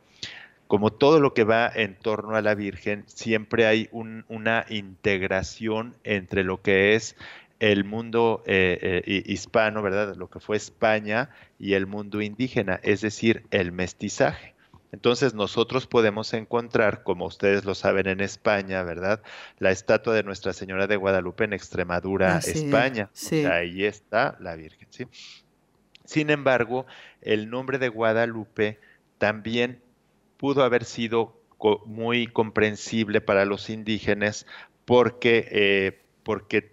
como 0.67 0.91
todo 0.91 1.21
lo 1.21 1.33
que 1.33 1.45
va 1.45 1.71
en 1.73 1.95
torno 1.95 2.35
a 2.35 2.41
la 2.41 2.53
Virgen, 2.53 3.05
siempre 3.07 3.65
hay 3.65 3.89
una 3.91 4.65
integración 4.69 5.95
entre 6.03 6.43
lo 6.43 6.61
que 6.61 6.95
es 6.95 7.15
el 7.59 7.85
mundo 7.85 8.43
eh, 8.45 9.01
eh, 9.05 9.23
hispano, 9.25 9.81
¿verdad? 9.81 10.15
Lo 10.15 10.29
que 10.29 10.39
fue 10.39 10.57
España 10.57 11.29
y 11.59 11.73
el 11.73 11.87
mundo 11.87 12.21
indígena, 12.21 12.79
es 12.83 13.01
decir, 13.01 13.43
el 13.51 13.71
mestizaje. 13.71 14.56
Entonces 14.91 15.33
nosotros 15.33 15.85
podemos 15.85 16.33
encontrar, 16.33 17.03
como 17.03 17.25
ustedes 17.25 17.65
lo 17.65 17.75
saben 17.75 18.07
en 18.07 18.21
España, 18.21 18.83
¿verdad? 18.83 19.21
La 19.59 19.71
estatua 19.71 20.13
de 20.13 20.23
Nuestra 20.23 20.53
Señora 20.53 20.87
de 20.87 20.95
Guadalupe 20.95 21.43
en 21.43 21.53
Extremadura, 21.53 22.37
España. 22.37 23.09
ahí 23.51 23.83
está 23.83 24.37
la 24.39 24.55
Virgen, 24.55 24.87
¿sí? 24.89 25.07
Sin 26.05 26.29
embargo, 26.29 26.85
el 27.21 27.49
nombre 27.49 27.79
de 27.79 27.89
Guadalupe 27.89 28.79
también 29.17 29.81
pudo 30.37 30.63
haber 30.63 30.85
sido 30.85 31.37
muy 31.85 32.27
comprensible 32.27 33.19
para 33.19 33.45
los 33.45 33.69
indígenas 33.69 34.45
porque, 34.85 35.47
eh, 35.51 35.99
porque 36.23 36.71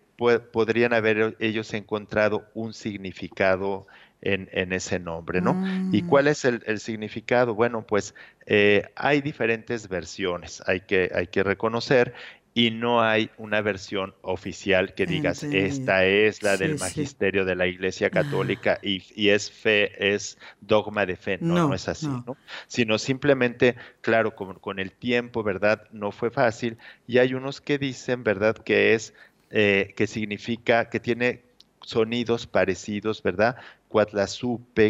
podrían 0.53 0.93
haber 0.93 1.37
ellos 1.41 1.75
encontrado 1.75 2.47
un 2.55 2.73
significado 2.73 3.87
en, 4.23 4.73
ese 4.73 4.99
nombre, 4.99 5.41
¿no? 5.41 5.53
¿Y 5.93 6.03
mm. 6.03 6.07
cuál 6.09 6.29
es 6.29 6.45
el, 6.45 6.81
significado? 6.81 7.55
Bueno, 7.55 7.83
pues 7.87 8.15
eh, 8.47 8.89
hay 8.97 9.21
diferentes 9.21 9.89
versiones, 9.89 10.63
hay 10.67 10.81
que, 10.81 11.11
hay 11.15 11.27
que 11.27 11.43
reconocer, 11.43 12.15
y 12.57 12.71
no 12.71 13.03
hay 13.03 13.31
una 13.37 13.61
versión 13.61 14.15
oficial 14.23 14.95
que 14.95 15.07
digas, 15.07 15.43
esta 15.43 16.05
es 16.05 16.41
la 16.45 16.57
del 16.57 16.79
magisterio 16.79 17.45
de 17.45 17.57
la 17.57 17.67
Iglesia 17.67 18.11
Católica 18.11 18.79
y, 18.81 19.29
es 19.29 19.51
fe, 19.51 20.15
es 20.15 20.39
dogma 20.61 21.05
de 21.05 21.17
fe. 21.17 21.39
No, 21.41 21.55
no, 21.55 21.75
es 21.75 21.89
así, 21.89 22.07
no. 22.07 22.37
Sino 22.69 22.99
simplemente, 22.99 23.75
claro, 24.03 24.37
con, 24.37 24.55
con, 24.61 24.79
el 24.79 24.93
tiempo, 24.93 25.43
¿verdad? 25.43 25.83
No 25.91 26.13
fue 26.13 26.31
fácil. 26.31 26.79
Y 27.09 27.19
hay 27.19 27.35
unos 27.35 27.61
que 27.61 27.77
dicen, 27.77 28.23
¿verdad? 28.23 28.55
Que 28.55 28.95
es, 28.95 29.15
eh, 29.51 29.93
que 29.97 30.07
significa, 30.07 30.89
que 30.91 31.01
tiene 31.01 31.43
sonidos 31.81 32.47
parecidos, 32.47 33.21
¿verdad? 33.21 33.57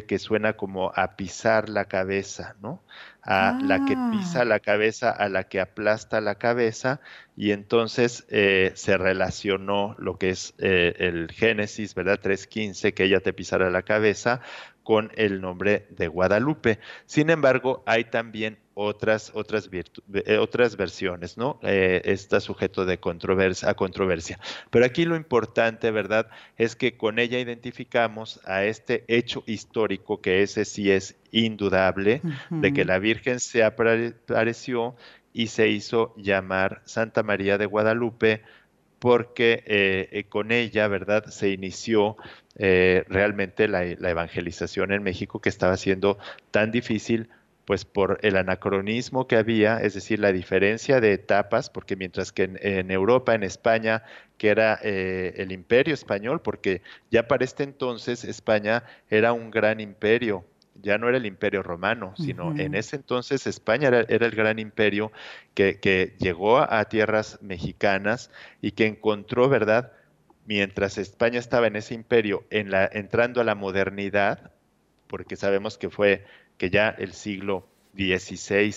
Que 0.07 0.18
suena 0.18 0.55
como 0.55 0.90
a 0.94 1.16
pisar 1.16 1.68
la 1.68 1.84
cabeza, 1.84 2.57
¿no? 2.62 2.82
A 3.22 3.59
la 3.62 3.84
que 3.84 3.96
pisa 4.11 4.42
ah. 4.42 4.44
la 4.44 4.61
cabeza, 4.61 5.11
a 5.11 5.28
la 5.28 5.44
que 5.44 5.61
aplasta 5.61 6.22
la 6.22 6.36
cabeza, 6.36 7.00
y 7.36 7.50
entonces 7.50 8.26
eh, 8.30 8.72
se 8.74 8.96
relacionó 8.96 9.94
lo 9.98 10.16
que 10.16 10.30
es 10.30 10.55
eh, 10.59 10.94
el 10.98 11.30
Génesis, 11.30 11.94
¿verdad? 11.94 12.18
3.15, 12.22 12.94
que 12.94 13.05
ella 13.05 13.20
te 13.20 13.34
pisara 13.34 13.70
la 13.70 13.82
cabeza, 13.82 14.40
con 14.82 15.11
el 15.16 15.40
nombre 15.42 15.86
de 15.90 16.09
Guadalupe. 16.09 16.78
Sin 17.05 17.28
embargo, 17.28 17.82
hay 17.86 18.05
también 18.05 18.59
otras, 18.74 19.30
otras, 19.34 19.70
eh, 19.72 20.38
otras 20.38 20.76
versiones, 20.76 21.38
¿no? 21.38 21.58
Eh, 21.62 22.02
está 22.04 22.40
sujeto 22.40 22.84
de 22.84 22.98
controversia, 22.98 23.70
a 23.70 23.74
controversia. 23.74 24.38
Pero 24.70 24.84
aquí 24.84 25.04
lo 25.04 25.16
importante, 25.16 25.90
¿verdad?, 25.90 26.28
es 26.58 26.74
que 26.76 26.96
con 26.96 27.18
ella 27.18 27.38
identificamos 27.38 28.40
a 28.44 28.64
este 28.64 29.04
hecho 29.08 29.44
histórico, 29.46 30.20
que 30.20 30.42
ese 30.42 30.64
sí 30.64 30.90
es 30.90 31.16
indudable, 31.30 32.20
de 32.50 32.72
que 32.72 32.84
la 32.84 32.98
Virgen 32.98 33.40
se 33.40 33.64
apareció 33.64 34.96
y 35.32 35.48
se 35.48 35.68
hizo 35.68 36.14
llamar 36.16 36.82
Santa 36.84 37.22
María 37.22 37.58
de 37.58 37.66
Guadalupe 37.66 38.42
porque 38.98 39.62
eh, 39.66 40.24
con 40.28 40.50
ella, 40.50 40.88
¿verdad?, 40.88 41.26
se 41.26 41.50
inició 41.50 42.16
realmente 42.56 43.66
la, 43.66 43.84
la 43.98 44.10
evangelización 44.10 44.92
en 44.92 45.02
México 45.02 45.40
que 45.40 45.48
estaba 45.48 45.76
siendo 45.76 46.18
tan 46.52 46.70
difícil 46.70 47.28
pues 47.64 47.84
por 47.84 48.18
el 48.22 48.36
anacronismo 48.36 49.26
que 49.26 49.36
había, 49.36 49.78
es 49.78 49.94
decir, 49.94 50.18
la 50.18 50.32
diferencia 50.32 51.00
de 51.00 51.12
etapas, 51.12 51.70
porque 51.70 51.96
mientras 51.96 52.32
que 52.32 52.50
en, 52.60 52.90
Europa, 52.90 53.34
en 53.34 53.42
España, 53.42 54.02
que 54.36 54.48
era 54.48 54.78
eh, 54.82 55.34
el 55.36 55.52
imperio 55.52 55.94
español, 55.94 56.40
porque 56.42 56.82
ya 57.10 57.26
para 57.26 57.44
este 57.44 57.62
entonces 57.62 58.24
España 58.24 58.84
era 59.08 59.32
un 59.32 59.50
gran 59.50 59.80
imperio, 59.80 60.44
ya 60.82 60.98
no 60.98 61.08
era 61.08 61.16
el 61.16 61.26
imperio 61.26 61.62
romano, 61.62 62.14
sino 62.16 62.54
en 62.58 62.74
ese 62.74 62.96
entonces 62.96 63.46
España 63.46 63.88
era, 63.88 64.00
el 64.08 64.30
gran 64.32 64.58
imperio 64.58 65.12
que, 65.54 66.14
llegó 66.18 66.58
a, 66.58 66.84
tierras 66.86 67.38
mexicanas 67.40 68.30
y 68.60 68.72
que 68.72 68.86
encontró, 68.86 69.48
¿verdad? 69.48 69.92
Mientras 70.46 70.98
España 70.98 71.38
estaba 71.38 71.68
en 71.68 71.76
ese 71.76 71.94
imperio, 71.94 72.44
en 72.50 72.70
la, 72.70 72.88
entrando 72.92 73.40
a 73.40 73.44
la 73.44 73.54
modernidad, 73.54 74.50
porque 75.06 75.36
sabemos 75.36 75.78
que 75.78 75.90
fue 75.90 76.24
que 76.59 76.70
ya 76.70 76.88
el 76.88 77.12
siglo 77.12 77.66
XVI 77.96 78.74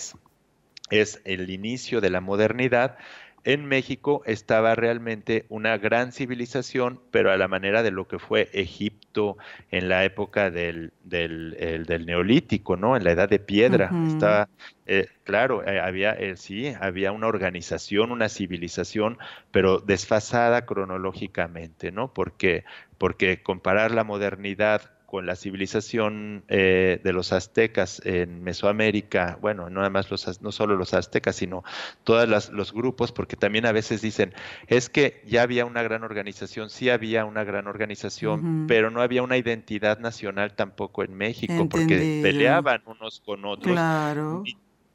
es 0.90 1.20
el 1.24 1.50
inicio 1.50 2.00
de 2.00 2.10
la 2.10 2.20
modernidad, 2.20 2.96
en 3.44 3.64
México 3.64 4.22
estaba 4.26 4.74
realmente 4.74 5.46
una 5.48 5.78
gran 5.78 6.12
civilización, 6.12 7.00
pero 7.10 7.30
a 7.30 7.36
la 7.36 7.48
manera 7.48 7.82
de 7.82 7.90
lo 7.90 8.06
que 8.06 8.18
fue 8.18 8.50
Egipto 8.52 9.38
en 9.70 9.88
la 9.88 10.04
época 10.04 10.50
del, 10.50 10.92
neolítico, 11.04 12.76
¿no? 12.76 12.96
En 12.96 13.04
la 13.04 13.12
edad 13.12 13.28
de 13.28 13.38
piedra. 13.38 13.90
Estaba, 14.06 14.48
eh, 14.86 15.06
claro, 15.24 15.66
eh, 15.66 15.80
había, 15.80 16.12
eh, 16.12 16.36
sí, 16.36 16.74
había 16.80 17.12
una 17.12 17.28
organización, 17.28 18.10
una 18.10 18.28
civilización, 18.28 19.16
pero 19.50 19.78
desfasada 19.78 20.66
cronológicamente, 20.66 21.90
¿no? 21.90 22.12
Porque, 22.12 22.64
porque 22.98 23.42
comparar 23.42 23.92
la 23.92 24.04
modernidad 24.04 24.97
con 25.08 25.24
la 25.24 25.36
civilización 25.36 26.44
eh, 26.48 27.00
de 27.02 27.12
los 27.14 27.32
aztecas 27.32 28.02
en 28.04 28.42
Mesoamérica, 28.44 29.38
bueno, 29.40 29.70
no 29.70 29.76
nada 29.76 29.88
más 29.88 30.10
los, 30.10 30.42
no 30.42 30.52
solo 30.52 30.76
los 30.76 30.92
aztecas, 30.92 31.36
sino 31.36 31.64
todos 32.04 32.50
los 32.52 32.74
grupos, 32.74 33.10
porque 33.10 33.34
también 33.34 33.64
a 33.64 33.72
veces 33.72 34.02
dicen, 34.02 34.34
es 34.66 34.90
que 34.90 35.22
ya 35.26 35.40
había 35.40 35.64
una 35.64 35.82
gran 35.82 36.04
organización, 36.04 36.68
sí 36.68 36.90
había 36.90 37.24
una 37.24 37.42
gran 37.42 37.68
organización, 37.68 38.66
pero 38.68 38.90
no 38.90 39.00
había 39.00 39.22
una 39.22 39.38
identidad 39.38 39.98
nacional 39.98 40.54
tampoco 40.54 41.02
en 41.02 41.14
México, 41.14 41.66
porque 41.70 42.20
peleaban 42.22 42.82
unos 42.84 43.22
con 43.24 43.46
otros. 43.46 43.72
Claro. 43.72 44.44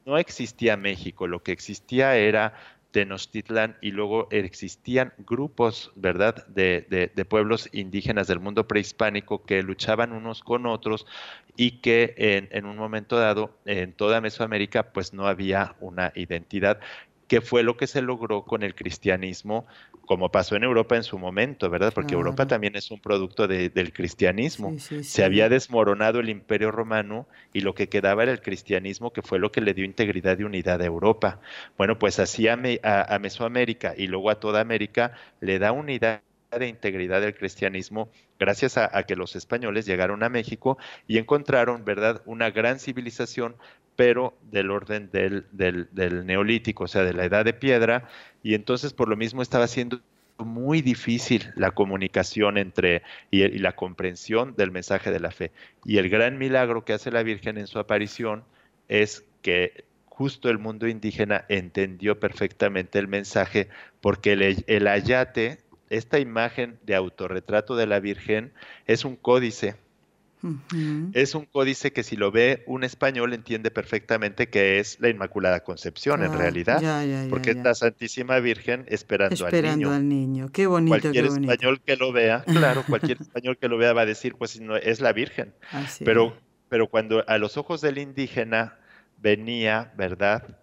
no 0.06 0.16
existía 0.16 0.76
México, 0.76 1.26
lo 1.26 1.42
que 1.42 1.50
existía 1.50 2.14
era 2.14 2.54
Tenochtitlan 2.94 3.76
y 3.80 3.90
luego 3.90 4.28
existían 4.30 5.14
grupos, 5.18 5.90
¿verdad?, 5.96 6.46
de, 6.46 7.26
pueblos 7.28 7.68
indígenas 7.72 8.28
del 8.28 8.38
mundo 8.38 8.68
prehispánico 8.68 9.44
que 9.44 9.64
luchaban 9.64 10.12
unos 10.12 10.44
con 10.44 10.64
otros 10.64 11.04
y 11.56 11.80
que 11.80 12.14
en, 12.16 12.48
en, 12.52 12.66
un 12.66 12.76
momento 12.76 13.18
dado 13.18 13.58
en 13.64 13.94
toda 13.94 14.20
Mesoamérica 14.20 14.92
pues 14.92 15.12
no 15.12 15.26
había 15.26 15.74
una 15.80 16.12
identidad 16.14 16.78
que 17.28 17.40
fue 17.40 17.62
lo 17.62 17.76
que 17.76 17.86
se 17.86 18.02
logró 18.02 18.44
con 18.44 18.62
el 18.62 18.74
cristianismo, 18.74 19.66
como 20.06 20.30
pasó 20.30 20.56
en 20.56 20.64
Europa 20.64 20.96
en 20.96 21.02
su 21.02 21.18
momento, 21.18 21.70
¿verdad? 21.70 21.92
Porque 21.94 22.14
Europa 22.14 22.46
también 22.46 22.76
es 22.76 22.90
un 22.90 23.00
producto 23.00 23.48
del 23.48 23.92
cristianismo. 23.92 24.76
Se 24.78 25.24
había 25.24 25.48
desmoronado 25.48 26.20
el 26.20 26.28
imperio 26.28 26.70
romano 26.70 27.26
y 27.52 27.60
lo 27.60 27.74
que 27.74 27.88
quedaba 27.88 28.22
era 28.22 28.32
el 28.32 28.42
cristianismo, 28.42 29.12
que 29.12 29.22
fue 29.22 29.38
lo 29.38 29.50
que 29.50 29.62
le 29.62 29.72
dio 29.72 29.84
integridad 29.84 30.38
y 30.38 30.44
unidad 30.44 30.82
a 30.82 30.84
Europa. 30.84 31.40
Bueno, 31.78 31.98
pues 31.98 32.18
así 32.18 32.48
a, 32.48 32.56
Mesoamérica 33.20 33.94
y 33.96 34.06
luego 34.06 34.30
a 34.30 34.40
toda 34.40 34.60
América 34.60 35.12
le 35.40 35.58
da 35.58 35.72
unidad 35.72 36.20
de 36.50 36.68
integridad 36.68 37.20
del 37.20 37.34
cristianismo 37.34 38.10
gracias 38.44 38.76
a, 38.76 39.02
que 39.04 39.16
los 39.16 39.36
españoles 39.36 39.86
llegaron 39.86 40.22
a 40.22 40.28
México 40.28 40.76
y 41.08 41.16
encontraron, 41.16 41.82
¿verdad?, 41.84 42.20
una 42.26 42.50
gran 42.50 42.78
civilización 42.78 43.56
pero 43.96 44.34
del 44.50 44.70
orden 44.70 45.08
del, 45.12 45.46
del, 45.52 46.26
neolítico, 46.26 46.84
o 46.84 46.88
sea, 46.88 47.04
de 47.04 47.14
la 47.14 47.24
edad 47.24 47.44
de 47.44 47.54
piedra, 47.54 48.08
y 48.42 48.54
entonces 48.54 48.92
por 48.92 49.08
lo 49.08 49.16
mismo 49.16 49.40
estaba 49.40 49.66
siendo 49.66 50.00
muy 50.36 50.82
difícil 50.82 51.52
la 51.56 51.70
comunicación 51.70 52.58
entre 52.58 53.02
y, 53.30 53.46
la 53.58 53.72
comprensión 53.72 54.56
del 54.56 54.72
mensaje 54.72 55.10
de 55.10 55.20
la 55.20 55.30
fe. 55.30 55.52
Y 55.84 55.98
el 55.98 56.10
gran 56.10 56.36
milagro 56.38 56.84
que 56.84 56.92
hace 56.92 57.10
la 57.10 57.22
Virgen 57.22 57.56
en 57.56 57.66
su 57.66 57.78
aparición 57.78 58.44
es 58.88 59.24
que 59.42 59.84
justo 60.06 60.50
el 60.50 60.58
mundo 60.58 60.86
indígena 60.86 61.44
entendió 61.48 62.20
perfectamente 62.20 62.98
el 62.98 63.08
mensaje 63.08 63.68
porque 64.00 64.32
el, 64.32 64.64
el 64.66 64.86
ayate, 64.86 65.60
esta 65.90 66.18
imagen 66.18 66.78
de 66.84 66.94
autorretrato 66.94 67.76
de 67.76 67.86
la 67.86 68.00
Virgen, 68.00 68.52
es 68.86 69.04
un 69.04 69.16
códice 69.16 69.76
es 71.14 71.34
un 71.34 71.46
códice 71.46 71.92
que 71.92 72.02
si 72.02 72.16
lo 72.16 72.30
ve 72.30 72.64
un 72.66 72.84
español 72.84 73.32
entiende 73.32 73.70
perfectamente 73.70 74.48
que 74.48 74.78
es 74.78 75.00
la 75.00 75.08
Inmaculada 75.08 75.60
Concepción 75.60 76.22
en 76.22 76.36
realidad, 76.36 76.82
porque 77.30 77.52
es 77.52 77.56
la 77.56 77.74
Santísima 77.74 78.38
Virgen 78.40 78.84
esperando, 78.88 79.46
al, 79.46 80.08
niño. 80.08 80.50
Qué 80.52 80.66
bonito. 80.66 80.98
Cualquier 81.00 81.26
español 81.26 81.80
que 81.80 81.96
lo 81.96 82.12
vea, 82.12 82.44
claro, 82.44 82.84
cualquier 82.88 83.22
español 83.22 83.56
que 83.58 83.68
lo 83.68 83.78
vea 83.78 83.94
va 83.94 84.02
a 84.02 84.06
decir, 84.06 84.34
pues 84.34 84.60
no, 84.60 84.76
es 84.76 85.00
la 85.00 85.12
Virgen. 85.12 85.54
pero, 86.04 86.36
pero 86.68 86.88
cuando 86.88 87.24
a 87.26 87.38
los 87.38 87.56
ojos 87.56 87.80
del 87.80 87.96
indígena 87.98 88.76
venía, 89.18 89.92
¿verdad? 89.96 90.58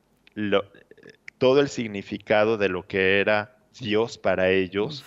todo 1.40 1.60
el 1.60 1.70
significado 1.70 2.58
de 2.58 2.70
lo 2.70 2.86
que 2.86 3.20
era 3.20 3.58
Dios 3.80 4.18
para 4.18 4.50
ellos 4.50 5.06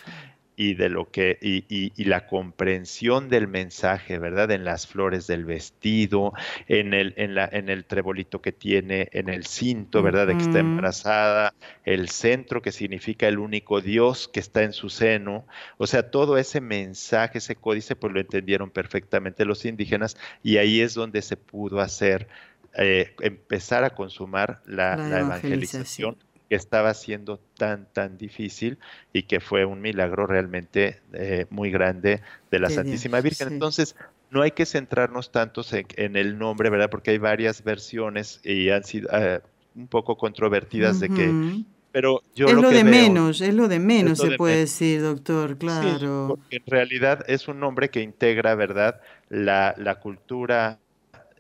y 0.57 0.75
de 0.75 0.89
lo 0.89 1.11
que 1.11 1.39
y, 1.41 1.65
y, 1.69 2.05
la 2.05 2.27
comprensión 2.27 3.29
del 3.29 3.49
mensaje, 3.49 4.19
¿verdad? 4.19 4.51
En 4.53 4.65
las 4.65 4.87
flores 4.87 5.27
del 5.27 5.45
vestido, 5.45 6.33
en 6.69 6.95
el 6.95 7.15
en 7.17 7.35
la 7.35 7.49
en 7.51 7.69
el 7.69 7.85
trebolito 7.85 8.41
que 8.41 8.53
tiene 8.53 9.09
en 9.12 9.29
el 9.29 9.47
cinto, 9.47 10.03
¿verdad? 10.03 10.29
De 10.29 10.37
que 10.37 10.43
está 10.43 10.61
embarazada, 10.61 11.55
el 11.85 12.09
centro 12.09 12.62
que 12.62 12.73
significa 12.73 13.27
el 13.27 13.39
único 13.39 13.81
Dios 13.81 14.29
que 14.29 14.41
está 14.41 14.62
en 14.62 14.73
su 14.73 14.91
seno, 14.91 15.45
o 15.77 15.87
sea, 15.87 16.11
todo 16.11 16.39
ese 16.39 16.61
mensaje, 16.61 17.39
ese 17.39 17.57
códice, 17.57 17.97
pues 17.97 18.12
lo 18.12 18.21
entendieron 18.21 18.71
perfectamente 18.71 19.45
los 19.45 19.65
indígenas 19.65 20.17
y 20.43 20.59
ahí 20.59 20.81
es 20.81 20.95
donde 20.95 21.23
se 21.23 21.37
pudo 21.37 21.81
hacer 21.81 22.29
eh, 22.77 23.15
empezar 23.21 23.83
a 23.85 23.91
consumar 23.91 24.61
la, 24.67 24.95
evangelización 25.21 26.17
que 26.55 26.59
estaba 26.59 26.95
siendo 26.95 27.41
tan, 27.59 27.93
tan 27.93 28.17
difícil 28.17 28.79
y 29.13 29.25
que 29.25 29.41
fue 29.41 29.65
un 29.65 29.81
milagro 29.81 30.25
realmente 30.25 31.01
eh, 31.13 31.47
muy 31.51 31.73
grande 31.73 32.23
de 32.49 32.59
la 32.61 32.71
Santísima 32.71 33.21
Virgen. 33.21 33.49
Entonces, 33.49 33.97
no 34.31 34.41
hay 34.41 34.53
que 34.53 34.65
centrarnos 34.65 35.33
tantos 35.33 35.73
en, 35.73 36.15
el 36.15 36.39
nombre, 36.39 36.71
¿verdad? 36.71 36.91
Porque 36.91 37.11
hay 37.11 37.19
varias 37.19 37.65
versiones 37.65 38.41
y 38.45 38.71
han 38.71 38.85
sido 38.85 39.09
eh, 39.13 39.41
un 39.75 39.89
poco 39.89 40.17
controvertidas 40.17 41.01
de 41.01 41.09
que 41.09 41.65
pero 41.91 42.23
yo 42.37 42.47
es 42.47 42.55
lo, 42.55 42.71
de 42.71 42.85
menos, 42.85 43.41
es 43.41 43.55
lo 43.55 43.67
de 43.67 43.81
menos 43.81 44.19
se 44.19 44.37
puede 44.37 44.59
decir, 44.59 45.03
doctor, 45.03 45.59
claro. 45.59 46.27
porque 46.29 46.57
en 46.57 46.67
realidad 46.67 47.25
es 47.27 47.49
un 47.49 47.59
nombre 47.59 47.91
que 47.91 48.01
integra, 48.01 48.55
¿verdad? 48.55 49.01
La, 49.29 49.75
la 49.77 49.97
cultura 49.97 50.79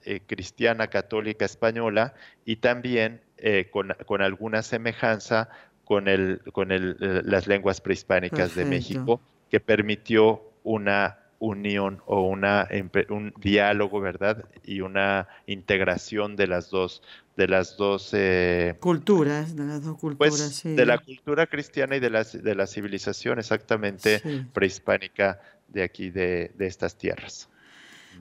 eh, 0.04 0.20
cristiana 0.26 0.88
católica 0.88 1.44
española 1.44 2.14
y 2.44 2.56
también 2.56 3.20
eh, 3.38 3.70
con, 3.70 4.22
alguna 4.22 4.62
semejanza 4.62 5.48
con, 5.84 6.08
el, 6.08 6.40
con 6.52 6.72
el, 6.72 6.96
eh, 7.00 7.22
las 7.24 7.46
lenguas 7.46 7.80
prehispánicas 7.80 8.54
de 8.54 8.64
México, 8.64 9.20
que 9.50 9.60
permitió 9.60 10.42
una 10.62 11.18
unión 11.38 12.00
o 12.06 12.22
una, 12.22 12.68
un 13.10 13.34
diálogo, 13.38 14.00
¿verdad? 14.00 14.44
Y 14.64 14.80
una 14.80 15.28
integración 15.46 16.36
de 16.36 16.46
las 16.46 16.70
dos, 16.70 17.02
de 17.36 17.48
las 17.48 17.76
dos 17.76 18.10
eh, 18.12 18.76
culturas, 18.80 19.54
de 19.54 19.64
las 19.64 19.84
dos 19.84 19.98
culturas, 19.98 20.60
pues, 20.62 20.76
de 20.76 20.86
la 20.86 20.98
cultura 20.98 21.46
cristiana 21.46 21.96
y 21.96 22.00
de 22.00 22.10
la, 22.10 22.24
de 22.24 22.54
la 22.54 22.66
civilización 22.66 23.38
exactamente 23.38 24.22
prehispánica 24.52 25.40
de 25.68 25.82
aquí, 25.82 26.10
de, 26.10 26.52
de 26.56 26.66
estas 26.66 26.96
tierras. 26.96 27.48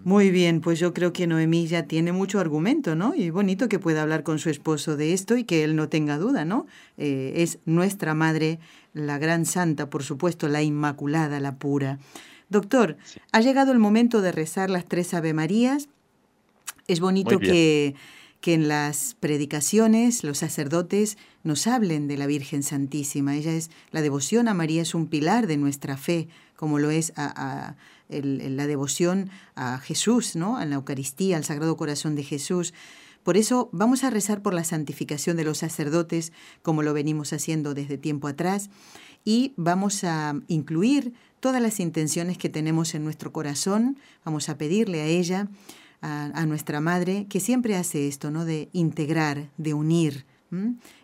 Muy 0.03 0.31
bien, 0.31 0.59
pues 0.59 0.79
yo 0.79 0.93
creo 0.93 1.13
que 1.13 1.27
Noemí 1.27 1.67
ya 1.67 1.83
tiene 1.83 2.11
mucho 2.11 2.39
argumento, 2.39 2.93
¿no? 2.93 3.15
Y 3.15 3.29
bonito 3.29 3.69
que 3.69 3.79
pueda 3.79 4.01
hablar 4.01 4.23
con 4.23 4.37
su 4.37 4.49
esposo 4.49 4.97
de 4.97 5.13
esto 5.13 5.37
y 5.37 5.45
que 5.45 5.63
él 5.63 5.77
no 5.77 5.87
tenga 5.87 6.17
duda, 6.17 6.43
¿no? 6.43 6.67
Eh, 6.97 7.33
es 7.37 7.59
nuestra 7.65 8.13
madre, 8.13 8.59
la 8.93 9.17
gran 9.17 9.45
santa, 9.45 9.89
por 9.89 10.03
supuesto, 10.03 10.49
la 10.49 10.61
inmaculada, 10.61 11.39
la 11.39 11.55
pura. 11.55 11.99
Doctor, 12.49 12.97
ha 13.31 13.39
llegado 13.39 13.71
el 13.71 13.79
momento 13.79 14.21
de 14.21 14.33
rezar 14.33 14.69
las 14.69 14.85
tres 14.85 15.13
Ave 15.13 15.33
Marías. 15.33 15.87
Es 16.87 16.99
bonito 16.99 17.39
que, 17.39 17.95
que 18.41 18.53
en 18.53 18.67
las 18.67 19.15
predicaciones 19.21 20.25
los 20.25 20.39
sacerdotes 20.39 21.17
nos 21.43 21.65
hablen 21.65 22.09
de 22.09 22.17
la 22.17 22.27
Virgen 22.27 22.61
Santísima. 22.61 23.37
Ella 23.37 23.53
es, 23.53 23.71
la 23.91 24.01
devoción 24.01 24.49
a 24.49 24.53
María 24.53 24.81
es 24.81 24.93
un 24.93 25.07
pilar 25.07 25.47
de 25.47 25.55
nuestra 25.55 25.95
fe, 25.95 26.27
como 26.57 26.77
lo 26.77 26.91
es 26.91 27.13
a 27.15 27.75
la 28.09 28.67
devoción 28.67 29.29
a 29.55 29.79
Jesús, 29.79 30.35
¿no? 30.35 30.57
a 30.57 30.65
la 30.65 30.75
Eucaristía, 30.75 31.37
al 31.37 31.43
Sagrado 31.43 31.77
Corazón 31.77 32.15
de 32.15 32.23
Jesús. 32.23 32.73
Por 33.23 33.37
eso 33.37 33.69
vamos 33.71 34.03
a 34.03 34.09
rezar 34.09 34.41
por 34.41 34.53
la 34.53 34.63
santificación 34.63 35.37
de 35.37 35.45
los 35.45 35.59
sacerdotes, 35.59 36.33
como 36.61 36.83
lo 36.83 36.93
venimos 36.93 37.31
haciendo 37.33 37.73
desde 37.73 37.97
tiempo 37.97 38.27
atrás, 38.27 38.69
y 39.23 39.53
vamos 39.55 40.03
a 40.03 40.35
incluir 40.47 41.13
todas 41.39 41.61
las 41.61 41.79
intenciones 41.79 42.37
que 42.37 42.49
tenemos 42.49 42.93
en 42.95 43.03
nuestro 43.03 43.31
corazón, 43.31 43.97
vamos 44.25 44.49
a 44.49 44.57
pedirle 44.57 45.01
a 45.01 45.05
ella, 45.05 45.47
a, 46.01 46.25
a 46.33 46.45
nuestra 46.45 46.81
Madre, 46.81 47.27
que 47.29 47.39
siempre 47.39 47.77
hace 47.77 48.07
esto, 48.07 48.29
¿no? 48.29 48.43
de 48.43 48.69
integrar, 48.73 49.49
de 49.57 49.73
unir, 49.73 50.25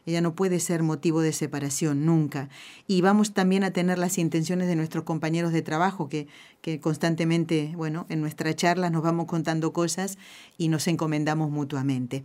ella 0.06 0.22
no 0.22 0.36
puede 0.36 0.60
ser 0.60 0.84
motivo 0.84 1.22
de 1.22 1.34
separación 1.34 2.06
nunca. 2.06 2.50
Y 2.88 3.02
vamos 3.02 3.34
también 3.34 3.64
a 3.64 3.72
tener 3.72 3.98
las 3.98 4.18
intenciones 4.18 4.68
de 4.68 4.76
nuestros 4.76 5.04
compañeros 5.04 5.54
de 5.54 5.62
trabajo 5.62 6.10
que, 6.10 6.28
que 6.62 6.80
constantemente, 6.80 7.74
bueno, 7.76 8.06
en 8.10 8.22
nuestra 8.22 8.56
charla 8.56 8.90
nos 8.90 9.04
vamos 9.04 9.26
contando 9.26 9.74
cosas 9.74 10.18
y 10.58 10.68
nos 10.68 10.88
encomendamos 10.88 11.52
mutuamente. 11.52 12.24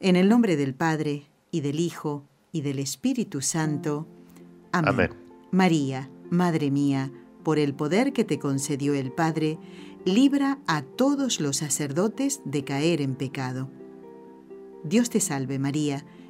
En 0.00 0.16
el 0.16 0.28
nombre 0.28 0.56
del 0.56 0.74
Padre 0.74 1.26
y 1.50 1.60
del 1.60 1.80
Hijo 1.80 2.24
y 2.52 2.60
del 2.62 2.78
Espíritu 2.78 3.40
Santo. 3.40 4.06
Amén. 4.72 5.10
María, 5.50 6.10
Madre 6.30 6.70
mía, 6.70 7.12
por 7.44 7.58
el 7.58 7.74
poder 7.74 8.12
que 8.12 8.24
te 8.24 8.38
concedió 8.38 8.94
el 8.94 9.12
Padre, 9.12 9.58
libra 10.04 10.58
a 10.66 10.82
todos 10.82 11.40
los 11.40 11.58
sacerdotes 11.58 12.40
de 12.44 12.64
caer 12.64 13.00
en 13.00 13.14
pecado. 13.14 13.70
Dios 14.84 15.10
te 15.10 15.20
salve 15.20 15.58
María, 15.58 16.04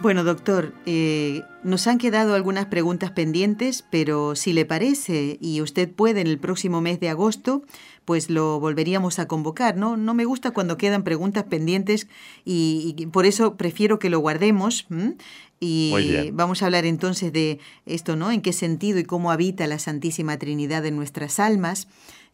Bueno, 0.00 0.22
doctor, 0.22 0.74
eh, 0.86 1.42
nos 1.64 1.88
han 1.88 1.98
quedado 1.98 2.34
algunas 2.34 2.66
preguntas 2.66 3.10
pendientes, 3.10 3.84
pero 3.90 4.36
si 4.36 4.52
le 4.52 4.64
parece 4.64 5.38
y 5.40 5.60
usted 5.60 5.90
puede 5.90 6.20
en 6.20 6.28
el 6.28 6.38
próximo 6.38 6.80
mes 6.80 7.00
de 7.00 7.08
agosto, 7.08 7.64
pues 8.04 8.30
lo 8.30 8.60
volveríamos 8.60 9.18
a 9.18 9.26
convocar, 9.26 9.76
¿no? 9.76 9.96
No 9.96 10.14
me 10.14 10.24
gusta 10.24 10.52
cuando 10.52 10.76
quedan 10.76 11.02
preguntas 11.02 11.44
pendientes 11.44 12.06
y, 12.44 13.08
por 13.12 13.26
eso 13.26 13.56
prefiero 13.56 13.98
que 13.98 14.08
lo 14.08 14.20
guardemos. 14.20 14.86
Y 15.58 16.30
vamos 16.32 16.62
a 16.62 16.66
hablar 16.66 16.86
entonces 16.86 17.32
de 17.32 17.58
esto, 17.84 18.14
¿no? 18.14 18.30
En 18.30 18.40
qué 18.40 18.52
sentido 18.52 19.00
y 19.00 19.04
cómo 19.04 19.32
habita 19.32 19.66
la 19.66 19.80
Santísima 19.80 20.38
Trinidad 20.38 20.86
en 20.86 20.94
nuestras 20.94 21.40
almas. 21.40 21.88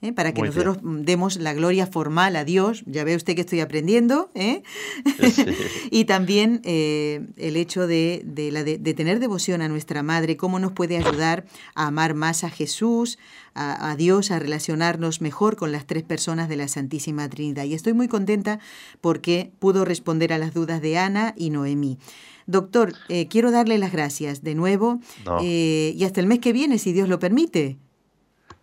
¿Eh? 0.04 0.12
para 0.12 0.32
que 0.32 0.42
nosotros 0.42 0.78
demos 0.82 1.36
la 1.36 1.54
gloria 1.54 1.86
formal 1.86 2.36
a 2.36 2.44
Dios. 2.44 2.84
Ya 2.86 3.04
ve 3.04 3.16
usted 3.16 3.34
que 3.34 3.40
estoy 3.40 3.60
aprendiendo. 3.60 4.30
¿eh? 4.34 4.62
y 5.90 6.04
también 6.04 6.60
eh, 6.64 7.26
el 7.36 7.56
hecho 7.56 7.86
de, 7.86 8.22
de, 8.24 8.94
tener 8.94 9.18
devoción 9.18 9.62
a 9.62 9.68
nuestra 9.68 10.02
Madre, 10.02 10.36
cómo 10.36 10.58
nos 10.58 10.72
puede 10.72 10.98
ayudar 10.98 11.46
a 11.74 11.86
amar 11.86 12.14
más 12.14 12.44
a 12.44 12.50
Jesús, 12.50 13.18
a, 13.54 13.90
a, 13.90 13.96
Dios, 13.96 14.30
a 14.30 14.38
relacionarnos 14.38 15.20
mejor 15.20 15.56
con 15.56 15.72
las 15.72 15.86
tres 15.86 16.02
personas 16.02 16.48
de 16.48 16.56
la 16.56 16.68
Santísima 16.68 17.28
Trinidad. 17.28 17.64
Y 17.64 17.74
estoy 17.74 17.94
muy 17.94 18.08
contenta 18.08 18.60
porque 19.00 19.52
pudo 19.58 19.84
responder 19.84 20.32
a 20.32 20.38
las 20.38 20.52
dudas 20.52 20.82
de 20.82 20.98
Ana 20.98 21.34
y 21.36 21.50
Noemí. 21.50 21.98
Doctor, 22.46 22.92
quiero 23.30 23.50
darle 23.50 23.78
las 23.78 23.90
gracias 23.90 24.42
de 24.42 24.54
nuevo 24.54 25.00
y 25.40 26.04
hasta 26.04 26.20
el 26.20 26.26
mes 26.26 26.40
que 26.40 26.52
viene, 26.52 26.76
si 26.78 26.92
Dios 26.92 27.08
lo 27.08 27.18
permite. 27.18 27.78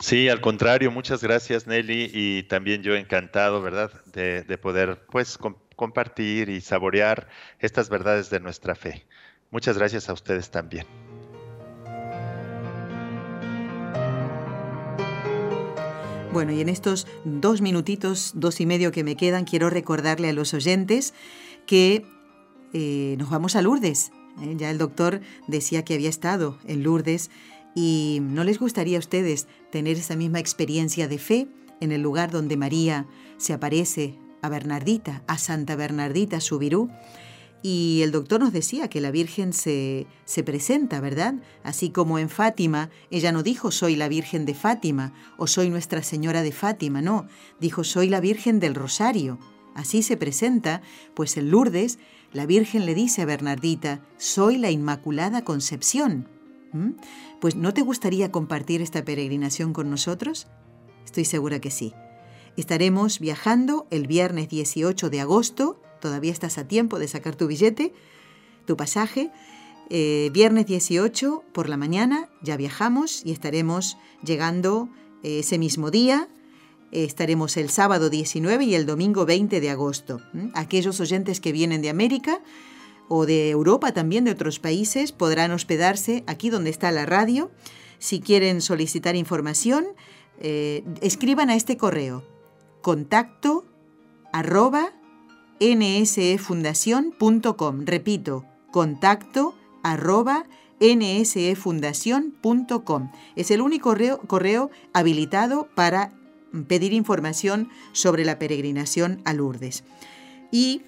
Sí, 0.01 0.29
al 0.29 0.41
contrario, 0.41 0.89
muchas 0.89 1.21
gracias 1.21 1.67
Nelly 1.67 2.09
y 2.11 2.43
también 2.43 2.81
yo 2.81 2.95
encantado, 2.95 3.61
¿verdad?, 3.61 3.91
de, 4.13 4.57
poder 4.57 5.05
pues 5.11 5.37
compartir 5.75 6.49
y 6.49 6.59
saborear 6.59 7.29
estas 7.59 7.87
verdades 7.89 8.31
de 8.31 8.39
nuestra 8.39 8.73
fe. 8.73 9.05
Muchas 9.51 9.77
gracias 9.77 10.09
a 10.09 10.13
ustedes 10.13 10.49
también. 10.49 10.87
Bueno, 16.33 16.51
y 16.51 16.61
en 16.61 16.69
estos 16.69 17.05
dos 17.23 17.61
minutitos, 17.61 18.31
dos 18.33 18.59
y 18.59 18.65
medio 18.65 18.91
que 18.91 19.03
me 19.03 19.15
quedan, 19.15 19.45
quiero 19.45 19.69
recordarle 19.69 20.29
a 20.29 20.33
los 20.33 20.53
oyentes 20.55 21.13
que 21.67 22.05
eh, 22.73 23.15
nos 23.19 23.29
vamos 23.29 23.55
a 23.55 23.61
Lourdes. 23.61 24.11
¿eh? 24.41 24.55
Ya 24.57 24.71
el 24.71 24.77
doctor 24.77 25.21
decía 25.47 25.85
que 25.85 25.93
había 25.93 26.09
estado 26.09 26.57
en 26.65 26.83
Lourdes 26.83 27.29
¿Y 27.75 28.19
no 28.21 28.43
les 28.43 28.59
gustaría 28.59 28.97
a 28.97 28.99
ustedes 28.99 29.47
tener 29.71 29.97
esa 29.97 30.15
misma 30.15 30.39
experiencia 30.39 31.07
de 31.07 31.17
fe 31.17 31.47
en 31.79 31.91
el 31.91 32.01
lugar 32.01 32.31
donde 32.31 32.57
María 32.57 33.07
se 33.37 33.53
aparece 33.53 34.15
a 34.41 34.49
Bernardita, 34.49 35.23
a 35.27 35.37
Santa 35.37 35.75
Bernardita 35.75 36.41
Subirú? 36.41 36.89
Y 37.63 38.01
el 38.01 38.11
doctor 38.11 38.39
nos 38.39 38.53
decía 38.53 38.89
que 38.89 39.01
la 39.01 39.11
Virgen 39.11 39.53
se, 39.53 40.07
se 40.25 40.43
presenta, 40.43 40.99
¿verdad? 40.99 41.35
Así 41.63 41.91
como 41.91 42.17
en 42.17 42.27
Fátima, 42.27 42.89
ella 43.11 43.31
no 43.31 43.43
dijo 43.43 43.69
soy 43.71 43.95
la 43.95 44.07
Virgen 44.07 44.45
de 44.45 44.55
Fátima 44.55 45.13
o 45.37 45.45
soy 45.45 45.69
Nuestra 45.69 46.01
Señora 46.01 46.41
de 46.41 46.51
Fátima, 46.51 47.01
no, 47.01 47.27
dijo 47.59 47.83
soy 47.83 48.09
la 48.09 48.19
Virgen 48.19 48.59
del 48.59 48.73
Rosario. 48.73 49.37
Así 49.75 50.01
se 50.01 50.17
presenta, 50.17 50.81
pues 51.13 51.37
en 51.37 51.51
Lourdes 51.51 51.99
la 52.33 52.45
Virgen 52.45 52.85
le 52.85 52.95
dice 52.95 53.21
a 53.21 53.25
Bernardita, 53.25 54.01
soy 54.17 54.57
la 54.57 54.71
Inmaculada 54.71 55.43
Concepción. 55.43 56.27
¿Mm? 56.73 56.91
Pues 57.39 57.55
¿no 57.55 57.73
te 57.73 57.81
gustaría 57.81 58.31
compartir 58.31 58.81
esta 58.81 59.03
peregrinación 59.03 59.73
con 59.73 59.89
nosotros? 59.89 60.47
Estoy 61.05 61.25
segura 61.25 61.59
que 61.59 61.71
sí. 61.71 61.93
Estaremos 62.57 63.19
viajando 63.19 63.87
el 63.91 64.07
viernes 64.07 64.49
18 64.49 65.09
de 65.09 65.21
agosto, 65.21 65.81
todavía 65.99 66.31
estás 66.31 66.57
a 66.57 66.67
tiempo 66.67 66.99
de 66.99 67.07
sacar 67.07 67.35
tu 67.35 67.47
billete, 67.47 67.93
tu 68.65 68.75
pasaje. 68.75 69.31
Eh, 69.89 70.29
viernes 70.31 70.65
18 70.65 71.43
por 71.51 71.67
la 71.67 71.75
mañana 71.75 72.29
ya 72.41 72.55
viajamos 72.55 73.25
y 73.25 73.31
estaremos 73.31 73.97
llegando 74.23 74.89
eh, 75.23 75.39
ese 75.39 75.57
mismo 75.57 75.91
día. 75.91 76.27
estaremos 76.91 77.55
el 77.55 77.69
sábado 77.69 78.09
19 78.09 78.65
y 78.65 78.75
el 78.75 78.85
domingo 78.85 79.25
20 79.25 79.61
de 79.61 79.69
agosto. 79.69 80.21
Aquellos 80.53 80.99
oyentes 80.99 81.39
que 81.39 81.53
vienen 81.53 81.81
de 81.81 81.89
América, 81.89 82.41
o 83.13 83.25
de 83.25 83.49
Europa, 83.49 83.91
también 83.91 84.23
de 84.23 84.31
otros 84.31 84.59
países, 84.59 85.11
podrán 85.11 85.51
hospedarse 85.51 86.23
aquí 86.27 86.49
donde 86.49 86.69
está 86.69 86.91
la 86.91 87.05
radio. 87.05 87.51
Si 87.99 88.21
quieren 88.21 88.61
solicitar 88.61 89.17
información, 89.17 89.85
eh, 90.39 90.85
escriban 91.01 91.49
a 91.49 91.55
este 91.55 91.75
correo 91.75 92.23
contacto 92.81 93.65
arroba 94.31 94.93
nsfundación.com. 95.59 97.85
Repito, 97.85 98.45
contacto 98.71 99.55
arroba 99.83 100.45
nsfundación.com. 100.79 103.11
Es 103.35 103.51
el 103.51 103.59
único 103.59 103.89
correo, 103.89 104.21
correo 104.21 104.71
habilitado 104.93 105.67
para 105.75 106.13
pedir 106.69 106.93
información 106.93 107.67
sobre 107.91 108.23
la 108.23 108.39
peregrinación 108.39 109.19
a 109.25 109.33
Lourdes. 109.33 109.83
Y 110.49 110.83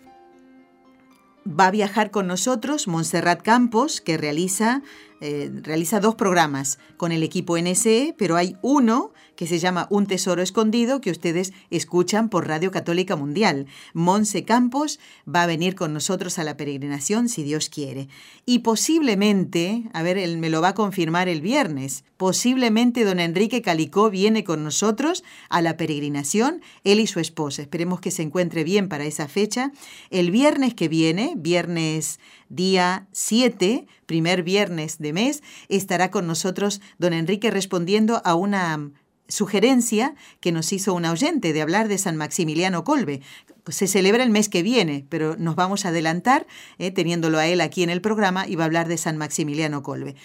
va 1.46 1.68
a 1.68 1.72
viajar 1.72 2.12
con 2.12 2.28
nosotros 2.28 2.88
Montserrat 2.88 3.42
Campos, 3.42 4.02
que 4.02 4.18
realiza, 4.18 4.82
eh, 5.22 5.52
realiza 5.62 6.00
dos 6.00 6.16
programas 6.16 6.80
con 6.98 7.12
el 7.12 7.24
equipo 7.24 7.58
NSE, 7.58 8.16
pero 8.18 8.36
hay 8.36 8.58
uno 8.62 9.14
que 9.36 9.48
se 9.48 9.60
llama 9.60 9.88
Un 9.90 10.08
Tesoro 10.08 10.42
Escondido, 10.42 11.02
que 11.02 11.12
ustedes 11.12 11.54
escuchan 11.70 12.30
por 12.30 12.48
Radio 12.48 12.72
Católica 12.72 13.16
Mundial. 13.16 13.68
Monse 13.94 14.46
Campos 14.46 15.00
va 15.28 15.44
a 15.44 15.48
venir 15.48 15.76
con 15.76 15.94
nosotros 15.94 16.40
a 16.40 16.44
la 16.44 16.58
peregrinación, 16.58 17.30
si 17.30 17.44
Dios 17.44 17.70
quiere. 17.70 18.08
Y 18.46 18.60
posiblemente, 18.60 19.84
a 19.94 20.04
ver, 20.04 20.18
él 20.18 20.38
me 20.38 20.50
lo 20.50 20.62
va 20.62 20.70
a 20.70 20.76
confirmar 20.76 21.28
el 21.28 21.42
viernes, 21.42 22.04
posiblemente 22.18 23.04
don 23.04 23.20
Enrique 23.20 23.62
Calicó 23.62 24.10
viene 24.10 24.44
con 24.44 24.64
nosotros 24.64 25.24
a 25.50 25.62
la 25.62 25.78
peregrinación, 25.78 26.62
él 26.84 27.00
y 27.00 27.08
su 27.08 27.20
esposa. 27.20 27.62
Esperemos 27.62 28.00
que 28.00 28.12
se 28.12 28.22
encuentre 28.22 28.64
bien 28.64 28.88
para 28.88 29.06
esa 29.06 29.28
fecha. 29.28 29.72
El 30.10 30.32
viernes 30.32 30.74
que 30.74 30.88
viene, 30.88 31.34
viernes 31.36 32.20
día 32.50 33.08
7, 33.12 33.88
primer 34.06 34.44
viernes 34.44 35.00
de 35.00 35.12
mes, 35.12 35.44
estará 35.70 36.12
con 36.12 36.28
nosotros 36.28 36.82
don 36.98 37.14
Enrique 37.14 37.52
respondiendo 37.52 38.22
a 38.24 38.36
una 38.36 38.92
sugerencia 39.28 40.16
que 40.40 40.52
nos 40.52 40.72
hizo 40.74 40.94
un 40.94 41.06
oyente 41.06 41.54
de 41.54 41.62
hablar 41.62 41.88
de 41.88 41.98
San 41.98 42.18
Maximiliano 42.18 42.84
Colbe. 42.84 43.22
Se 43.68 43.88
celebra 43.88 44.24
el 44.24 44.30
mes 44.30 44.50
que 44.50 44.64
viene, 44.64 45.06
pero 45.10 45.36
nos 45.38 45.56
vamos 45.56 45.86
a 45.86 45.90
adelantar, 45.90 46.46
eh, 46.78 46.92
teniéndolo 46.92 47.38
a 47.40 47.48
él 47.48 47.62
aquí 47.62 47.84
en 47.84 47.90
el 47.90 48.02
programa, 48.02 48.48
y 48.48 48.56
va 48.56 48.64
a 48.64 48.68
hablar 48.68 48.88
de 48.88 48.98
San 48.98 49.18
Maximiliano 49.18 49.84
Colbe. 49.84 50.16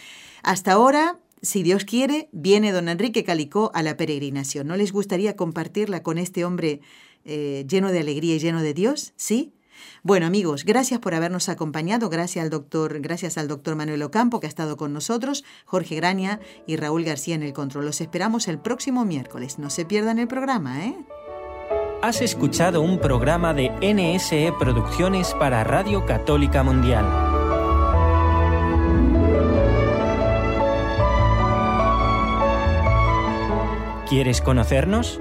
Hasta 0.42 0.72
ahora, 0.72 1.18
si 1.42 1.62
Dios 1.62 1.84
quiere, 1.84 2.28
viene 2.32 2.72
don 2.72 2.88
Enrique 2.88 3.24
Calicó 3.24 3.70
a 3.74 3.82
la 3.82 3.96
peregrinación. 3.96 4.66
¿No 4.66 4.76
les 4.76 4.92
gustaría 4.92 5.36
compartirla 5.36 6.02
con 6.02 6.18
este 6.18 6.44
hombre 6.44 6.80
eh, 7.24 7.64
lleno 7.68 7.92
de 7.92 8.00
alegría 8.00 8.34
y 8.34 8.38
lleno 8.40 8.62
de 8.62 8.74
Dios? 8.74 9.12
¿Sí? 9.16 9.52
Bueno, 10.02 10.26
amigos, 10.26 10.64
gracias 10.64 11.00
por 11.00 11.14
habernos 11.14 11.48
acompañado. 11.48 12.08
Gracias 12.08 12.42
al 12.42 12.50
doctor, 12.50 13.00
gracias 13.00 13.38
al 13.38 13.48
doctor 13.48 13.76
Manuel 13.76 14.02
Ocampo 14.02 14.40
que 14.40 14.46
ha 14.46 14.48
estado 14.48 14.76
con 14.76 14.92
nosotros, 14.92 15.44
Jorge 15.64 15.96
Graña 15.96 16.40
y 16.66 16.76
Raúl 16.76 17.04
García 17.04 17.34
en 17.34 17.42
el 17.42 17.52
control. 17.52 17.86
Los 17.86 18.00
esperamos 18.00 18.48
el 18.48 18.58
próximo 18.58 19.04
miércoles. 19.04 19.58
No 19.58 19.70
se 19.70 19.84
pierdan 19.84 20.18
el 20.18 20.28
programa, 20.28 20.84
¿eh? 20.84 20.94
Has 22.00 22.22
escuchado 22.22 22.80
un 22.80 23.00
programa 23.00 23.54
de 23.54 23.70
NSE 23.82 24.52
Producciones 24.58 25.34
para 25.34 25.64
Radio 25.64 26.06
Católica 26.06 26.62
Mundial. 26.62 27.04
¿Quieres 34.08 34.40
conocernos? 34.40 35.20